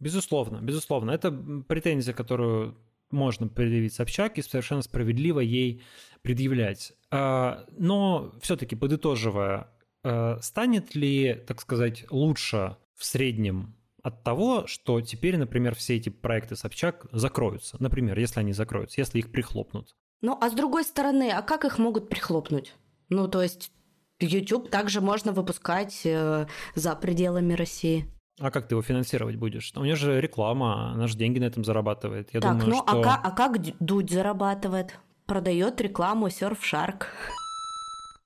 Безусловно, 0.00 0.58
безусловно. 0.60 1.12
Это 1.12 1.30
претензия, 1.68 2.12
которую 2.12 2.76
можно 3.12 3.48
предъявить 3.48 3.94
Собчак 3.94 4.38
и 4.38 4.42
совершенно 4.42 4.82
справедливо 4.82 5.40
ей 5.40 5.82
предъявлять. 6.22 6.92
А, 7.10 7.64
но 7.76 8.32
все-таки 8.40 8.76
подытоживая, 8.76 9.68
а, 10.02 10.38
станет 10.40 10.94
ли, 10.94 11.34
так 11.46 11.60
сказать, 11.60 12.04
лучше 12.10 12.76
в 12.96 13.04
среднем 13.04 13.74
от 14.02 14.24
того, 14.24 14.66
что 14.66 15.00
теперь, 15.00 15.36
например, 15.36 15.74
все 15.74 15.96
эти 15.96 16.08
проекты 16.08 16.56
Собчак 16.56 17.06
закроются. 17.12 17.76
Например, 17.80 18.18
если 18.18 18.40
они 18.40 18.52
закроются, 18.52 19.00
если 19.00 19.20
их 19.20 19.30
прихлопнут. 19.30 19.94
Ну, 20.20 20.36
а 20.40 20.50
с 20.50 20.52
другой 20.52 20.84
стороны, 20.84 21.30
а 21.30 21.42
как 21.42 21.64
их 21.64 21.78
могут 21.78 22.08
прихлопнуть? 22.08 22.74
Ну, 23.08 23.28
то 23.28 23.42
есть 23.42 23.72
YouTube 24.20 24.70
также 24.70 25.00
можно 25.00 25.32
выпускать 25.32 26.02
э, 26.04 26.46
за 26.74 26.96
пределами 26.96 27.54
России. 27.54 28.06
А 28.40 28.50
как 28.50 28.66
ты 28.66 28.74
его 28.74 28.82
финансировать 28.82 29.36
будешь? 29.36 29.72
У 29.76 29.84
нее 29.84 29.94
же 29.94 30.20
реклама, 30.20 30.92
она 30.92 31.06
же 31.06 31.16
деньги 31.16 31.38
на 31.38 31.44
этом 31.44 31.64
зарабатывает. 31.64 32.30
Я 32.32 32.40
так, 32.40 32.52
думаю, 32.52 32.70
ну 32.70 32.82
а 32.86 32.90
что... 32.90 33.00
а, 33.00 33.02
как, 33.02 33.20
а 33.24 33.30
как 33.30 33.78
Дудь 33.80 34.10
зарабатывает? 34.10 34.98
Продает 35.26 35.80
рекламу 35.80 36.28
Surfshark. 36.28 37.04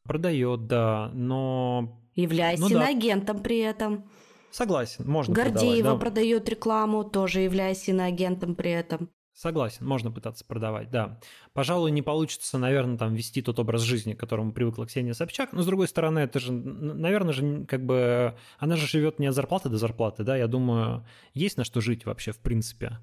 Продает, 0.05 0.67
да, 0.67 1.11
но... 1.13 2.01
Являясь 2.15 2.61
ну, 2.61 2.69
иноагентом 2.69 3.37
да. 3.37 3.43
при 3.43 3.59
этом. 3.59 4.09
Согласен, 4.51 5.05
можно 5.07 5.35
Гордеева 5.35 5.77
продавать, 5.77 5.99
да. 5.99 6.05
продает 6.05 6.49
рекламу, 6.49 7.05
тоже 7.05 7.41
являясь 7.41 7.89
иноагентом 7.89 8.55
при 8.55 8.71
этом. 8.71 9.11
Согласен, 9.37 9.85
можно 9.87 10.11
пытаться 10.11 10.47
продавать, 10.47 10.91
да. 10.91 11.21
Пожалуй, 11.53 11.91
не 11.91 12.01
получится, 12.01 12.57
наверное, 12.57 12.97
там 12.97 13.15
вести 13.15 13.43
тот 13.43 13.59
образ 13.59 13.83
жизни, 13.83 14.15
к 14.15 14.19
которому 14.19 14.51
привыкла 14.51 14.87
Ксения 14.87 15.13
Собчак. 15.13 15.53
Но, 15.53 15.61
с 15.61 15.67
другой 15.67 15.89
стороны, 15.89 16.21
это 16.21 16.41
же, 16.41 16.53
наверное 16.53 17.35
же, 17.35 17.67
как 17.67 17.85
бы, 17.85 18.35
она 18.59 18.77
же 18.77 18.87
живет 18.87 19.19
не 19.19 19.27
от 19.27 19.35
зарплаты 19.35 19.69
до 19.69 19.77
зарплаты, 19.77 20.25
да, 20.25 20.39
я 20.39 20.47
думаю, 20.47 21.05
есть 21.35 21.59
на 21.59 21.65
что 21.65 21.83
жить 21.83 22.07
вообще, 22.07 22.33
в 22.33 22.39
принципе. 22.39 22.99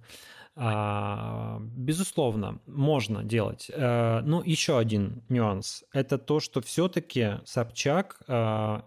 А, 0.56 1.60
безусловно, 1.76 2.60
можно 2.66 3.24
делать. 3.24 3.70
А, 3.72 4.22
ну, 4.22 4.42
еще 4.42 4.80
один 4.80 5.22
нюанс. 5.30 5.84
Это 5.94 6.18
то, 6.18 6.40
что 6.40 6.62
все-таки 6.62 7.42
Собчак 7.46 8.24
а, 8.28 8.86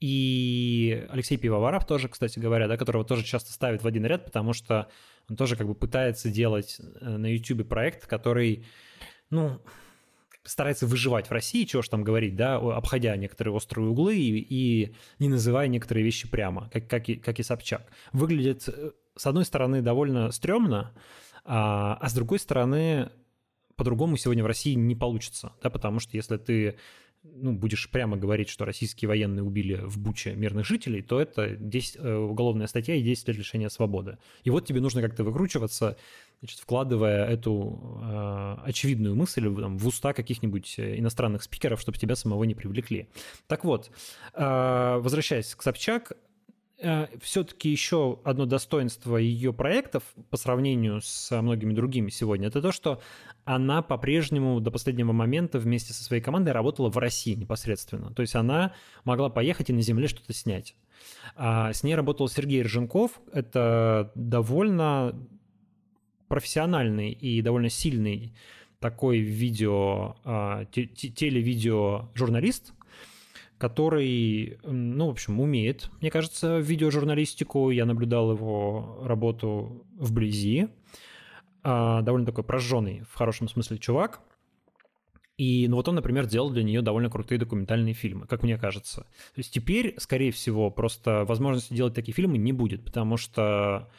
и 0.00 1.06
Алексей 1.10 1.36
Пивоваров 1.36 1.86
тоже, 1.86 2.08
кстати 2.08 2.38
говоря, 2.38 2.68
да, 2.68 2.78
которого 2.78 3.04
тоже 3.04 3.22
часто 3.22 3.52
ставят 3.52 3.82
в 3.82 3.86
один 3.86 4.06
ряд, 4.06 4.24
потому 4.24 4.54
что 4.54 4.88
он 5.28 5.36
тоже 5.36 5.56
как 5.56 5.66
бы 5.66 5.74
пытается 5.74 6.30
делать 6.30 6.78
э, 6.80 7.16
на 7.16 7.26
YouTube 7.26 7.68
проект, 7.68 8.06
который, 8.06 8.66
ну, 9.30 9.60
старается 10.42 10.86
выживать 10.86 11.28
в 11.28 11.32
России, 11.32 11.64
чего 11.64 11.82
ж 11.82 11.88
там 11.88 12.02
говорить, 12.02 12.34
да, 12.34 12.56
обходя 12.56 13.16
некоторые 13.16 13.54
острые 13.54 13.88
углы 13.88 14.16
и, 14.16 14.38
и 14.38 14.94
не 15.18 15.28
называя 15.28 15.68
некоторые 15.68 16.04
вещи 16.04 16.28
прямо, 16.28 16.68
как, 16.72 16.88
как, 16.88 17.08
и, 17.08 17.16
как 17.16 17.38
и 17.38 17.42
Собчак. 17.42 17.86
Выглядит, 18.12 18.68
э, 18.68 18.92
с 19.16 19.26
одной 19.26 19.44
стороны, 19.44 19.82
довольно 19.82 20.30
стрёмно, 20.30 20.94
а, 21.44 21.98
а 22.00 22.08
с 22.08 22.14
другой 22.14 22.38
стороны, 22.38 23.10
по-другому 23.76 24.16
сегодня 24.16 24.42
в 24.44 24.46
России 24.46 24.74
не 24.74 24.94
получится, 24.94 25.52
да, 25.62 25.70
потому 25.70 26.00
что 26.00 26.16
если 26.16 26.36
ты 26.36 26.78
ну, 27.22 27.52
будешь 27.52 27.90
прямо 27.90 28.16
говорить, 28.16 28.48
что 28.48 28.64
российские 28.64 29.08
военные 29.08 29.42
убили 29.42 29.74
в 29.82 29.98
Буче 29.98 30.34
мирных 30.34 30.64
жителей, 30.64 31.02
то 31.02 31.20
это 31.20 31.56
10, 31.56 31.96
э, 31.96 32.14
уголовная 32.16 32.66
статья 32.66 32.94
и 32.94 33.02
10 33.02 33.28
лет 33.28 33.36
лишения 33.36 33.68
свободы. 33.68 34.18
И 34.44 34.50
вот 34.50 34.66
тебе 34.66 34.80
нужно 34.80 35.02
как-то 35.02 35.22
выкручиваться, 35.22 35.96
значит, 36.40 36.60
вкладывая 36.60 37.26
эту 37.26 38.00
э, 38.02 38.56
очевидную 38.64 39.14
мысль 39.14 39.54
там, 39.54 39.76
в 39.76 39.86
уста 39.86 40.12
каких-нибудь 40.14 40.78
э, 40.78 40.98
иностранных 40.98 41.42
спикеров, 41.42 41.80
чтобы 41.80 41.98
тебя 41.98 42.16
самого 42.16 42.44
не 42.44 42.54
привлекли. 42.54 43.08
Так 43.46 43.64
вот, 43.64 43.90
э, 44.32 44.98
возвращаясь 45.00 45.54
к 45.54 45.62
Собчак, 45.62 46.12
все-таки 47.20 47.68
еще 47.68 48.18
одно 48.24 48.46
достоинство 48.46 49.16
ее 49.16 49.52
проектов 49.52 50.02
по 50.30 50.36
сравнению 50.36 51.00
с 51.02 51.40
многими 51.40 51.74
другими 51.74 52.10
сегодня, 52.10 52.48
это 52.48 52.62
то, 52.62 52.72
что 52.72 53.00
она 53.44 53.82
по-прежнему 53.82 54.60
до 54.60 54.70
последнего 54.70 55.12
момента 55.12 55.58
вместе 55.58 55.92
со 55.92 56.04
своей 56.04 56.22
командой 56.22 56.50
работала 56.50 56.90
в 56.90 56.96
России 56.98 57.34
непосредственно. 57.34 58.12
То 58.14 58.22
есть 58.22 58.34
она 58.34 58.74
могла 59.04 59.28
поехать 59.28 59.70
и 59.70 59.72
на 59.72 59.82
земле 59.82 60.08
что-то 60.08 60.32
снять. 60.32 60.74
А 61.36 61.72
с 61.72 61.82
ней 61.82 61.94
работал 61.94 62.28
Сергей 62.28 62.62
Рженков. 62.62 63.20
Это 63.32 64.12
довольно 64.14 65.14
профессиональный 66.28 67.10
и 67.10 67.42
довольно 67.42 67.70
сильный 67.70 68.34
такой 68.78 69.18
видео, 69.18 70.16
а, 70.24 70.64
телевидео 70.64 72.08
журналист, 72.14 72.72
который, 73.60 74.58
ну, 74.64 75.08
в 75.08 75.10
общем, 75.10 75.38
умеет, 75.38 75.90
мне 76.00 76.10
кажется, 76.10 76.58
видеожурналистику. 76.58 77.68
Я 77.68 77.84
наблюдал 77.84 78.32
его 78.32 79.02
работу 79.04 79.86
вблизи 79.98 80.68
а, 81.62 82.00
довольно 82.00 82.26
такой 82.26 82.42
прожженный 82.42 83.02
в 83.02 83.14
хорошем 83.14 83.48
смысле 83.48 83.76
чувак. 83.76 84.20
И 85.36 85.66
ну 85.68 85.76
вот 85.76 85.88
он, 85.88 85.94
например, 85.94 86.26
делал 86.26 86.48
для 86.48 86.62
нее 86.62 86.80
довольно 86.80 87.10
крутые 87.10 87.38
документальные 87.38 87.92
фильмы, 87.92 88.26
как 88.26 88.42
мне 88.42 88.56
кажется. 88.56 89.02
То 89.02 89.38
есть 89.38 89.52
теперь, 89.52 89.94
скорее 89.98 90.32
всего, 90.32 90.70
просто 90.70 91.26
возможности 91.26 91.74
делать 91.74 91.94
такие 91.94 92.14
фильмы 92.14 92.38
не 92.38 92.52
будет, 92.52 92.82
потому 92.82 93.18
что 93.18 93.90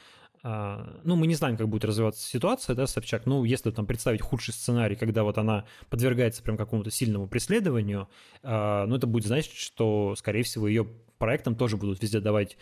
ну, 0.43 1.15
мы 1.15 1.27
не 1.27 1.35
знаем, 1.35 1.55
как 1.55 1.69
будет 1.69 1.85
развиваться 1.85 2.27
ситуация, 2.27 2.75
да, 2.75 2.87
Собчак. 2.87 3.25
Ну, 3.25 3.43
если 3.43 3.69
там 3.71 3.85
представить 3.85 4.21
худший 4.21 4.53
сценарий, 4.53 4.95
когда 4.95 5.23
вот 5.23 5.37
она 5.37 5.65
подвергается 5.89 6.41
прям 6.41 6.57
какому-то 6.57 6.89
сильному 6.89 7.27
преследованию, 7.27 8.09
а, 8.41 8.85
ну, 8.87 8.95
это 8.95 9.05
будет 9.05 9.27
значить, 9.27 9.53
что, 9.53 10.15
скорее 10.17 10.43
всего, 10.43 10.67
ее 10.67 10.87
проектам 11.19 11.55
тоже 11.55 11.77
будут 11.77 12.01
везде 12.01 12.19
давать 12.19 12.57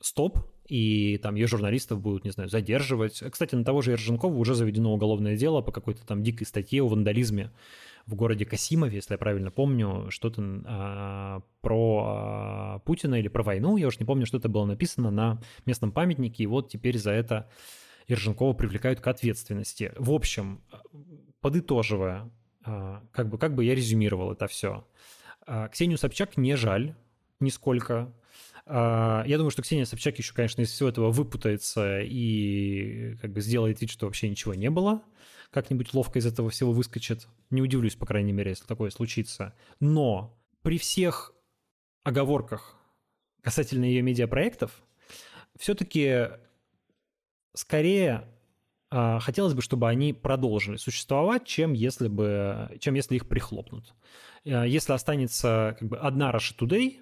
стоп, 0.00 0.38
и 0.66 1.18
там 1.18 1.34
ее 1.34 1.46
журналистов 1.46 2.00
будут, 2.00 2.24
не 2.24 2.30
знаю, 2.30 2.48
задерживать. 2.48 3.22
Кстати, 3.30 3.54
на 3.54 3.64
того 3.64 3.82
же 3.82 3.92
Ерженкова 3.92 4.34
уже 4.34 4.54
заведено 4.54 4.92
уголовное 4.92 5.36
дело 5.36 5.60
по 5.60 5.72
какой-то 5.72 6.04
там 6.06 6.22
дикой 6.22 6.46
статье 6.46 6.82
о 6.82 6.88
вандализме 6.88 7.52
в 8.06 8.14
городе 8.14 8.44
Касимове, 8.44 8.96
если 8.96 9.14
я 9.14 9.18
правильно 9.18 9.50
помню, 9.50 10.10
что-то 10.10 10.42
а, 10.66 11.42
про 11.60 12.04
а, 12.06 12.78
Путина 12.80 13.16
или 13.16 13.28
про 13.28 13.42
войну, 13.42 13.76
я 13.76 13.86
уж 13.86 13.98
не 13.98 14.04
помню, 14.04 14.26
что 14.26 14.38
это 14.38 14.48
было 14.48 14.66
написано 14.66 15.10
на 15.10 15.40
местном 15.66 15.92
памятнике, 15.92 16.42
и 16.42 16.46
вот 16.46 16.68
теперь 16.68 16.98
за 16.98 17.12
это 17.12 17.48
Ерженкова 18.08 18.52
привлекают 18.52 19.00
к 19.00 19.06
ответственности. 19.06 19.92
В 19.96 20.10
общем, 20.10 20.60
подытоживая, 21.40 22.30
а, 22.64 23.02
как 23.12 23.28
бы, 23.28 23.38
как 23.38 23.54
бы 23.54 23.64
я 23.64 23.74
резюмировал 23.74 24.32
это 24.32 24.46
все. 24.46 24.86
А, 25.46 25.68
Ксению 25.68 25.98
Собчак 25.98 26.36
не 26.36 26.56
жаль 26.56 26.94
нисколько. 27.40 28.12
А, 28.66 29.24
я 29.26 29.36
думаю, 29.36 29.50
что 29.50 29.62
Ксения 29.62 29.84
Собчак 29.84 30.18
еще, 30.18 30.32
конечно, 30.34 30.62
из 30.62 30.70
всего 30.70 30.88
этого 30.88 31.10
выпутается 31.10 32.00
и 32.00 33.16
как 33.20 33.32
бы 33.32 33.40
сделает 33.40 33.80
вид, 33.80 33.90
что 33.90 34.06
вообще 34.06 34.28
ничего 34.28 34.54
не 34.54 34.70
было. 34.70 35.02
Как-нибудь 35.54 35.94
ловко 35.94 36.18
из 36.18 36.26
этого 36.26 36.50
всего 36.50 36.72
выскочит. 36.72 37.28
Не 37.50 37.62
удивлюсь, 37.62 37.94
по 37.94 38.06
крайней 38.06 38.32
мере, 38.32 38.50
если 38.50 38.66
такое 38.66 38.90
случится. 38.90 39.54
Но 39.78 40.36
при 40.62 40.78
всех 40.78 41.32
оговорках 42.02 42.74
касательно 43.40 43.84
ее 43.84 44.02
медиапроектов, 44.02 44.82
все-таки 45.56 46.30
скорее 47.54 48.28
а, 48.90 49.20
хотелось 49.20 49.54
бы, 49.54 49.62
чтобы 49.62 49.88
они 49.88 50.12
продолжили 50.12 50.76
существовать, 50.76 51.46
чем 51.46 51.72
если, 51.72 52.08
бы, 52.08 52.76
чем 52.80 52.94
если 52.94 53.14
их 53.14 53.28
прихлопнут. 53.28 53.94
А, 54.44 54.64
если 54.64 54.92
останется 54.92 55.76
как 55.78 55.88
бы 55.88 55.98
одна 55.98 56.32
Russia 56.32 56.58
Today 56.58 56.98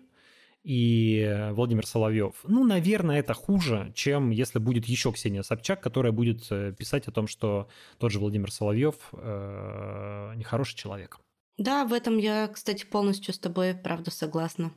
и 0.63 1.51
Владимир 1.53 1.87
Соловьев, 1.87 2.35
ну, 2.45 2.65
наверное, 2.65 3.19
это 3.19 3.35
хуже, 3.35 3.93
чем 3.95 4.31
если 4.31 4.59
будет 4.59 4.87
еще 4.87 5.13
Ксения 5.13 5.43
Собчак, 5.43 5.81
которая 5.81 6.13
будет 6.13 6.47
э, 6.51 6.73
писать 6.73 7.09
о 7.09 7.13
том, 7.13 7.27
что 7.27 7.69
тот 7.99 8.13
же 8.13 8.21
Владимир 8.21 8.53
Соловьев 8.53 8.95
э, 9.13 10.33
нехороший 10.37 10.77
человек. 10.77 11.19
Да, 11.59 11.85
в 11.85 11.93
этом 11.93 12.17
я, 12.17 12.49
кстати, 12.49 12.85
полностью 12.85 13.35
с 13.35 13.39
тобой, 13.39 13.75
правда, 13.75 14.11
согласна. 14.11 14.73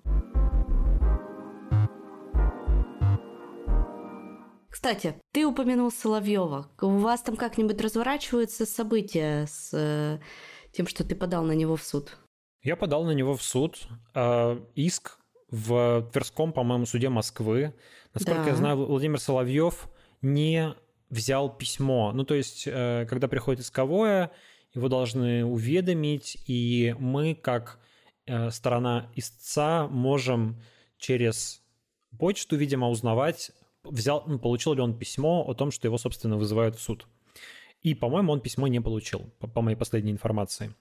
Кстати, 4.70 5.16
ты 5.32 5.46
упомянул 5.46 5.90
Соловьева. 5.90 6.70
У 6.82 6.98
вас 6.98 7.22
там 7.22 7.38
как-нибудь 7.38 7.80
разворачиваются 7.80 8.66
события 8.66 9.46
с 9.48 9.70
э, 9.74 10.20
тем, 10.74 10.86
что 10.88 11.04
ты 11.04 11.16
подал 11.16 11.44
на 11.44 11.54
него 11.54 11.76
в 11.76 11.84
суд? 11.84 12.18
Я 12.62 12.76
подал 12.76 13.06
на 13.06 13.12
него 13.12 13.36
в 13.36 13.42
суд 13.42 13.88
э, 14.14 14.60
иск 14.76 15.18
в 15.50 16.10
Тверском, 16.12 16.54
по-моему, 16.54 16.86
суде 16.86 17.10
Москвы. 17.10 17.74
Насколько 18.14 18.44
да. 18.44 18.50
я 18.50 18.56
знаю, 18.56 18.78
Владимир 18.78 19.20
Соловьев 19.20 19.90
не 20.22 20.74
взял 21.10 21.56
письмо. 21.56 22.12
Ну, 22.14 22.24
то 22.26 22.34
есть, 22.34 22.64
э, 22.68 23.06
когда 23.10 23.28
приходит 23.28 23.62
исковое, 23.62 24.32
его 24.74 24.90
должны 24.90 25.46
уведомить, 25.46 26.38
и 26.48 26.96
мы, 27.00 27.36
как 27.36 27.80
э, 28.26 28.50
сторона 28.52 29.12
истца, 29.16 29.88
можем 29.88 30.62
через 30.98 31.62
почту, 32.18 32.56
видимо, 32.56 32.90
узнавать, 32.90 33.52
взял, 33.84 34.24
ну, 34.26 34.40
получил 34.40 34.74
ли 34.74 34.82
он 34.82 34.98
письмо 34.98 35.46
о 35.48 35.54
том, 35.54 35.72
что 35.72 35.88
его, 35.88 35.98
собственно, 35.98 36.38
вызывают 36.38 36.76
в 36.76 36.82
суд. 36.82 37.08
И, 37.82 37.94
по-моему, 37.94 38.34
он 38.34 38.42
письмо 38.42 38.68
не 38.68 38.80
получил, 38.80 39.30
по, 39.40 39.48
по 39.48 39.62
моей 39.62 39.78
последней 39.78 40.12
информации. 40.12 40.74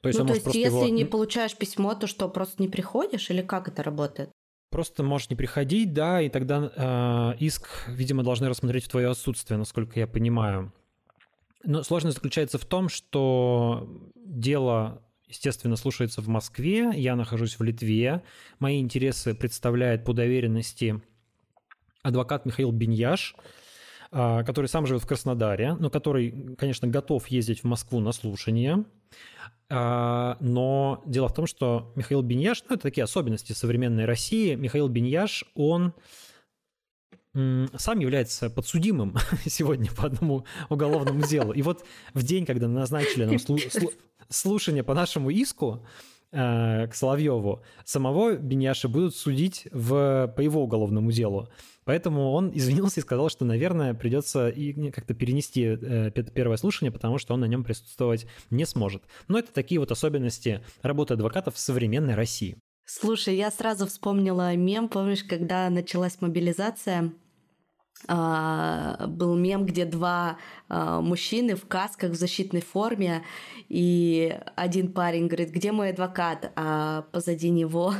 То 0.00 0.08
есть, 0.08 0.18
ну, 0.18 0.26
то 0.26 0.34
есть 0.34 0.46
если 0.46 0.64
его... 0.66 0.88
не 0.88 1.04
получаешь 1.04 1.56
письмо, 1.56 1.94
то 1.94 2.06
что, 2.06 2.28
просто 2.28 2.62
не 2.62 2.68
приходишь 2.68 3.30
или 3.30 3.42
как 3.42 3.68
это 3.68 3.82
работает? 3.82 4.30
Просто 4.70 5.02
можешь 5.02 5.30
не 5.30 5.36
приходить, 5.36 5.92
да, 5.92 6.22
и 6.22 6.28
тогда 6.28 6.70
э, 6.74 7.36
иск, 7.38 7.68
видимо, 7.88 8.22
должны 8.22 8.48
рассмотреть 8.48 8.84
в 8.84 8.88
твое 8.88 9.10
отсутствие, 9.10 9.58
насколько 9.58 9.98
я 9.98 10.06
понимаю. 10.06 10.72
Но 11.64 11.82
сложность 11.82 12.16
заключается 12.16 12.56
в 12.56 12.64
том, 12.64 12.88
что 12.88 13.88
дело, 14.14 15.02
естественно, 15.26 15.76
слушается 15.76 16.22
в 16.22 16.28
Москве, 16.28 16.92
я 16.94 17.16
нахожусь 17.16 17.58
в 17.58 17.62
Литве, 17.62 18.22
мои 18.58 18.80
интересы 18.80 19.34
представляет 19.34 20.04
по 20.04 20.14
доверенности 20.14 21.02
адвокат 22.02 22.46
Михаил 22.46 22.72
Беньяш, 22.72 23.34
а, 24.12 24.42
который 24.44 24.66
сам 24.66 24.86
живет 24.86 25.02
в 25.02 25.06
Краснодаре, 25.06 25.74
но 25.74 25.90
который, 25.90 26.54
конечно, 26.56 26.88
готов 26.88 27.26
ездить 27.28 27.60
в 27.60 27.64
Москву 27.64 28.00
на 28.00 28.12
слушание. 28.12 28.84
А, 29.72 30.36
но 30.40 31.00
дело 31.06 31.28
в 31.28 31.34
том, 31.34 31.46
что 31.46 31.92
Михаил 31.94 32.22
Беньяш, 32.22 32.64
ну, 32.68 32.74
это 32.74 32.82
такие 32.82 33.04
особенности 33.04 33.52
современной 33.52 34.04
России. 34.04 34.56
Михаил 34.56 34.88
Беньяш, 34.88 35.44
он 35.54 35.94
сам 37.32 38.00
является 38.00 38.50
подсудимым 38.50 39.16
сегодня 39.46 39.92
по 39.92 40.06
одному 40.06 40.44
уголовному 40.68 41.24
делу. 41.24 41.52
И 41.52 41.62
вот 41.62 41.84
в 42.12 42.24
день, 42.24 42.44
когда 42.44 42.66
назначили 42.66 43.24
нам 43.24 43.38
слушание 44.28 44.82
по 44.82 44.94
нашему 44.94 45.30
иску, 45.30 45.86
э, 46.32 46.88
к 46.88 46.94
Соловьеву, 46.94 47.62
самого 47.84 48.34
Беньяша 48.34 48.88
будут 48.88 49.14
судить 49.14 49.68
в, 49.70 50.32
по 50.36 50.40
его 50.40 50.64
уголовному 50.64 51.12
делу. 51.12 51.48
Поэтому 51.90 52.30
он 52.30 52.52
извинился 52.54 53.00
и 53.00 53.02
сказал, 53.02 53.30
что, 53.30 53.44
наверное, 53.44 53.94
придется 53.94 54.48
и 54.48 54.92
как-то 54.92 55.12
перенести 55.12 55.62
э, 55.64 56.12
первое 56.12 56.56
слушание, 56.56 56.92
потому 56.92 57.18
что 57.18 57.34
он 57.34 57.40
на 57.40 57.46
нем 57.46 57.64
присутствовать 57.64 58.28
не 58.48 58.64
сможет. 58.64 59.02
Но 59.26 59.40
это 59.40 59.52
такие 59.52 59.80
вот 59.80 59.90
особенности 59.90 60.62
работы 60.82 61.14
адвокатов 61.14 61.56
в 61.56 61.58
современной 61.58 62.14
России. 62.14 62.56
Слушай, 62.84 63.34
я 63.34 63.50
сразу 63.50 63.88
вспомнила 63.88 64.54
мем, 64.54 64.88
помнишь, 64.88 65.24
когда 65.24 65.68
началась 65.68 66.20
мобилизация, 66.20 67.12
Uh, 68.06 69.06
был 69.08 69.36
мем, 69.36 69.66
где 69.66 69.84
два 69.84 70.38
uh, 70.70 71.02
мужчины 71.02 71.54
в 71.54 71.66
касках 71.66 72.12
в 72.12 72.14
защитной 72.14 72.62
форме, 72.62 73.24
и 73.68 74.38
один 74.56 74.94
парень 74.94 75.26
говорит, 75.26 75.50
где 75.50 75.70
мой 75.70 75.90
адвокат, 75.90 76.50
а 76.56 77.02
позади 77.12 77.50
него 77.50 77.92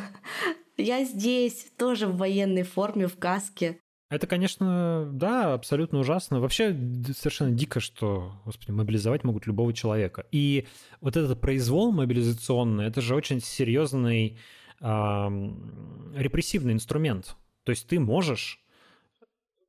я 0.80 1.04
здесь, 1.04 1.68
тоже 1.76 2.06
в 2.06 2.16
военной 2.16 2.62
форме, 2.62 3.06
в 3.06 3.16
каске. 3.16 3.80
Это, 4.10 4.26
конечно, 4.26 5.08
да, 5.12 5.54
абсолютно 5.54 6.00
ужасно. 6.00 6.40
Вообще 6.40 6.76
совершенно 7.16 7.52
дико, 7.52 7.78
что, 7.78 8.32
господи, 8.44 8.72
мобилизовать 8.72 9.22
могут 9.22 9.46
любого 9.46 9.72
человека. 9.72 10.26
И 10.32 10.66
вот 11.00 11.16
этот 11.16 11.40
произвол 11.40 11.92
мобилизационный, 11.92 12.86
это 12.86 13.00
же 13.00 13.14
очень 13.14 13.40
серьезный 13.40 14.36
э, 14.80 14.84
репрессивный 16.16 16.72
инструмент. 16.72 17.36
То 17.62 17.70
есть 17.70 17.86
ты 17.86 18.00
можешь 18.00 18.60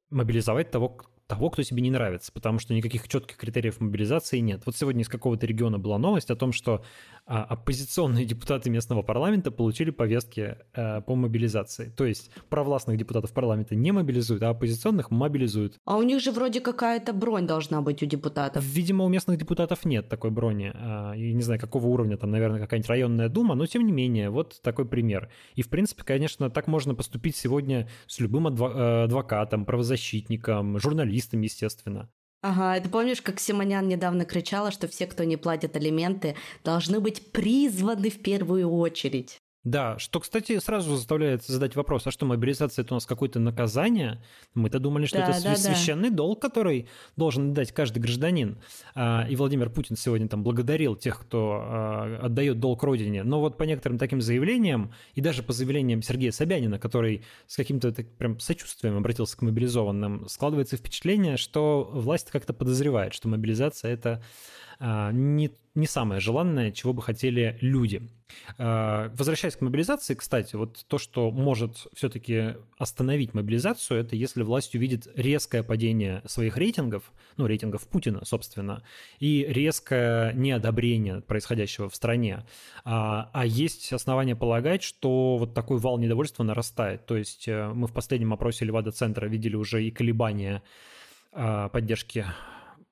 мобилизовать 0.09 0.71
того, 0.71 0.97
того, 1.31 1.49
кто 1.49 1.63
тебе 1.63 1.81
не 1.81 1.89
нравится, 1.89 2.29
потому 2.33 2.59
что 2.59 2.73
никаких 2.73 3.07
четких 3.07 3.37
критериев 3.37 3.79
мобилизации 3.79 4.39
нет. 4.39 4.63
Вот 4.65 4.75
сегодня 4.75 5.03
из 5.03 5.07
какого-то 5.07 5.45
региона 5.45 5.79
была 5.79 5.97
новость 5.97 6.29
о 6.29 6.35
том, 6.35 6.51
что 6.51 6.83
а, 7.25 7.45
оппозиционные 7.45 8.25
депутаты 8.31 8.69
местного 8.69 9.01
парламента 9.01 9.49
получили 9.49 9.91
повестки 9.91 10.57
а, 10.73 10.99
по 10.99 11.15
мобилизации. 11.15 11.93
То 11.95 12.05
есть 12.05 12.31
провластных 12.49 12.97
депутатов 12.97 13.31
парламента 13.31 13.75
не 13.75 13.93
мобилизуют, 13.93 14.43
а 14.43 14.49
оппозиционных 14.49 15.09
мобилизуют. 15.09 15.79
А 15.85 15.95
у 15.95 16.03
них 16.03 16.21
же 16.21 16.33
вроде 16.33 16.59
какая-то 16.59 17.13
бронь 17.13 17.47
должна 17.47 17.81
быть 17.81 18.03
у 18.03 18.05
депутатов. 18.05 18.61
Видимо, 18.61 19.05
у 19.05 19.07
местных 19.07 19.37
депутатов 19.37 19.85
нет 19.85 20.09
такой 20.09 20.31
брони. 20.31 20.73
А, 20.75 21.13
и 21.13 21.31
не 21.31 21.43
знаю, 21.43 21.61
какого 21.61 21.87
уровня, 21.87 22.17
там, 22.17 22.31
наверное, 22.31 22.59
какая-нибудь 22.59 22.89
районная 22.89 23.29
дума, 23.29 23.55
но 23.55 23.65
тем 23.67 23.85
не 23.85 23.93
менее, 23.93 24.29
вот 24.29 24.61
такой 24.61 24.85
пример. 24.85 25.29
И, 25.55 25.61
в 25.61 25.69
принципе, 25.69 26.03
конечно, 26.03 26.49
так 26.49 26.67
можно 26.67 26.93
поступить 26.93 27.37
сегодня 27.37 27.87
с 28.07 28.19
любым 28.19 28.47
адво- 28.47 29.05
адвокатом, 29.05 29.63
правозащитником, 29.63 30.77
журналистом, 30.77 31.20
журналистам, 31.21 31.41
естественно. 31.41 32.09
Ага, 32.43 32.79
ты 32.79 32.89
помнишь, 32.89 33.21
как 33.21 33.39
Симонян 33.39 33.87
недавно 33.87 34.25
кричала, 34.25 34.71
что 34.71 34.87
все, 34.87 35.05
кто 35.05 35.23
не 35.23 35.37
платит 35.37 35.75
алименты, 35.75 36.35
должны 36.63 36.99
быть 36.99 37.31
призваны 37.31 38.09
в 38.09 38.21
первую 38.23 38.71
очередь? 38.71 39.37
Да, 39.63 39.99
что, 39.99 40.19
кстати, 40.19 40.57
сразу 40.57 40.95
заставляет 40.95 41.43
задать 41.45 41.75
вопрос, 41.75 42.07
а 42.07 42.11
что, 42.11 42.25
мобилизация– 42.25 42.81
это 42.83 42.95
у 42.95 42.97
нас 42.97 43.05
какое-то 43.05 43.39
наказание? 43.39 44.19
Мы-то 44.55 44.79
думали, 44.79 45.05
что 45.05 45.19
да, 45.19 45.29
это 45.29 45.43
да, 45.43 45.55
священный 45.55 46.09
да. 46.09 46.15
долг, 46.15 46.41
который 46.41 46.87
должен 47.15 47.53
дать 47.53 47.71
каждый 47.71 47.99
гражданин. 47.99 48.57
А, 48.95 49.27
и 49.29 49.35
Владимир 49.35 49.69
Путин 49.69 49.95
сегодня 49.97 50.27
там 50.27 50.41
благодарил 50.41 50.95
тех, 50.95 51.19
кто 51.19 51.61
а, 51.63 52.19
отдает 52.23 52.59
долг 52.59 52.81
родине. 52.81 53.23
Но 53.23 53.39
вот 53.39 53.57
по 53.57 53.63
некоторым 53.63 53.99
таким 53.99 54.19
заявлениям, 54.19 54.93
и 55.13 55.21
даже 55.21 55.43
по 55.43 55.53
заявлениям 55.53 56.01
Сергея 56.01 56.31
Собянина, 56.31 56.79
который 56.79 57.23
с 57.45 57.55
каким-то 57.55 57.91
прям 57.91 58.39
сочувствием 58.39 58.97
обратился 58.97 59.37
к 59.37 59.43
мобилизованным, 59.43 60.27
складывается 60.27 60.75
впечатление, 60.75 61.37
что 61.37 61.87
власть 61.93 62.31
как-то 62.31 62.53
подозревает, 62.53 63.13
что 63.13 63.27
мобилизация– 63.27 63.91
это 63.93 64.23
не, 64.81 65.51
не 65.75 65.87
самое 65.87 66.19
желанное, 66.19 66.71
чего 66.71 66.93
бы 66.93 67.01
хотели 67.01 67.57
люди. 67.61 68.01
А, 68.57 69.11
возвращаясь 69.15 69.55
к 69.55 69.61
мобилизации, 69.61 70.15
кстати, 70.15 70.55
вот 70.55 70.85
то, 70.87 70.97
что 70.97 71.31
может 71.31 71.87
все-таки 71.93 72.55
остановить 72.77 73.33
мобилизацию, 73.33 73.99
это 73.99 74.15
если 74.15 74.43
власть 74.43 74.75
увидит 74.75 75.07
резкое 75.15 75.63
падение 75.63 76.21
своих 76.25 76.57
рейтингов, 76.57 77.11
ну, 77.37 77.47
рейтингов 77.47 77.87
Путина, 77.87 78.25
собственно, 78.25 78.83
и 79.19 79.45
резкое 79.47 80.33
неодобрение 80.33 81.21
происходящего 81.21 81.89
в 81.89 81.95
стране. 81.95 82.43
А, 82.83 83.29
а 83.33 83.45
есть 83.45 83.93
основания 83.93 84.35
полагать, 84.35 84.83
что 84.83 85.37
вот 85.37 85.53
такой 85.53 85.77
вал 85.77 85.97
недовольства 85.97 86.43
нарастает. 86.43 87.05
То 87.05 87.17
есть 87.17 87.47
э, 87.47 87.71
мы 87.73 87.87
в 87.87 87.93
последнем 87.93 88.33
опросе 88.33 88.65
Левада-центра 88.65 89.27
видели 89.27 89.55
уже 89.55 89.83
и 89.83 89.91
колебания 89.91 90.63
поддержки 91.33 92.25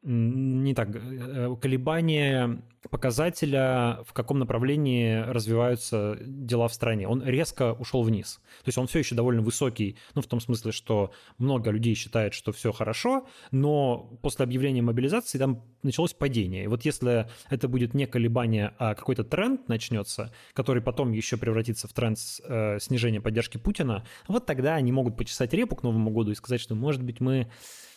не 0.02 0.74
так, 0.74 0.90
э, 0.96 1.56
колебания 1.62 2.62
показателя, 2.90 4.00
в 4.06 4.14
каком 4.14 4.40
направлении 4.40 5.20
развиваются 5.20 6.18
дела 6.22 6.70
в 6.70 6.74
стране. 6.74 7.08
Он 7.08 7.22
резко 7.22 7.74
ушел 7.74 8.04
вниз. 8.04 8.40
То 8.64 8.70
есть 8.70 8.78
он 8.78 8.88
все 8.88 9.00
еще 9.00 9.16
довольно 9.16 9.42
высокий, 9.42 9.98
ну, 10.16 10.22
в 10.22 10.28
том 10.28 10.40
смысле, 10.40 10.72
что 10.72 11.12
много 11.38 11.72
людей 11.72 11.96
считает, 11.96 12.34
что 12.34 12.54
все 12.54 12.72
хорошо, 12.72 13.28
но 13.52 14.18
после 14.22 14.44
объявления 14.44 14.82
мобилизации 14.82 15.38
там 15.38 15.66
началось 15.84 16.14
падение. 16.14 16.64
И 16.64 16.68
вот 16.68 16.86
если 16.86 17.28
это 17.50 17.68
будет 17.68 17.94
не 17.94 18.06
колебание, 18.06 18.74
а 18.78 18.96
какой-то 18.96 19.26
тренд 19.26 19.68
начнется, 19.68 20.32
который 20.54 20.82
потом 20.82 21.12
еще 21.12 21.36
превратится 21.36 21.90
в 21.90 21.94
тренд 21.94 22.18
э, 22.46 22.80
снижения 22.80 23.20
поддержки 23.20 23.58
Путина, 23.58 24.06
вот 24.30 24.46
тогда 24.46 24.76
они 24.76 24.94
могут 24.94 25.18
почесать 25.18 25.54
репу 25.54 25.76
к 25.76 25.84
Новому 25.84 26.12
году 26.12 26.32
и 26.32 26.36
сказать, 26.36 26.62
что, 26.62 26.76
может 26.76 27.04
быть, 27.04 27.20
мы 27.20 27.50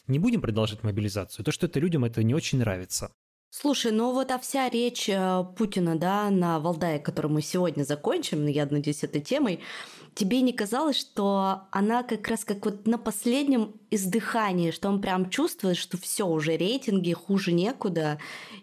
не 0.07 0.19
будем 0.19 0.41
продолжать 0.41 0.83
мобилизацию. 0.83 1.45
То, 1.45 1.53
что 1.53 1.67
это 1.67 1.81
людям 1.81 2.05
это 2.05 2.23
не 2.23 2.35
очень 2.35 2.59
нравится. 2.59 3.13
Слушай, 3.55 3.93
ну 3.93 4.13
вот 4.13 4.31
а 4.31 4.39
вся 4.39 4.71
речь 4.71 5.11
э, 5.11 5.45
Путина, 5.59 5.99
да, 5.99 6.31
на 6.31 6.59
Валдае, 6.59 6.99
которую 6.99 7.35
мы 7.35 7.43
сегодня 7.43 7.85
закончим, 7.85 8.47
я 8.47 8.65
надеюсь, 8.65 9.05
этой 9.05 9.21
темой, 9.21 9.61
тебе 10.15 10.41
не 10.41 10.55
казалось, 10.55 10.99
что 10.99 11.65
она 11.71 12.03
как 12.03 12.27
раз 12.29 12.47
как 12.47 12.65
вот 12.65 12.87
на 12.87 12.97
последнем 12.97 13.75
издыхании, 13.91 14.71
что 14.71 14.89
он 14.89 15.03
прям 15.03 15.29
чувствует, 15.29 15.77
что 15.77 15.99
все 15.99 16.27
уже 16.27 16.57
рейтинги 16.57 17.13
хуже 17.13 17.53
некуда, 17.53 18.19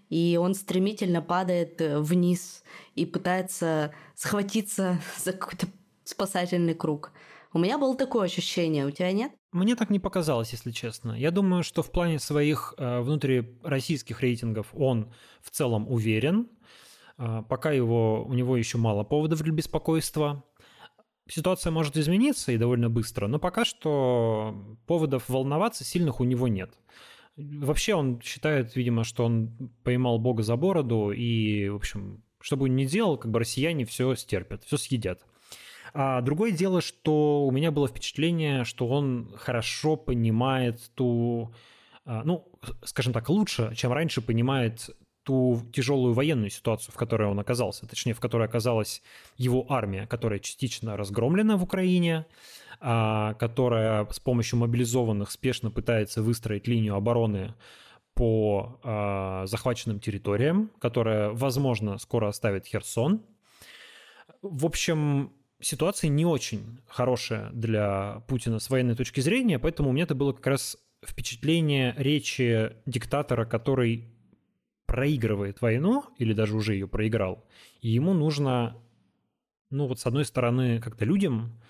и 0.10 0.40
он 0.42 0.56
стремительно 0.56 1.22
падает 1.22 1.80
э, 1.82 2.00
вниз 2.00 2.64
и 2.96 3.06
пытается 3.06 3.94
схватиться 4.16 5.00
за 5.24 5.34
какой-то 5.34 5.68
спасательный 6.04 6.74
круг. 6.74 7.12
У 7.52 7.58
меня 7.60 7.80
было 7.80 7.96
такое 7.96 8.26
ощущение, 8.26 8.86
у 8.86 8.92
тебя 8.92 9.12
нет? 9.12 9.32
Мне 9.52 9.76
так 9.76 9.90
не 9.90 10.00
показалось, 10.00 10.52
если 10.52 10.72
честно. 10.72 11.14
Я 11.14 11.32
думаю, 11.32 11.64
что 11.64 11.82
в 11.82 11.92
плане 11.92 12.20
своих 12.20 12.76
э, 12.78 13.00
внутрироссийских 13.02 14.22
рейтингов 14.22 14.68
он 14.74 15.12
в 15.42 15.50
целом 15.50 15.90
уверен. 15.90 16.48
Э, 17.18 17.42
пока 17.50 17.72
его, 17.72 18.24
у 18.24 18.34
него 18.34 18.56
еще 18.56 18.78
мало 18.78 19.04
поводов 19.04 19.42
для 19.42 19.52
беспокойства. 19.52 20.44
Ситуация 21.28 21.72
может 21.72 21.98
измениться 21.98 22.52
и 22.52 22.58
довольно 22.58 22.90
быстро, 22.90 23.28
но 23.28 23.40
пока 23.40 23.66
что 23.66 24.78
поводов 24.86 25.28
волноваться 25.28 25.84
сильных 25.84 26.20
у 26.20 26.24
него 26.26 26.48
нет. 26.48 26.72
Вообще 27.36 27.96
он 27.96 28.22
считает, 28.22 28.76
видимо, 28.76 29.04
что 29.04 29.26
он 29.26 29.72
поймал 29.84 30.20
Бога 30.20 30.44
за 30.44 30.56
бороду 30.56 31.12
и, 31.12 31.70
в 31.70 31.76
общем, 31.76 32.24
что 32.42 32.58
бы 32.58 32.66
он 32.66 32.76
ни 32.76 32.86
делал, 32.86 33.18
как 33.18 33.32
бы 33.32 33.40
россияне 33.40 33.86
все 33.86 34.14
стерпят, 34.16 34.64
все 34.64 34.78
съедят. 34.78 35.26
А 35.94 36.22
другое 36.22 36.52
дело, 36.52 36.82
что 36.82 37.46
у 37.46 37.52
меня 37.52 37.72
было 37.72 37.88
впечатление, 37.88 38.64
что 38.64 38.88
он 38.88 39.34
хорошо 39.38 39.96
понимает 39.96 40.80
ту, 40.96 41.54
а, 42.06 42.24
ну, 42.24 42.48
скажем 42.84 43.14
так, 43.14 43.30
лучше, 43.30 43.74
чем 43.76 43.92
раньше 43.92 44.22
понимает 44.22 44.90
ту 45.24 45.62
тяжелую 45.74 46.14
военную 46.14 46.50
ситуацию, 46.50 46.94
в 46.94 46.98
которой 46.98 47.28
он 47.28 47.40
оказался, 47.40 47.88
точнее, 47.88 48.14
в 48.14 48.20
которой 48.20 48.48
оказалась 48.48 49.02
его 49.38 49.66
армия, 49.70 50.08
которая 50.08 50.40
частично 50.40 50.98
разгромлена 50.98 51.58
в 51.58 51.64
Украине, 51.64 52.26
а, 52.80 53.34
которая 53.36 54.08
с 54.10 54.20
помощью 54.20 54.60
мобилизованных 54.60 55.32
спешно 55.32 55.70
пытается 55.70 56.24
выстроить 56.24 56.68
линию 56.68 56.96
обороны 56.96 57.54
по 58.14 58.80
а, 58.84 59.46
захваченным 59.46 60.00
территориям, 60.00 60.72
которая, 60.80 61.30
возможно, 61.30 61.98
скоро 61.98 62.28
оставит 62.28 62.66
Херсон. 62.66 63.22
В 64.42 64.66
общем, 64.66 65.32
ситуация 65.62 66.10
не 66.10 66.26
очень 66.26 66.80
хорошая 66.88 67.50
для 67.52 68.24
Путина 68.28 68.60
с 68.60 68.70
военной 68.70 68.96
точки 68.96 69.20
зрения, 69.20 69.60
поэтому 69.60 69.90
у 69.90 69.92
меня 69.92 70.04
это 70.04 70.16
было 70.16 70.34
как 70.34 70.48
раз 70.48 70.78
впечатление 71.06 71.94
речи 71.98 72.76
диктатора, 72.86 73.46
который 73.46 74.10
проигрывает 74.86 75.62
войну 75.62 76.04
или 76.18 76.34
даже 76.34 76.56
уже 76.56 76.74
ее 76.74 76.88
проиграл, 76.88 77.46
и 77.82 77.90
ему 77.90 78.14
нужно, 78.14 78.76
ну 79.70 79.88
вот 79.88 80.00
с 80.00 80.06
одной 80.06 80.26
стороны, 80.26 80.82
как-то 80.82 81.06
людям 81.06 81.62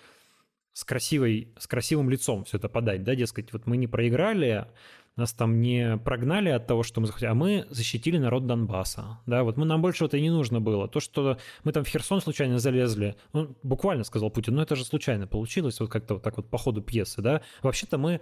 с 0.74 0.86
красивой, 0.86 1.54
с 1.58 1.68
красивым 1.68 2.10
лицом 2.10 2.46
все 2.46 2.58
это 2.58 2.70
подать, 2.70 3.04
да, 3.04 3.16
дескать, 3.16 3.52
вот 3.52 3.68
мы 3.68 3.76
не 3.76 3.88
проиграли, 3.88 4.68
нас 5.20 5.34
там 5.34 5.62
не 5.62 5.98
прогнали 5.98 6.50
от 6.50 6.68
того, 6.68 6.84
что 6.84 7.02
мы 7.02 7.08
захотели, 7.08 7.30
а 7.30 7.34
мы 7.34 7.68
защитили 7.70 8.18
народ 8.18 8.48
Донбасса. 8.48 9.20
Да, 9.26 9.44
вот 9.44 9.58
мы, 9.58 9.66
нам 9.66 9.82
больше 9.82 10.06
это 10.06 10.20
не 10.20 10.30
нужно 10.30 10.62
было. 10.62 10.88
То, 10.88 11.00
что 11.00 11.38
мы 11.64 11.72
там 11.72 11.84
в 11.84 11.88
Херсон 11.88 12.22
случайно 12.22 12.60
залезли, 12.60 13.16
ну, 13.34 13.56
буквально 13.64 14.04
сказал 14.04 14.30
Путин, 14.30 14.56
ну 14.56 14.62
это 14.62 14.76
же 14.76 14.84
случайно 14.84 15.28
получилось, 15.28 15.80
вот 15.80 15.90
как-то 15.90 16.16
вот 16.16 16.24
так 16.24 16.38
вот 16.38 16.50
по 16.50 16.58
ходу 16.58 16.82
пьесы, 16.82 17.22
да. 17.22 17.42
Вообще-то 17.62 17.98
мы, 17.98 18.22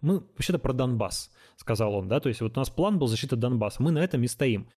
мы 0.00 0.20
вообще-то 0.20 0.58
про 0.58 0.72
Донбасс, 0.72 1.30
сказал 1.56 1.94
он, 1.94 2.08
да, 2.08 2.20
то 2.20 2.28
есть 2.28 2.40
вот 2.40 2.56
у 2.56 2.60
нас 2.60 2.70
план 2.70 2.98
был 2.98 3.06
защита 3.06 3.36
Донбасса, 3.36 3.82
мы 3.82 3.90
на 3.90 3.98
этом 3.98 4.22
и 4.22 4.26
стоим. 4.26 4.68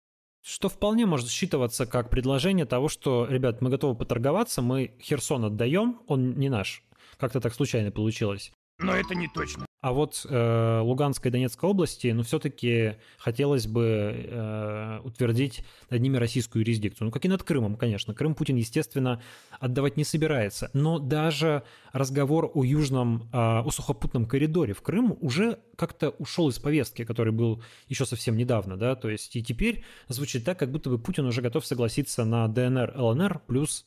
Что 0.43 0.69
вполне 0.69 1.05
может 1.05 1.27
считываться 1.27 1.85
как 1.85 2.09
предложение 2.09 2.65
того, 2.65 2.87
что, 2.87 3.27
ребят, 3.29 3.61
мы 3.61 3.69
готовы 3.69 3.95
поторговаться, 3.95 4.61
мы 4.61 4.95
Херсон 5.01 5.45
отдаем, 5.45 5.99
он 6.07 6.37
не 6.37 6.49
наш. 6.49 6.83
Как-то 7.17 7.41
так 7.41 7.53
случайно 7.53 7.91
получилось. 7.91 8.53
Но 8.79 8.95
это 8.95 9.15
не 9.15 9.27
точно. 9.27 9.65
А 9.79 9.93
вот 9.93 10.25
э, 10.27 10.79
Луганской 10.83 11.29
и 11.29 11.31
Донецкой 11.31 11.69
области, 11.69 12.07
ну, 12.07 12.23
все-таки 12.23 12.95
хотелось 13.19 13.67
бы 13.67 14.25
э, 14.27 14.99
утвердить 15.03 15.63
над 15.91 16.01
ними 16.01 16.17
российскую 16.17 16.63
юрисдикцию. 16.63 17.05
Ну, 17.05 17.11
как 17.11 17.25
и 17.25 17.27
над 17.27 17.43
Крымом, 17.43 17.75
конечно. 17.75 18.15
Крым 18.15 18.33
Путин, 18.33 18.55
естественно, 18.55 19.21
отдавать 19.59 19.95
не 19.95 20.03
собирается. 20.03 20.71
Но 20.73 20.97
даже 20.97 21.61
разговор 21.93 22.49
о 22.55 22.63
южном, 22.63 23.29
э, 23.31 23.37
о 23.37 23.69
сухопутном 23.69 24.25
коридоре 24.25 24.73
в 24.73 24.81
Крым 24.81 25.15
уже 25.21 25.59
как-то 25.75 26.09
ушел 26.09 26.49
из 26.49 26.57
повестки, 26.57 27.05
который 27.05 27.31
был 27.31 27.61
еще 27.87 28.07
совсем 28.07 28.35
недавно, 28.35 28.77
да, 28.77 28.95
то 28.95 29.09
есть 29.09 29.35
и 29.35 29.43
теперь 29.43 29.83
звучит 30.07 30.43
так, 30.43 30.57
как 30.57 30.71
будто 30.71 30.89
бы 30.89 30.97
Путин 30.97 31.25
уже 31.25 31.41
готов 31.41 31.65
согласиться 31.65 32.25
на 32.25 32.47
ДНР, 32.47 32.93
ЛНР 32.95 33.41
плюс 33.45 33.85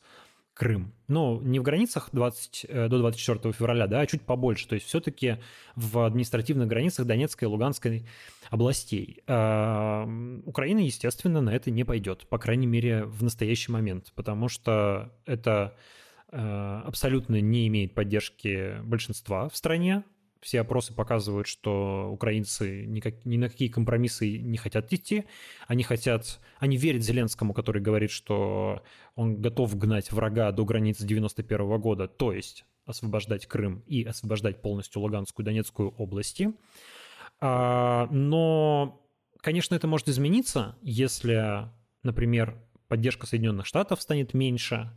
Крым. 0.61 0.93
Но 1.09 1.41
не 1.43 1.59
в 1.59 1.63
границах 1.63 2.11
20, 2.13 2.67
э, 2.69 2.89
до 2.89 2.99
24 2.99 3.55
февраля, 3.55 3.87
да, 3.87 4.01
а 4.01 4.07
чуть 4.07 4.21
побольше. 4.21 4.69
То 4.69 4.75
есть 4.75 4.87
все-таки 4.87 5.39
в 5.75 6.05
административных 6.05 6.69
границах 6.69 7.07
Донецкой 7.07 7.49
и 7.49 7.51
Луганской 7.51 8.07
областей. 8.51 9.23
А, 9.27 10.07
Украина, 10.45 10.81
естественно, 10.81 11.41
на 11.41 11.49
это 11.49 11.71
не 11.71 11.85
пойдет, 11.85 12.27
по 12.29 12.37
крайней 12.37 12.67
мере, 12.67 13.05
в 13.05 13.23
настоящий 13.23 13.73
момент, 13.73 14.13
потому 14.15 14.51
что 14.51 15.11
это 15.25 15.75
э, 16.31 16.83
абсолютно 16.85 17.41
не 17.41 17.67
имеет 17.69 17.95
поддержки 17.95 18.83
большинства 18.83 19.49
в 19.49 19.57
стране, 19.57 20.05
все 20.41 20.61
опросы 20.61 20.95
показывают, 20.95 21.47
что 21.47 22.09
украинцы 22.11 22.87
никак, 22.87 23.25
ни 23.25 23.37
на 23.37 23.49
какие 23.49 23.69
компромиссы 23.69 24.39
не 24.39 24.57
хотят 24.57 24.93
идти. 24.93 25.25
Они 25.67 25.83
хотят, 25.83 26.41
они 26.59 26.77
верят 26.77 27.03
Зеленскому, 27.03 27.53
который 27.53 27.83
говорит, 27.83 28.11
что 28.11 28.83
он 29.15 29.41
готов 29.41 29.77
гнать 29.77 30.13
врага 30.13 30.51
до 30.53 30.65
границ 30.65 30.99
91 30.99 31.81
года, 31.81 32.09
то 32.09 32.33
есть 32.33 32.65
освобождать 32.87 33.47
Крым 33.47 33.83
и 33.87 34.05
освобождать 34.05 34.63
полностью 34.63 35.03
Луганскую 35.03 35.45
и 35.45 35.47
Донецкую 35.47 35.91
области. 35.91 36.53
А, 37.41 38.07
но, 38.11 39.03
конечно, 39.41 39.75
это 39.75 39.87
может 39.87 40.09
измениться, 40.09 40.77
если, 40.83 41.69
например, 42.03 42.57
поддержка 42.89 43.27
Соединенных 43.27 43.67
Штатов 43.67 44.03
станет 44.03 44.35
меньше, 44.35 44.91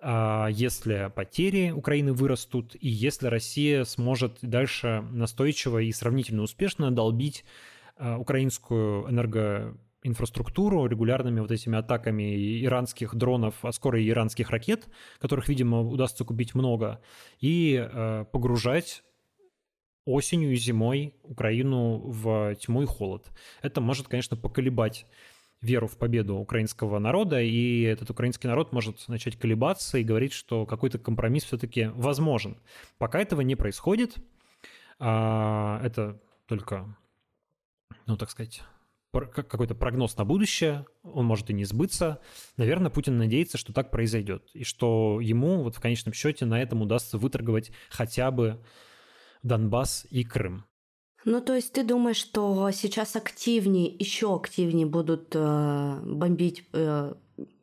если 0.00 1.10
потери 1.14 1.70
Украины 1.70 2.12
вырастут, 2.12 2.76
и 2.78 2.88
если 2.88 3.26
Россия 3.26 3.82
сможет 3.84 4.38
дальше 4.42 5.04
настойчиво 5.10 5.78
и 5.78 5.90
сравнительно 5.90 6.42
успешно 6.42 6.90
долбить 6.92 7.44
а, 7.98 8.16
украинскую 8.16 9.10
энергоинфраструктуру 9.10 10.86
регулярными 10.86 11.40
вот 11.40 11.50
этими 11.50 11.78
атаками 11.78 12.64
иранских 12.64 13.14
дронов, 13.16 13.64
а 13.64 13.72
скоро 13.72 14.00
и 14.00 14.08
иранских 14.08 14.50
ракет, 14.50 14.86
которых, 15.18 15.48
видимо, 15.48 15.80
удастся 15.80 16.24
купить 16.24 16.54
много, 16.54 17.00
и 17.40 17.76
а, 17.76 18.24
погружать 18.26 19.02
осенью 20.04 20.52
и 20.52 20.56
зимой 20.56 21.14
Украину 21.22 21.98
в 21.98 22.54
тьму 22.54 22.82
и 22.82 22.86
холод. 22.86 23.26
Это 23.62 23.80
может, 23.80 24.08
конечно, 24.08 24.36
поколебать 24.36 25.06
веру 25.60 25.88
в 25.88 25.96
победу 25.96 26.36
украинского 26.36 26.98
народа, 26.98 27.40
и 27.40 27.82
этот 27.82 28.10
украинский 28.10 28.48
народ 28.48 28.72
может 28.72 29.08
начать 29.08 29.36
колебаться 29.36 29.98
и 29.98 30.04
говорить, 30.04 30.32
что 30.32 30.66
какой-то 30.66 30.98
компромисс 30.98 31.44
все-таки 31.44 31.90
возможен. 31.94 32.58
Пока 32.98 33.20
этого 33.20 33.40
не 33.40 33.56
происходит, 33.56 34.16
а, 34.98 35.80
это 35.82 36.20
только, 36.46 36.96
ну, 38.06 38.16
так 38.16 38.30
сказать, 38.30 38.62
какой-то 39.12 39.74
прогноз 39.74 40.16
на 40.16 40.24
будущее, 40.24 40.86
он 41.02 41.24
может 41.24 41.50
и 41.50 41.54
не 41.54 41.64
сбыться. 41.64 42.20
Наверное, 42.56 42.90
Путин 42.90 43.16
надеется, 43.16 43.58
что 43.58 43.72
так 43.72 43.90
произойдет, 43.90 44.48
и 44.54 44.64
что 44.64 45.20
ему 45.20 45.62
вот 45.62 45.76
в 45.76 45.80
конечном 45.80 46.12
счете 46.12 46.44
на 46.44 46.60
этом 46.60 46.82
удастся 46.82 47.18
выторговать 47.18 47.72
хотя 47.88 48.30
бы 48.30 48.62
Донбасс 49.42 50.06
и 50.10 50.24
Крым. 50.24 50.64
Ну, 51.24 51.40
то 51.40 51.54
есть 51.54 51.72
ты 51.72 51.84
думаешь, 51.84 52.16
что 52.16 52.70
сейчас 52.70 53.16
активнее, 53.16 53.94
еще 53.98 54.34
активнее 54.34 54.86
будут 54.86 55.34
э, 55.34 56.00
бомбить 56.04 56.64
э, 56.72 57.14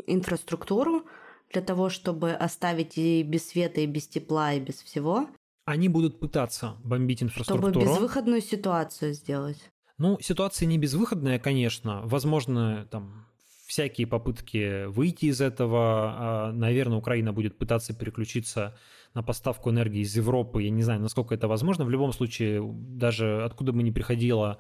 инфраструктуру 0.08 1.06
для 1.52 1.62
того, 1.62 1.90
чтобы 1.90 2.32
оставить 2.32 2.98
и 2.98 3.24
без 3.24 3.50
света, 3.50 3.82
и 3.82 3.86
без 3.86 4.08
тепла, 4.08 4.54
и 4.54 4.60
без 4.60 4.82
всего? 4.82 5.28
Они 5.66 5.90
будут 5.90 6.20
пытаться 6.20 6.76
бомбить 6.84 7.24
инфраструктуру. 7.24 7.72
Чтобы 7.72 7.86
безвыходную 7.86 8.42
ситуацию 8.42 9.14
сделать. 9.14 9.58
Ну, 9.98 10.20
ситуация 10.22 10.66
не 10.66 10.78
безвыходная, 10.78 11.40
конечно. 11.40 12.02
Возможно, 12.04 12.88
там 12.92 13.26
всякие 13.66 14.08
попытки 14.08 14.86
выйти 14.86 15.26
из 15.26 15.42
этого. 15.42 15.80
А, 15.80 16.52
Наверное, 16.52 16.98
Украина 16.98 17.34
будет 17.34 17.58
пытаться 17.58 17.94
переключиться 17.94 18.78
на 19.14 19.24
поставку 19.24 19.70
энергии 19.70 20.02
из 20.02 20.16
Европы. 20.16 20.64
Я 20.64 20.70
не 20.70 20.84
знаю, 20.84 21.02
насколько 21.02 21.34
это 21.34 21.48
возможно. 21.48 21.86
В 21.86 21.90
любом 21.90 22.14
случае, 22.14 22.62
даже 22.64 23.44
откуда 23.44 23.72
бы 23.72 23.82
ни 23.82 23.92
приходила 23.92 24.60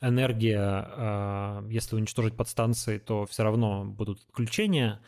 энергия, 0.00 0.58
а, 0.60 1.66
если 1.68 1.96
уничтожить 1.96 2.36
подстанции, 2.36 2.98
то 2.98 3.26
все 3.26 3.42
равно 3.42 3.84
будут 3.84 4.20
отключения. 4.28 5.00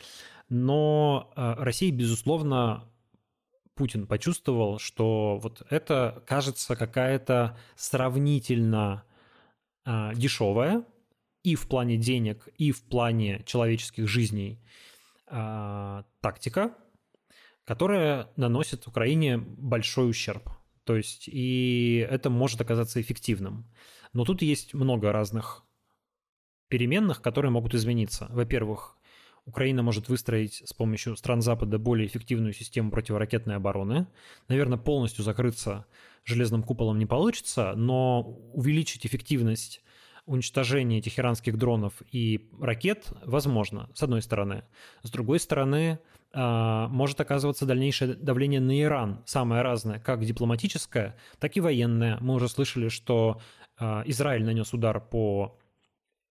Но 0.49 1.31
а, 1.35 1.55
Россия, 1.63 1.91
безусловно, 1.91 2.85
Путин 3.75 4.05
почувствовал, 4.07 4.77
что 4.77 5.39
вот 5.41 5.65
это 5.69 6.23
кажется 6.27 6.75
какая-то 6.75 7.57
сравнительно 7.75 9.03
дешевая 9.85 10.83
и 11.43 11.55
в 11.55 11.67
плане 11.67 11.97
денег, 11.97 12.47
и 12.57 12.71
в 12.71 12.83
плане 12.83 13.43
человеческих 13.45 14.07
жизней 14.07 14.59
а, 15.27 16.05
тактика, 16.21 16.75
которая 17.65 18.29
наносит 18.35 18.87
Украине 18.87 19.37
большой 19.37 20.09
ущерб. 20.09 20.49
То 20.83 20.95
есть 20.95 21.27
и 21.27 22.05
это 22.09 22.29
может 22.29 22.59
оказаться 22.61 22.99
эффективным. 22.99 23.71
Но 24.11 24.25
тут 24.25 24.41
есть 24.41 24.73
много 24.73 25.11
разных 25.11 25.63
переменных, 26.67 27.21
которые 27.21 27.51
могут 27.51 27.75
измениться. 27.75 28.27
Во-первых, 28.31 28.97
Украина 29.45 29.81
может 29.81 30.09
выстроить 30.09 30.63
с 30.65 30.73
помощью 30.73 31.15
стран 31.15 31.41
Запада 31.41 31.77
более 31.79 32.07
эффективную 32.07 32.53
систему 32.53 32.91
противоракетной 32.91 33.55
обороны. 33.55 34.07
Наверное, 34.47 34.77
полностью 34.77 35.23
закрыться 35.23 35.85
железным 36.23 36.63
куполом 36.63 36.99
не 36.99 37.05
получится, 37.05 37.73
но 37.75 38.21
увеличить 38.53 39.05
эффективность 39.05 39.83
уничтожения 40.29 40.99
этих 40.99 41.19
иранских 41.19 41.57
дронов 41.57 41.93
и 42.11 42.49
ракет 42.61 43.07
возможно, 43.25 43.89
с 43.95 44.03
одной 44.03 44.21
стороны. 44.21 44.63
С 45.01 45.09
другой 45.09 45.39
стороны, 45.39 45.99
а, 46.31 46.87
может 46.89 47.19
оказываться 47.19 47.65
дальнейшее 47.65 48.13
давление 48.13 48.61
на 48.61 48.79
Иран, 48.79 49.23
самое 49.25 49.63
разное, 49.63 49.99
как 49.99 50.23
дипломатическое, 50.23 51.17
так 51.39 51.57
и 51.57 51.61
военное. 51.61 52.17
Мы 52.21 52.35
уже 52.35 52.47
слышали, 52.47 52.89
что 52.89 53.41
а, 53.77 54.03
Израиль 54.05 54.45
нанес 54.45 54.71
удар 54.71 55.01
по 55.01 55.57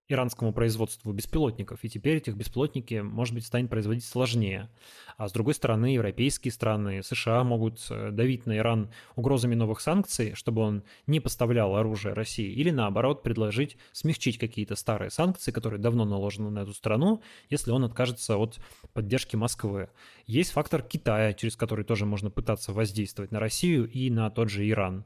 иранскому 0.08 0.52
производству 0.52 1.12
беспилотников, 1.12 1.80
и 1.82 1.88
теперь 1.88 2.16
этих 2.16 2.34
беспилотники, 2.34 3.00
может 3.00 3.34
быть, 3.34 3.44
станет 3.44 3.68
производить 3.68 4.04
сложнее. 4.04 4.70
А 5.18 5.28
с 5.28 5.32
другой 5.32 5.54
стороны, 5.54 5.86
европейские 5.86 6.52
страны, 6.52 7.02
США 7.02 7.44
могут 7.44 7.86
э, 7.90 8.10
давить 8.10 8.46
на 8.46 8.56
Иран 8.56 8.90
угрозами 9.16 9.54
новых 9.54 9.80
санкций, 9.80 10.34
чтобы 10.34 10.62
он 10.62 10.82
не 11.06 11.20
поставлял 11.20 11.76
оружие 11.76 12.14
России, 12.14 12.50
или 12.50 12.70
наоборот, 12.70 13.22
предложить 13.22 13.76
смягчить 13.92 14.38
какие-то 14.38 14.76
старые 14.76 15.10
санкции, 15.10 15.50
которые 15.50 15.80
давно 15.80 16.04
наложены 16.04 16.50
на 16.50 16.60
эту 16.60 16.72
страну, 16.72 17.20
если 17.50 17.70
он 17.70 17.84
откажется 17.84 18.36
от 18.38 18.58
поддержки 18.94 19.36
Москвы. 19.36 19.90
Есть 20.26 20.52
фактор 20.52 20.82
Китая, 20.82 21.34
через 21.34 21.56
который 21.56 21.84
тоже 21.84 22.06
можно 22.06 22.30
пытаться 22.30 22.72
воздействовать 22.72 23.30
на 23.32 23.40
Россию 23.40 23.90
и 23.90 24.10
на 24.10 24.30
тот 24.30 24.48
же 24.48 24.68
Иран. 24.68 25.04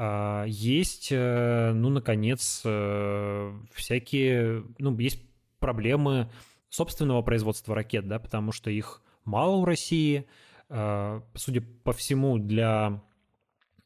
А, 0.00 0.44
есть, 0.46 1.08
э, 1.10 1.72
ну, 1.74 1.88
наконец, 1.90 2.62
э, 2.64 3.52
всякие, 3.74 4.62
ну, 4.78 4.96
есть 4.96 5.20
проблемы 5.58 6.30
собственного 6.68 7.20
производства 7.22 7.74
ракет, 7.74 8.06
да, 8.06 8.20
потому 8.20 8.52
что 8.52 8.70
их 8.70 9.02
мало 9.24 9.60
в 9.60 9.64
России. 9.64 10.24
А, 10.68 11.20
судя 11.34 11.62
по 11.82 11.92
всему, 11.92 12.38
для 12.38 13.02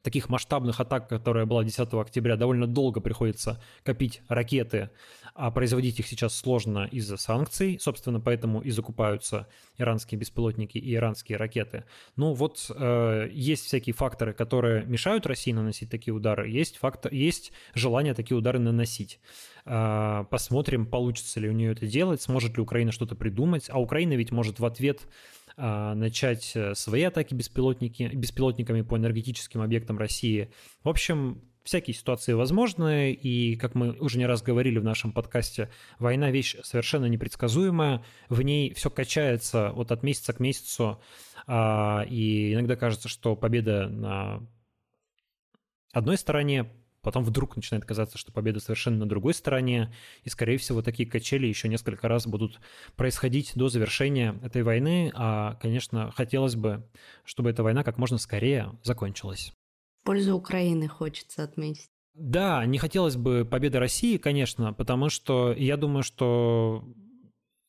таких 0.03 0.29
масштабных 0.29 0.81
атак, 0.81 1.09
которая 1.09 1.47
была 1.47 1.65
10 1.65 1.95
октября, 1.95 2.37
довольно 2.37 2.67
долго 2.67 3.01
приходится 3.01 3.63
копить 3.85 4.23
ракеты 4.29 4.91
а 5.35 5.51
производить 5.51 5.99
их 5.99 6.07
сейчас 6.07 6.37
сложно 6.37 6.89
из-за 6.91 7.17
санкций, 7.17 7.79
собственно, 7.81 8.21
поэтому 8.21 8.61
и 8.61 8.71
закупаются 8.71 9.49
иранские 9.79 10.19
беспилотники 10.19 10.77
и 10.77 10.95
иранские 10.95 11.39
ракеты. 11.39 11.85
Ну 12.17 12.35
вот 12.35 12.71
э, 12.75 13.29
есть 13.33 13.65
всякие 13.65 13.95
факторы, 13.95 14.35
которые 14.35 14.85
мешают 14.85 15.27
России 15.27 15.53
наносить 15.53 15.91
такие 15.91 16.13
удары, 16.13 16.51
есть, 16.51 16.77
фактор, 16.77 17.13
есть 17.13 17.53
желание 17.75 18.13
такие 18.13 18.37
удары 18.37 18.59
наносить. 18.59 19.21
Э, 19.65 20.25
посмотрим, 20.31 20.85
получится 20.85 21.41
ли 21.41 21.49
у 21.49 21.53
нее 21.53 21.73
это 21.73 21.87
делать, 21.87 22.21
сможет 22.21 22.57
ли 22.57 22.63
Украина 22.63 22.93
что-то 22.93 23.15
придумать, 23.15 23.71
а 23.71 23.81
Украина 23.81 24.13
ведь 24.13 24.33
может 24.33 24.61
в 24.61 24.67
ответ 24.67 25.09
начать 25.95 26.53
э, 26.55 26.75
свои 26.75 27.03
атаки 27.03 27.35
беспилотники, 27.35 28.11
беспилотниками 28.15 28.83
по 28.83 28.97
энергетическим 28.97 29.61
объектам 29.61 29.99
России. 29.99 30.51
В 30.83 30.89
общем, 30.89 31.43
всякие 31.65 31.95
ситуации 31.95 32.33
возможны, 32.33 33.13
и, 33.13 33.57
как 33.57 33.75
мы 33.75 33.93
уже 33.93 34.19
не 34.19 34.27
раз 34.27 34.43
говорили 34.43 34.79
в 34.79 34.85
нашем 34.85 35.13
подкасте, 35.13 35.71
война– 35.99 36.31
вещь 36.33 36.57
совершенно 36.63 37.07
непредсказуемая, 37.07 38.05
в 38.29 38.43
ней 38.43 38.75
все 38.75 38.91
качается 38.91 39.71
вот 39.75 39.93
от 39.93 40.03
месяца 40.03 40.33
к 40.33 40.41
месяцу, 40.41 41.01
а, 41.47 42.05
и 42.09 42.55
иногда 42.55 42.77
кажется, 42.77 43.09
что 43.09 43.37
победа 43.37 43.89
на 43.89 44.47
одной 45.93 46.17
стороне, 46.17 46.71
потом 47.03 47.25
вдруг 47.25 47.57
начинает 47.57 47.85
казаться, 47.85 48.17
что 48.17 48.33
победа 48.33 48.61
совершенно 48.61 48.99
на 48.99 49.09
другой 49.09 49.35
стороне, 49.35 49.93
и, 50.25 50.29
скорее 50.29 50.57
всего, 50.57 50.83
такие 50.83 51.09
качели 51.09 51.47
еще 51.47 51.69
несколько 51.69 52.09
раз 52.09 52.27
будут 52.27 52.61
происходить 52.97 53.53
до 53.55 53.69
завершения 53.69 54.39
этой 54.43 54.63
войны, 54.63 55.13
а, 55.15 55.59
конечно, 55.61 56.11
хотелось 56.13 56.57
бы, 56.57 56.89
чтобы 57.25 57.51
эта 57.51 57.63
война 57.63 57.85
как 57.85 57.99
можно 57.99 58.19
скорее 58.19 58.79
закончилась 58.83 59.53
пользу 60.05 60.35
Украины 60.35 60.89
хочется 60.89 61.43
отметить. 61.43 61.89
Да, 62.15 62.65
не 62.67 62.79
хотелось 62.79 63.17
бы 63.17 63.47
победы 63.51 63.79
России, 63.79 64.19
конечно, 64.19 64.73
потому 64.75 65.09
что 65.09 65.53
я 65.53 65.77
думаю, 65.77 66.03
что 66.03 66.85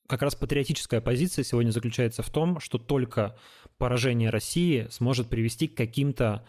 как 0.08 0.22
раз 0.22 0.36
патриотическая 0.36 1.00
позиция 1.00 1.44
сегодня 1.44 1.72
заключается 1.72 2.24
в 2.24 2.30
том, 2.30 2.60
что 2.60 2.78
только 2.78 3.38
поражение 3.78 4.30
России 4.30 4.88
сможет 4.90 5.30
привести 5.30 5.68
к 5.68 5.78
каким-то 5.78 6.46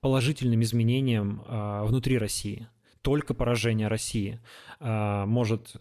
положительным 0.00 0.62
изменениям 0.62 1.42
э, 1.46 1.82
внутри 1.84 2.18
России. 2.18 2.68
Только 3.02 3.34
поражение 3.34 3.88
России 3.88 4.40
э, 4.80 5.24
может 5.26 5.76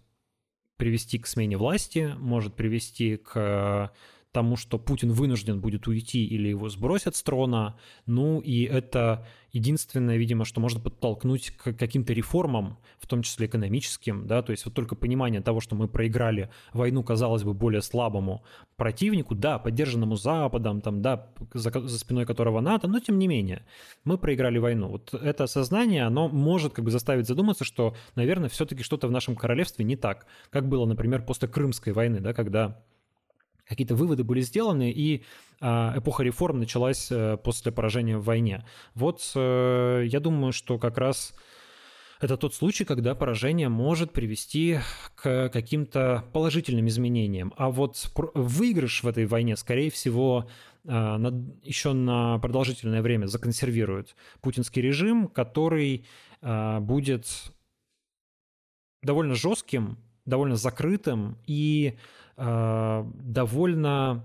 привести 0.78 1.18
к 1.18 1.28
смене 1.28 1.58
власти, 1.58 2.14
может 2.18 2.56
привести 2.56 3.18
к 3.18 3.92
тому, 4.38 4.56
что 4.56 4.78
Путин 4.78 5.14
вынужден 5.14 5.60
будет 5.60 5.88
уйти 5.88 6.24
или 6.24 6.50
его 6.50 6.70
сбросят 6.70 7.16
с 7.16 7.24
трона. 7.24 7.76
Ну 8.06 8.40
и 8.40 8.66
это 8.66 9.26
единственное, 9.52 10.18
видимо, 10.18 10.46
что 10.46 10.62
может 10.62 10.84
подтолкнуть 10.84 11.50
к 11.58 11.74
каким-то 11.74 12.14
реформам, 12.14 12.78
в 13.00 13.08
том 13.08 13.24
числе 13.24 13.48
экономическим, 13.48 14.28
да, 14.28 14.44
то 14.44 14.52
есть 14.52 14.64
вот 14.66 14.76
только 14.76 14.96
понимание 14.96 15.42
того, 15.42 15.60
что 15.60 15.76
мы 15.76 15.88
проиграли 15.88 16.52
войну, 16.72 17.02
казалось 17.02 17.42
бы, 17.42 17.56
более 17.56 17.82
слабому 17.82 18.44
противнику, 18.76 19.34
да, 19.34 19.58
поддержанному 19.58 20.18
Западом, 20.18 20.82
там, 20.82 21.02
да, 21.02 21.32
за, 21.56 21.72
за 21.72 21.98
спиной 21.98 22.28
которого 22.28 22.62
НАТО, 22.62 22.88
но 22.88 23.00
тем 23.00 23.18
не 23.18 23.28
менее, 23.28 23.66
мы 24.04 24.20
проиграли 24.20 24.60
войну. 24.60 24.90
Вот 24.90 25.16
это 25.16 25.46
осознание, 25.46 26.04
оно 26.04 26.30
может 26.30 26.74
как 26.74 26.86
бы 26.86 26.92
заставить 26.92 27.26
задуматься, 27.26 27.64
что, 27.64 27.96
наверное, 28.14 28.50
все-таки 28.50 28.84
что-то 28.84 29.08
в 29.08 29.12
нашем 29.12 29.36
королевстве 29.36 29.84
не 29.84 29.96
так, 29.96 30.28
как 30.52 30.70
было, 30.70 30.86
например, 30.86 31.26
после 31.26 31.48
Крымской 31.48 31.92
войны, 31.92 32.20
да, 32.20 32.36
когда 32.36 32.84
какие-то 33.68 33.96
выводы 33.96 34.24
были 34.24 34.42
сделаны, 34.42 34.92
и 34.92 35.24
а, 35.60 35.94
эпоха 35.98 36.24
реформ 36.24 36.60
началась 36.60 37.12
э, 37.12 37.38
после 37.38 37.72
поражения 37.72 38.18
в 38.18 38.24
войне. 38.24 38.66
Вот 38.94 39.32
э, 39.36 40.04
я 40.06 40.20
думаю, 40.20 40.54
что 40.54 40.78
как 40.78 40.98
раз 40.98 41.34
это 42.22 42.38
тот 42.38 42.54
случай, 42.54 42.86
когда 42.86 43.14
поражение 43.16 43.70
может 43.70 44.12
привести 44.12 44.80
к 45.16 45.50
каким-то 45.50 46.26
положительным 46.34 46.88
изменениям. 46.88 47.54
А 47.58 47.70
вот 47.70 48.12
выигрыш 48.34 49.04
в 49.04 49.08
этой 49.08 49.26
войне, 49.26 49.56
скорее 49.58 49.92
всего, 49.92 50.48
а, 50.88 51.18
еще 51.64 51.94
на 51.94 52.40
продолжительное 52.40 53.02
время 53.02 53.26
законсервирует 53.26 54.16
путинский 54.42 54.82
режим, 54.82 55.28
который 55.28 56.06
будет 56.40 57.52
довольно 59.02 59.34
жестким, 59.34 59.98
довольно 60.24 60.56
закрытым 60.56 61.40
и 61.48 61.98
Э, 61.98 62.27
довольно 62.38 64.24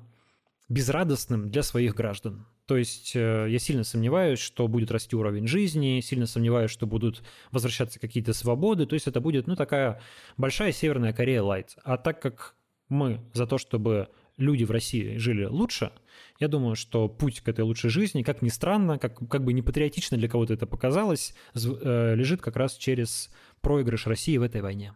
безрадостным 0.69 1.51
для 1.51 1.63
своих 1.63 1.95
граждан. 1.95 2.47
То 2.67 2.77
есть 2.77 3.15
э, 3.15 3.47
я 3.51 3.59
сильно 3.59 3.85
сомневаюсь, 3.85 4.39
что 4.39 4.69
будет 4.69 4.91
расти 4.91 5.17
уровень 5.17 5.47
жизни, 5.47 6.01
сильно 6.01 6.27
сомневаюсь, 6.27 6.71
что 6.71 6.87
будут 6.87 7.23
возвращаться 7.51 7.99
какие-то 7.99 8.33
свободы. 8.33 8.87
То 8.87 8.95
есть 8.95 9.07
это 9.07 9.21
будет, 9.21 9.47
ну, 9.47 9.57
такая 9.57 10.01
большая 10.37 10.73
Северная 10.73 11.13
Корея 11.13 11.43
лайт. 11.43 11.77
А 11.85 11.97
так 11.97 12.23
как 12.23 12.55
мы 12.89 13.21
за 13.33 13.47
то, 13.47 13.59
чтобы 13.59 14.09
люди 14.37 14.65
в 14.65 14.71
России 14.71 15.17
жили 15.17 15.45
лучше, 15.45 15.93
я 16.39 16.49
думаю, 16.49 16.77
что 16.77 17.09
путь 17.09 17.41
к 17.41 17.49
этой 17.49 17.63
лучшей 17.63 17.91
жизни, 17.91 18.23
как 18.23 18.43
ни 18.43 18.49
странно, 18.49 18.99
как, 18.99 19.19
как 19.29 19.45
бы 19.45 19.53
не 19.53 19.63
патриотично 19.63 20.17
для 20.17 20.29
кого-то 20.29 20.55
это 20.55 20.67
показалось, 20.67 21.35
э, 21.55 22.15
лежит 22.15 22.41
как 22.41 22.57
раз 22.57 22.77
через 22.77 23.31
проигрыш 23.61 24.07
России 24.07 24.37
в 24.37 24.43
этой 24.43 24.63
войне. 24.63 24.95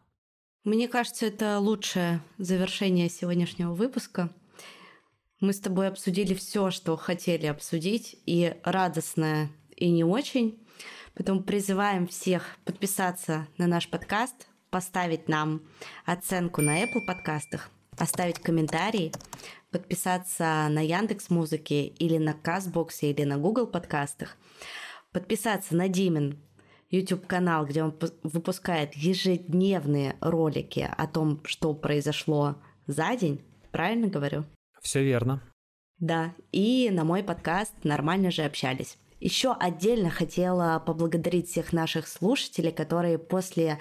Мне 0.67 0.89
кажется, 0.89 1.27
это 1.27 1.61
лучшее 1.61 2.21
завершение 2.39 3.09
сегодняшнего 3.09 3.73
выпуска. 3.73 4.31
Мы 5.39 5.53
с 5.53 5.61
тобой 5.61 5.87
обсудили 5.87 6.35
все, 6.35 6.73
что 6.73 6.97
хотели 6.97 7.47
обсудить, 7.47 8.21
и 8.27 8.53
радостное, 8.65 9.49
и 9.77 9.89
не 9.93 10.03
очень. 10.03 10.59
Поэтому 11.15 11.45
призываем 11.45 12.09
всех 12.09 12.57
подписаться 12.65 13.47
на 13.59 13.69
наш 13.69 13.89
подкаст, 13.89 14.49
поставить 14.69 15.29
нам 15.29 15.63
оценку 16.05 16.63
на 16.63 16.83
Apple 16.83 17.07
подкастах, 17.07 17.71
оставить 17.97 18.41
комментарий, 18.41 19.13
подписаться 19.71 20.67
на 20.69 20.81
Яндекс 20.81 21.31
Музыке 21.31 21.87
или 21.87 22.19
на 22.19 22.35
Казбоксе 22.35 23.13
или 23.13 23.23
на 23.23 23.39
Google 23.39 23.69
подкастах, 23.69 24.37
подписаться 25.13 25.77
на 25.77 25.87
Димин 25.87 26.41
YouTube-канал, 26.91 27.67
где 27.67 27.83
он 27.83 27.95
выпускает 28.23 28.95
ежедневные 28.95 30.17
ролики 30.21 30.89
о 30.97 31.07
том, 31.07 31.41
что 31.45 31.75
произошло 31.75 32.57
за 32.87 33.17
день. 33.17 33.43
Правильно 33.73 34.09
говорю? 34.09 34.45
Все 34.81 35.03
верно. 35.03 35.43
Да, 35.99 36.35
и 36.53 36.91
на 36.91 37.05
мой 37.05 37.23
подкаст 37.23 37.73
«Нормально 37.83 38.31
же 38.31 38.43
общались». 38.43 38.99
Еще 39.19 39.53
отдельно 39.53 40.11
хотела 40.11 40.79
поблагодарить 40.79 41.49
всех 41.49 41.73
наших 41.73 42.07
слушателей, 42.07 42.71
которые 42.71 43.19
после 43.19 43.79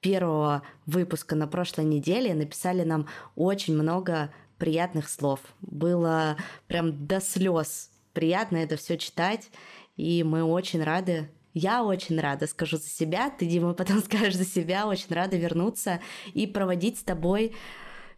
первого 0.00 0.62
выпуска 0.86 1.36
на 1.36 1.46
прошлой 1.46 1.84
неделе 1.84 2.34
написали 2.34 2.82
нам 2.82 3.06
очень 3.36 3.74
много 3.74 4.32
приятных 4.58 5.08
слов. 5.08 5.40
Было 5.60 6.36
прям 6.66 7.06
до 7.06 7.20
слез 7.20 7.92
приятно 8.12 8.58
это 8.58 8.76
все 8.76 8.96
читать, 8.96 9.50
и 9.96 10.22
мы 10.22 10.42
очень 10.42 10.82
рады 10.82 11.28
я 11.54 11.84
очень 11.84 12.18
рада, 12.20 12.46
скажу 12.46 12.76
за 12.76 12.88
себя, 12.88 13.30
ты, 13.30 13.46
Дима, 13.46 13.74
потом 13.74 14.00
скажешь 14.00 14.36
за 14.36 14.44
себя, 14.44 14.86
очень 14.86 15.14
рада 15.14 15.36
вернуться 15.36 16.00
и 16.34 16.46
проводить 16.46 16.98
с 16.98 17.02
тобой 17.02 17.54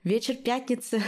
вечер 0.03 0.35
пятницы. 0.37 1.03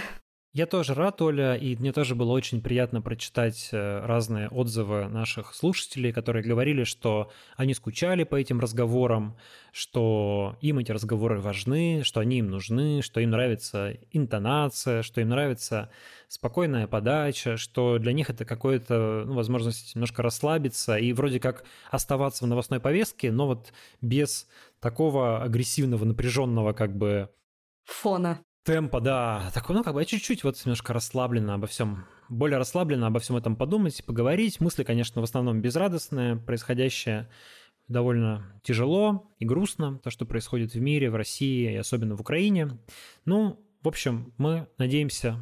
Я 0.56 0.64
тоже 0.64 0.94
рад, 0.94 1.20
Оля, 1.20 1.54
и 1.54 1.76
мне 1.76 1.92
тоже 1.92 2.14
было 2.14 2.32
очень 2.32 2.62
приятно 2.62 3.02
прочитать 3.02 3.68
э, 3.72 4.00
разные 4.06 4.48
отзывы 4.48 5.06
наших 5.06 5.54
слушателей, 5.54 6.14
которые 6.14 6.42
говорили, 6.42 6.84
что 6.84 7.30
они 7.58 7.74
скучали 7.74 8.24
по 8.24 8.36
этим 8.36 8.58
разговорам, 8.58 9.36
что 9.70 10.56
им 10.62 10.78
эти 10.78 10.92
разговоры 10.92 11.42
важны, 11.42 12.00
что 12.04 12.20
они 12.20 12.38
им 12.38 12.48
нужны, 12.48 13.02
что 13.02 13.20
им 13.20 13.32
нравится 13.32 13.98
интонация, 14.12 15.02
что 15.02 15.20
им 15.20 15.28
нравится 15.28 15.90
спокойная 16.26 16.86
подача, 16.86 17.58
что 17.58 17.98
для 17.98 18.14
них 18.14 18.30
это 18.30 18.46
какая-то 18.46 19.24
ну, 19.26 19.34
возможность 19.34 19.94
немножко 19.94 20.22
расслабиться 20.22 20.96
и 20.96 21.12
вроде 21.12 21.38
как 21.38 21.66
оставаться 21.90 22.46
в 22.46 22.48
новостной 22.48 22.80
повестке, 22.80 23.30
но 23.30 23.46
вот 23.46 23.74
без 24.00 24.48
такого 24.80 25.42
агрессивного, 25.42 26.06
напряженного 26.06 26.72
как 26.72 26.96
бы 26.96 27.28
фона 27.84 28.40
темпа, 28.66 29.00
да, 29.00 29.50
такой, 29.54 29.76
ну, 29.76 29.84
как 29.84 29.94
бы 29.94 30.04
чуть-чуть 30.04 30.42
вот 30.42 30.60
немножко 30.64 30.92
расслабленно 30.92 31.54
обо 31.54 31.68
всем, 31.68 32.04
более 32.28 32.58
расслабленно 32.58 33.06
обо 33.06 33.20
всем 33.20 33.36
этом 33.36 33.54
подумать, 33.54 34.04
поговорить. 34.04 34.60
Мысли, 34.60 34.82
конечно, 34.82 35.20
в 35.20 35.24
основном 35.24 35.62
безрадостные, 35.62 36.36
происходящее 36.36 37.30
довольно 37.86 38.44
тяжело 38.64 39.30
и 39.38 39.44
грустно, 39.44 39.98
то, 39.98 40.10
что 40.10 40.26
происходит 40.26 40.74
в 40.74 40.80
мире, 40.80 41.10
в 41.10 41.14
России 41.14 41.72
и 41.72 41.76
особенно 41.76 42.16
в 42.16 42.20
Украине. 42.20 42.70
Ну, 43.24 43.64
в 43.82 43.88
общем, 43.88 44.34
мы 44.36 44.66
надеемся, 44.78 45.38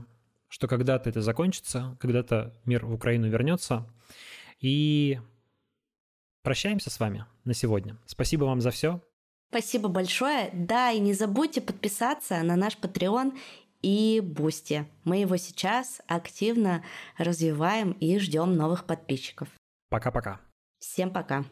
что 0.49 0.69
когда-то 0.69 1.09
это 1.09 1.23
закончится, 1.23 1.97
когда-то 2.01 2.53
мир 2.67 2.85
в 2.85 2.93
Украину 2.93 3.31
вернется. 3.31 3.87
И 4.61 5.19
прощаемся 6.43 6.91
с 6.91 7.01
вами 7.01 7.25
на 7.45 7.55
сегодня. 7.55 7.97
Спасибо 8.05 8.45
вам 8.45 8.61
за 8.61 8.71
все. 8.71 9.01
Спасибо 9.55 9.89
большое. 9.89 10.51
Да, 10.53 10.91
и 10.91 10.99
не 10.99 11.13
забудьте 11.13 11.61
подписаться 11.61 12.43
на 12.43 12.57
наш 12.57 12.77
Patreon 12.77 13.39
и 13.83 14.21
Boosty. 14.21 14.85
Мы 15.05 15.19
его 15.19 15.37
сейчас 15.37 16.03
активно 16.09 16.83
развиваем 17.19 17.93
и 17.93 18.19
ждем 18.19 18.57
новых 18.57 18.85
подписчиков. 18.85 19.47
Пока-пока. 19.91 20.41
Всем 20.81 21.13
пока. 21.13 21.45